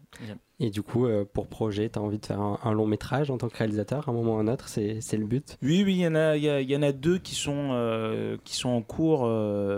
Et 0.64 0.70
du 0.70 0.82
coup, 0.82 1.08
pour 1.34 1.48
projet, 1.48 1.90
tu 1.90 2.00
as 2.00 2.02
envie 2.02 2.20
de 2.20 2.26
faire 2.26 2.40
un, 2.40 2.72
long 2.72 2.88
métrage 2.88 3.30
en 3.30 3.38
tant 3.38 3.50
que 3.50 3.58
réalisateur, 3.58 4.08
à 4.08 4.12
un 4.12 4.14
moment 4.14 4.36
ou 4.36 4.38
à 4.38 4.42
un 4.42 4.48
autre, 4.48 4.70
c'est, 4.70 5.00
le 5.14 5.26
but? 5.26 5.58
Oui, 5.62 5.84
oui, 5.86 5.96
il 5.96 6.02
y, 6.02 6.08
en 6.08 6.16
a, 6.16 6.38
y, 6.38 6.76
en 6.76 6.82
a 6.82 6.92
deux 6.94 7.18
qui 7.18 7.36
sont, 7.36 8.38
qui 8.46 8.56
sont 8.56 8.70
en 8.70 8.82
cours, 8.82 9.28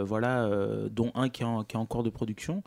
voilà, 0.05 0.49
dont 0.91 1.11
un 1.15 1.29
qui 1.29 1.41
est 1.41 1.75
en 1.75 1.86
cours 1.86 2.03
de 2.03 2.11
production. 2.11 2.61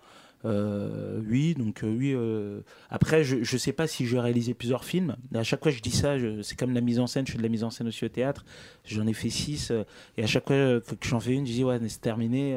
Euh, 0.45 1.21
oui, 1.29 1.55
donc 1.55 1.83
euh, 1.83 1.95
oui. 1.97 2.13
Euh, 2.15 2.61
après, 2.91 3.25
je 3.25 3.39
ne 3.39 3.59
sais 3.59 3.73
pas 3.73 3.87
si 3.87 4.07
je 4.07 4.15
vais 4.15 4.21
réaliser 4.21 4.55
plusieurs 4.55 4.85
films. 4.85 5.17
À 5.35 5.43
chaque 5.43 5.63
fois, 5.63 5.73
je 5.73 5.81
dis 5.81 5.91
ça, 5.91 6.15
c'est 6.43 6.57
comme 6.57 6.75
la 6.75 6.81
mise 6.81 7.01
en 7.01 7.07
scène. 7.07 7.27
Je 7.27 7.33
fais 7.33 7.39
de 7.39 7.43
la 7.43 7.49
mise 7.49 7.65
en 7.65 7.71
scène 7.71 7.89
aussi 7.89 8.05
au 8.05 8.09
théâtre. 8.09 8.45
J'en 8.85 9.07
ai 9.07 9.13
fait 9.13 9.31
six. 9.31 9.73
et 10.17 10.23
à 10.23 10.27
chaque 10.27 10.47
fois 10.47 10.81
que 10.81 11.09
j'en 11.09 11.21
fais 11.21 11.33
une, 11.33 11.47
je 11.47 11.53
dis 11.53 11.65
ouais, 11.65 11.79
c'est 11.89 12.01
terminé. 12.01 12.57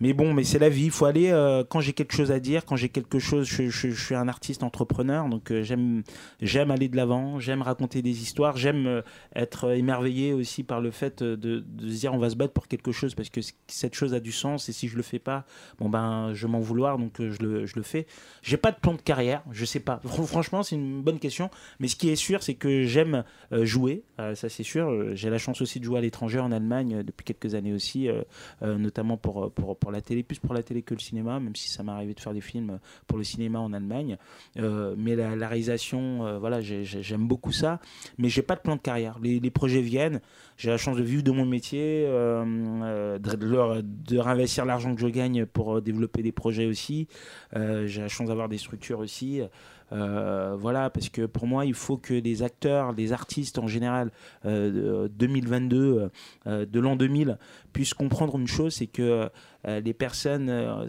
Mais 0.00 0.12
bon, 0.12 0.32
mais 0.32 0.44
c'est 0.44 0.58
la 0.58 0.68
vie. 0.68 0.84
Il 0.84 0.90
faut 0.90 1.06
aller 1.06 1.30
euh, 1.30 1.64
quand 1.68 1.80
j'ai 1.80 1.92
quelque 1.92 2.14
chose 2.14 2.30
à 2.30 2.38
dire, 2.38 2.64
quand 2.64 2.76
j'ai 2.76 2.88
quelque 2.88 3.18
chose. 3.18 3.46
Je, 3.46 3.90
suis 3.90 4.14
un 4.14 4.28
artiste 4.28 4.62
entrepreneur, 4.62 5.28
donc 5.28 5.50
euh, 5.50 5.62
j'aime 5.62 6.02
j'aime 6.40 6.70
aller 6.70 6.88
de 6.88 6.96
l'avant, 6.96 7.40
j'aime 7.40 7.62
raconter 7.62 8.02
des 8.02 8.22
histoires, 8.22 8.56
j'aime 8.56 8.86
euh, 8.86 9.02
être 9.34 9.70
émerveillé 9.74 10.32
aussi 10.32 10.62
par 10.62 10.80
le 10.80 10.90
fait 10.90 11.22
de, 11.22 11.36
de, 11.36 11.88
se 11.88 12.00
dire 12.00 12.14
on 12.14 12.18
va 12.18 12.30
se 12.30 12.36
battre 12.36 12.52
pour 12.52 12.68
quelque 12.68 12.92
chose 12.92 13.14
parce 13.14 13.28
que 13.28 13.40
cette 13.66 13.94
chose 13.94 14.14
a 14.14 14.20
du 14.20 14.32
sens 14.32 14.68
et 14.68 14.72
si 14.72 14.88
je 14.88 14.96
le 14.96 15.02
fais 15.02 15.18
pas, 15.18 15.44
bon 15.78 15.88
ben 15.88 16.32
je 16.34 16.46
m'en 16.46 16.60
vouloir 16.60 16.98
donc 16.98 17.14
je 17.18 17.42
le, 17.42 17.66
je 17.66 17.76
le 17.76 17.82
fais. 17.82 18.06
J'ai 18.42 18.56
pas 18.56 18.70
de 18.70 18.76
plan 18.76 18.94
de 18.94 19.00
carrière, 19.00 19.42
je 19.50 19.64
sais 19.64 19.80
pas. 19.80 20.00
Franchement, 20.04 20.62
c'est 20.62 20.76
une 20.76 21.02
bonne 21.02 21.18
question, 21.18 21.50
mais 21.80 21.88
ce 21.88 21.96
qui 21.96 22.10
est 22.10 22.16
sûr, 22.16 22.42
c'est 22.42 22.54
que 22.54 22.84
j'aime 22.84 23.24
jouer, 23.62 24.04
ça 24.16 24.48
c'est 24.48 24.62
sûr. 24.62 25.14
J'ai 25.14 25.30
la 25.30 25.38
chance 25.38 25.60
aussi 25.60 25.80
de 25.80 25.84
jouer 25.84 25.98
à 25.98 26.02
l'étranger 26.02 26.38
en 26.38 26.52
Allemagne 26.52 27.02
depuis 27.02 27.24
quelques 27.24 27.54
années 27.54 27.72
aussi, 27.72 28.08
notamment 28.62 29.16
pour, 29.16 29.50
pour, 29.52 29.76
pour 29.76 29.87
la 29.90 30.00
télé, 30.00 30.22
plus 30.22 30.38
pour 30.38 30.54
la 30.54 30.62
télé 30.62 30.82
que 30.82 30.94
le 30.94 31.00
cinéma, 31.00 31.40
même 31.40 31.56
si 31.56 31.68
ça 31.68 31.82
m'est 31.82 31.92
arrivé 31.92 32.14
de 32.14 32.20
faire 32.20 32.34
des 32.34 32.40
films 32.40 32.78
pour 33.06 33.18
le 33.18 33.24
cinéma 33.24 33.58
en 33.58 33.72
Allemagne. 33.72 34.16
Euh, 34.58 34.94
mais 34.96 35.16
la, 35.16 35.30
réalisation, 35.48 36.26
euh, 36.26 36.38
voilà, 36.38 36.60
j'aime 36.60 37.26
beaucoup 37.26 37.52
ça, 37.52 37.80
mais 38.18 38.28
j'ai 38.28 38.42
pas 38.42 38.56
de 38.56 38.60
plan 38.60 38.76
de 38.76 38.80
carrière. 38.80 39.18
Les, 39.22 39.50
projets 39.50 39.80
viennent, 39.80 40.20
j'ai 40.56 40.70
la 40.70 40.76
chance 40.76 40.96
de 40.96 41.02
vivre 41.02 41.22
de 41.22 41.30
mon 41.30 41.46
métier, 41.46 42.04
euh, 42.06 43.18
de, 43.18 43.82
de, 43.82 44.18
réinvestir 44.18 44.64
l'argent 44.64 44.94
que 44.94 45.00
je 45.00 45.08
gagne 45.08 45.46
pour 45.46 45.80
développer 45.80 46.22
des 46.22 46.32
projets 46.32 46.66
aussi. 46.66 47.08
j'ai 47.54 48.00
la 48.00 48.08
chance 48.08 48.28
d'avoir 48.28 48.48
des 48.48 48.58
structures 48.58 49.00
aussi. 49.00 49.40
Voilà, 49.90 50.90
parce 50.90 51.08
que 51.08 51.26
pour 51.26 51.46
moi, 51.46 51.64
il 51.64 51.74
faut 51.74 51.96
que 51.96 52.14
les 52.14 52.42
acteurs, 52.42 52.92
les 52.92 53.12
artistes 53.12 53.58
en 53.58 53.66
général, 53.66 54.10
2022, 54.44 56.10
de 56.46 56.80
l'an 56.80 56.96
2000, 56.96 57.38
puissent 57.72 57.94
comprendre 57.94 58.38
une 58.38 58.48
chose, 58.48 58.74
c'est 58.74 58.86
que 58.86 59.30
euh, 59.66 59.80
les 59.80 59.92
personnes 59.92 60.48
euh, 60.50 60.86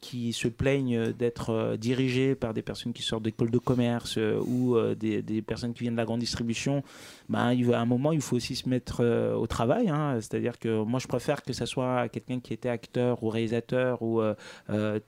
qui 0.00 0.32
se 0.32 0.46
plaignent 0.46 1.12
d'être 1.12 1.50
euh, 1.50 1.76
dirigées 1.76 2.36
par 2.36 2.54
des 2.54 2.62
personnes 2.62 2.92
qui 2.92 3.02
sortent 3.02 3.24
d'écoles 3.24 3.50
de 3.50 3.58
commerce 3.58 4.16
ou 4.46 4.76
des, 4.96 5.42
personnes 5.42 5.74
qui 5.74 5.80
viennent 5.80 5.94
de 5.94 5.98
la 5.98 6.04
grande 6.04 6.20
distribution, 6.20 6.84
ben, 7.28 7.54
à 7.72 7.80
un 7.80 7.84
moment, 7.84 8.12
il 8.12 8.20
faut 8.20 8.36
aussi 8.36 8.54
se 8.54 8.68
mettre 8.68 9.04
au 9.36 9.46
travail. 9.46 9.88
Hein. 9.88 10.18
C'est-à-dire 10.20 10.58
que 10.58 10.82
moi, 10.84 11.00
je 11.00 11.08
préfère 11.08 11.42
que 11.42 11.52
ce 11.52 11.66
soit 11.66 12.08
quelqu'un 12.08 12.40
qui 12.40 12.52
était 12.52 12.68
acteur 12.68 13.22
ou 13.22 13.28
réalisateur 13.28 14.02
ou 14.02 14.22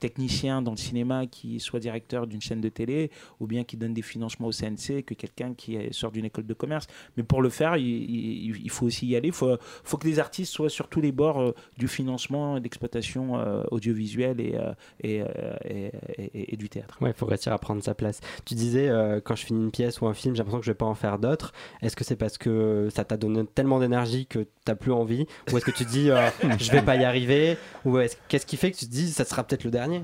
technicien 0.00 0.62
dans 0.62 0.72
le 0.72 0.76
cinéma 0.76 1.26
qui 1.26 1.60
soit 1.60 1.80
directeur 1.80 2.26
d'une 2.26 2.40
chaîne 2.40 2.60
de 2.60 2.68
télé 2.68 3.10
ou 3.44 3.46
bien 3.46 3.64
qui 3.64 3.76
donne 3.76 3.94
des 3.94 4.02
financements 4.02 4.48
au 4.48 4.52
CNC 4.52 5.04
que 5.04 5.14
quelqu'un 5.14 5.54
qui 5.54 5.78
sort 5.92 6.10
d'une 6.10 6.24
école 6.24 6.46
de 6.46 6.54
commerce. 6.54 6.86
Mais 7.16 7.22
pour 7.22 7.42
le 7.42 7.50
faire, 7.50 7.76
il, 7.76 8.70
faut 8.70 8.86
aussi 8.86 9.06
y 9.06 9.16
aller. 9.16 9.28
Il 9.28 9.34
faut, 9.34 9.56
faut, 9.84 9.98
que 9.98 10.06
les 10.06 10.18
artistes 10.18 10.52
soient 10.52 10.70
sur 10.70 10.88
tous 10.88 11.00
les 11.00 11.12
bords 11.12 11.54
du 11.76 11.88
financement 11.88 12.56
et 12.56 12.60
d'exploitation 12.60 13.38
euh, 13.38 13.62
audiovisuelle 13.70 14.36
euh, 14.40 14.72
euh, 15.04 15.56
et, 15.64 16.52
et, 16.52 16.56
du 16.56 16.68
théâtre. 16.68 16.98
Ouais, 17.00 17.10
il 17.10 17.14
faut 17.14 17.26
réussir 17.26 17.52
à 17.52 17.58
prendre 17.58 17.82
sa 17.82 17.94
place. 17.94 18.20
Tu 18.44 18.54
disais, 18.54 18.90
quand 19.24 19.36
je 19.36 19.46
finis 19.46 19.64
une 19.64 19.70
pièce 19.70 20.00
ou 20.00 20.06
un 20.06 20.14
film, 20.14 20.34
j'ai 20.34 20.38
l'impression 20.38 20.60
que 20.60 20.66
je 20.66 20.70
vais 20.70 20.76
pas 20.76 20.86
en 20.86 20.94
faire 20.94 21.18
d'autres. 21.18 21.52
Est-ce 21.82 21.96
que 21.96 22.04
c'est 22.04 22.16
parce 22.16 22.38
que 22.38 22.88
ça 22.94 23.04
t'a 23.04 23.16
donné 23.16 23.44
tellement 23.54 23.80
d'énergie 23.80 24.26
que 24.26 24.40
tu 24.40 24.48
n'as 24.66 24.74
plus 24.74 24.92
envie? 24.92 25.26
Ou 25.52 25.56
est-ce 25.56 25.64
que 25.64 25.70
tu 25.70 25.84
te 25.84 25.90
dis, 25.90 26.08
je 26.58 26.72
vais 26.72 26.82
pas 26.82 26.96
y 26.96 27.04
arriver? 27.04 27.56
Ou 27.84 27.98
qu'est-ce 28.28 28.46
qui 28.46 28.56
fait 28.56 28.70
que 28.70 28.76
tu 28.76 28.86
te 28.86 28.90
dis, 28.90 29.10
ça 29.10 29.24
sera 29.24 29.44
peut-être 29.44 29.64
le 29.64 29.70
dernier? 29.70 30.02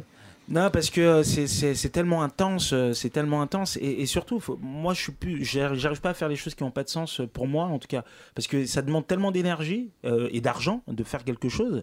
Non, 0.50 0.70
parce 0.70 0.90
que 0.90 1.22
c'est 1.22 1.88
tellement 1.90 2.22
intense, 2.22 2.74
c'est 2.92 3.10
tellement 3.10 3.40
intense, 3.40 3.78
et, 3.80 4.04
surtout, 4.06 4.42
moi, 4.60 4.94
je 4.94 5.00
suis 5.00 5.12
plus, 5.12 5.44
j'arrive 5.44 6.00
pas 6.00 6.10
à 6.10 6.14
faire 6.14 6.28
les 6.28 6.36
choses 6.36 6.54
qui 6.54 6.64
n'ont 6.64 6.70
pas 6.70 6.84
de 6.84 6.88
sens 6.88 7.22
pour 7.32 7.46
moi, 7.46 7.64
en 7.64 7.78
tout 7.78 7.88
cas, 7.88 8.04
parce 8.34 8.46
que 8.48 8.66
ça 8.66 8.82
demande 8.82 9.06
tellement 9.06 9.30
d'énergie 9.30 9.90
et 10.04 10.40
d'argent 10.40 10.82
de 10.88 11.04
faire 11.04 11.24
quelque 11.24 11.48
chose 11.48 11.82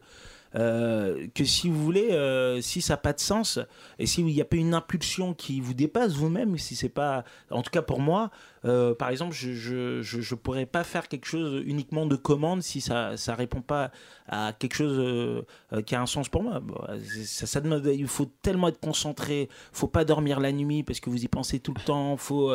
euh, 0.57 1.27
que 1.35 1.45
si 1.45 1.69
vous 1.69 1.83
voulez, 1.83 2.11
euh, 2.11 2.61
si 2.61 2.81
ça 2.81 2.93
n'a 2.93 2.97
pas 2.97 3.13
de 3.13 3.19
sens, 3.19 3.59
et 3.99 4.05
s'il 4.05 4.25
n'y 4.25 4.41
a 4.41 4.45
pas 4.45 4.55
une 4.55 4.73
impulsion 4.73 5.33
qui 5.33 5.59
vous 5.59 5.73
dépasse 5.73 6.13
vous-même, 6.13 6.57
si 6.57 6.75
c'est 6.75 6.89
pas, 6.89 7.23
en 7.51 7.61
tout 7.61 7.69
cas 7.69 7.81
pour 7.81 7.99
moi, 7.99 8.31
euh, 8.65 8.95
par 8.95 9.09
exemple, 9.09 9.35
je 9.35 10.01
je, 10.01 10.35
pourrais 10.35 10.65
pas 10.65 10.83
faire 10.83 11.07
quelque 11.07 11.25
chose 11.25 11.63
uniquement 11.65 12.05
de 12.05 12.15
commande 12.15 12.61
si 12.63 12.81
ça 12.81 13.11
ne 13.11 13.35
répond 13.35 13.61
pas 13.61 13.91
à 14.27 14.53
quelque 14.57 14.75
chose 14.75 15.45
qui 15.85 15.95
a 15.95 16.01
un 16.01 16.05
sens 16.05 16.27
pour 16.29 16.43
moi. 16.43 16.61
ça, 17.25 17.45
ça 17.45 17.61
demande, 17.61 17.85
il 17.85 18.07
faut 18.07 18.29
tellement 18.41 18.67
être 18.69 18.79
concentré, 18.79 19.49
faut 19.71 19.87
pas 19.87 20.05
dormir 20.05 20.39
la 20.39 20.51
nuit 20.51 20.83
parce 20.83 20.99
que 20.99 21.09
vous 21.09 21.23
y 21.23 21.27
pensez 21.27 21.59
tout 21.59 21.73
le 21.73 21.81
temps, 21.81 22.17
faut 22.17 22.53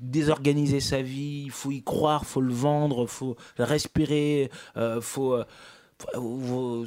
désorganiser 0.00 0.80
sa 0.80 1.02
vie, 1.02 1.42
il 1.46 1.50
faut 1.50 1.70
y 1.70 1.82
croire, 1.82 2.24
faut 2.24 2.40
le 2.40 2.52
vendre, 2.52 3.06
faut 3.06 3.36
respirer, 3.58 4.50
faut 5.00 5.36
euh, 6.16 6.84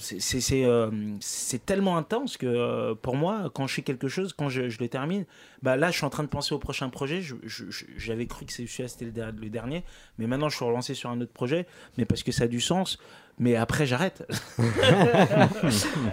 c'est 1.19 1.65
tellement 1.65 1.97
intense 1.97 2.37
que 2.37 2.45
euh, 2.45 2.95
pour 2.95 3.15
moi, 3.15 3.51
quand 3.53 3.67
je 3.67 3.75
fais 3.75 3.81
quelque 3.81 4.07
chose, 4.07 4.33
quand 4.33 4.49
je, 4.49 4.61
le 4.61 4.87
termine, 4.87 5.25
bah 5.61 5.75
là, 5.75 5.91
je 5.91 5.97
suis 5.97 6.05
en 6.05 6.09
train 6.09 6.23
de 6.23 6.29
penser 6.29 6.53
au 6.53 6.59
prochain 6.59 6.89
projet. 6.89 7.21
J'avais 7.97 8.27
cru 8.27 8.45
que 8.45 8.53
c'était 8.53 9.05
le, 9.05 9.49
dernier, 9.49 9.83
mais 10.17 10.27
maintenant 10.27 10.49
je 10.49 10.55
suis 10.55 10.65
relancé 10.65 10.93
sur 10.93 11.09
un 11.09 11.19
autre 11.21 11.33
projet, 11.33 11.67
mais 11.97 12.05
parce 12.05 12.23
que 12.23 12.31
ça 12.31 12.45
a 12.45 12.47
du 12.47 12.61
sens. 12.61 12.97
Mais 13.39 13.55
après, 13.55 13.85
j'arrête. 13.85 14.27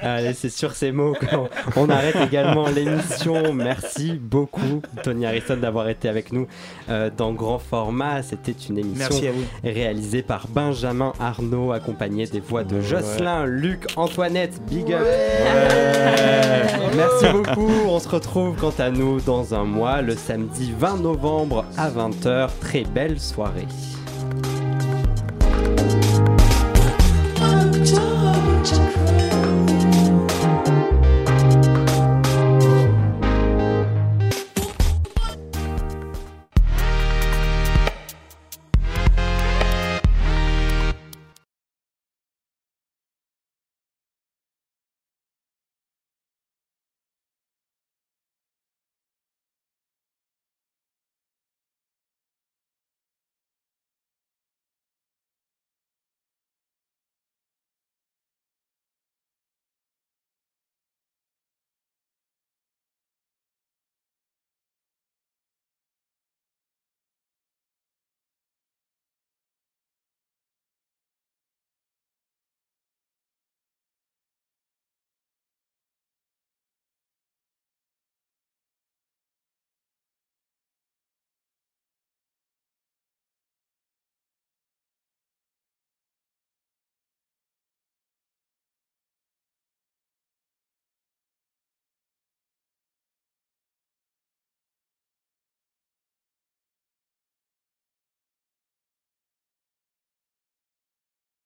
Allez, 0.03 0.35
c'est 0.35 0.51
sur 0.51 0.73
ces 0.73 0.93
mots 0.93 1.15
qu'on 1.15 1.49
on 1.75 1.89
arrête 1.89 2.17
également 2.17 2.69
l'émission. 2.69 3.55
Merci 3.55 4.13
beaucoup, 4.13 4.83
Tony 5.03 5.25
Harrison, 5.25 5.57
d'avoir 5.57 5.89
été 5.89 6.11
avec 6.11 6.33
nous 6.33 6.47
euh, 6.91 7.09
dans 7.17 7.33
grand 7.33 7.59
format. 7.59 8.23
C'était 8.23 8.53
une 8.53 8.77
émission 8.77 9.07
Merci 9.11 9.29
à 9.29 9.33
vous. 9.33 9.45
réalisée 9.65 10.23
par 10.23 10.49
Benjamin 10.49 11.15
Arnaud, 11.19 11.73
accompagné 11.73 12.27
des 12.27 12.41
voix 12.41 12.63
de 12.63 12.83
Jocelyn, 12.83 13.47
Luc, 13.47 13.87
Antoinette, 13.97 14.61
Big 14.67 14.93
Up. 14.93 15.07
Merci 16.95 17.27
beaucoup. 17.33 17.73
On 17.89 18.01
se 18.01 18.09
retrouve 18.09 18.55
quant 18.57 18.75
à 18.79 18.91
nous 18.91 19.23
dans 19.23 19.55
un 19.55 19.65
mois, 19.65 20.03
le 20.03 20.15
samedi 20.15 20.75
20 20.79 20.99
novembre 21.01 21.65
à 21.79 21.89
20h. 21.89 22.51
Très 22.61 22.83
belle 22.85 23.19
soirée. 23.19 23.67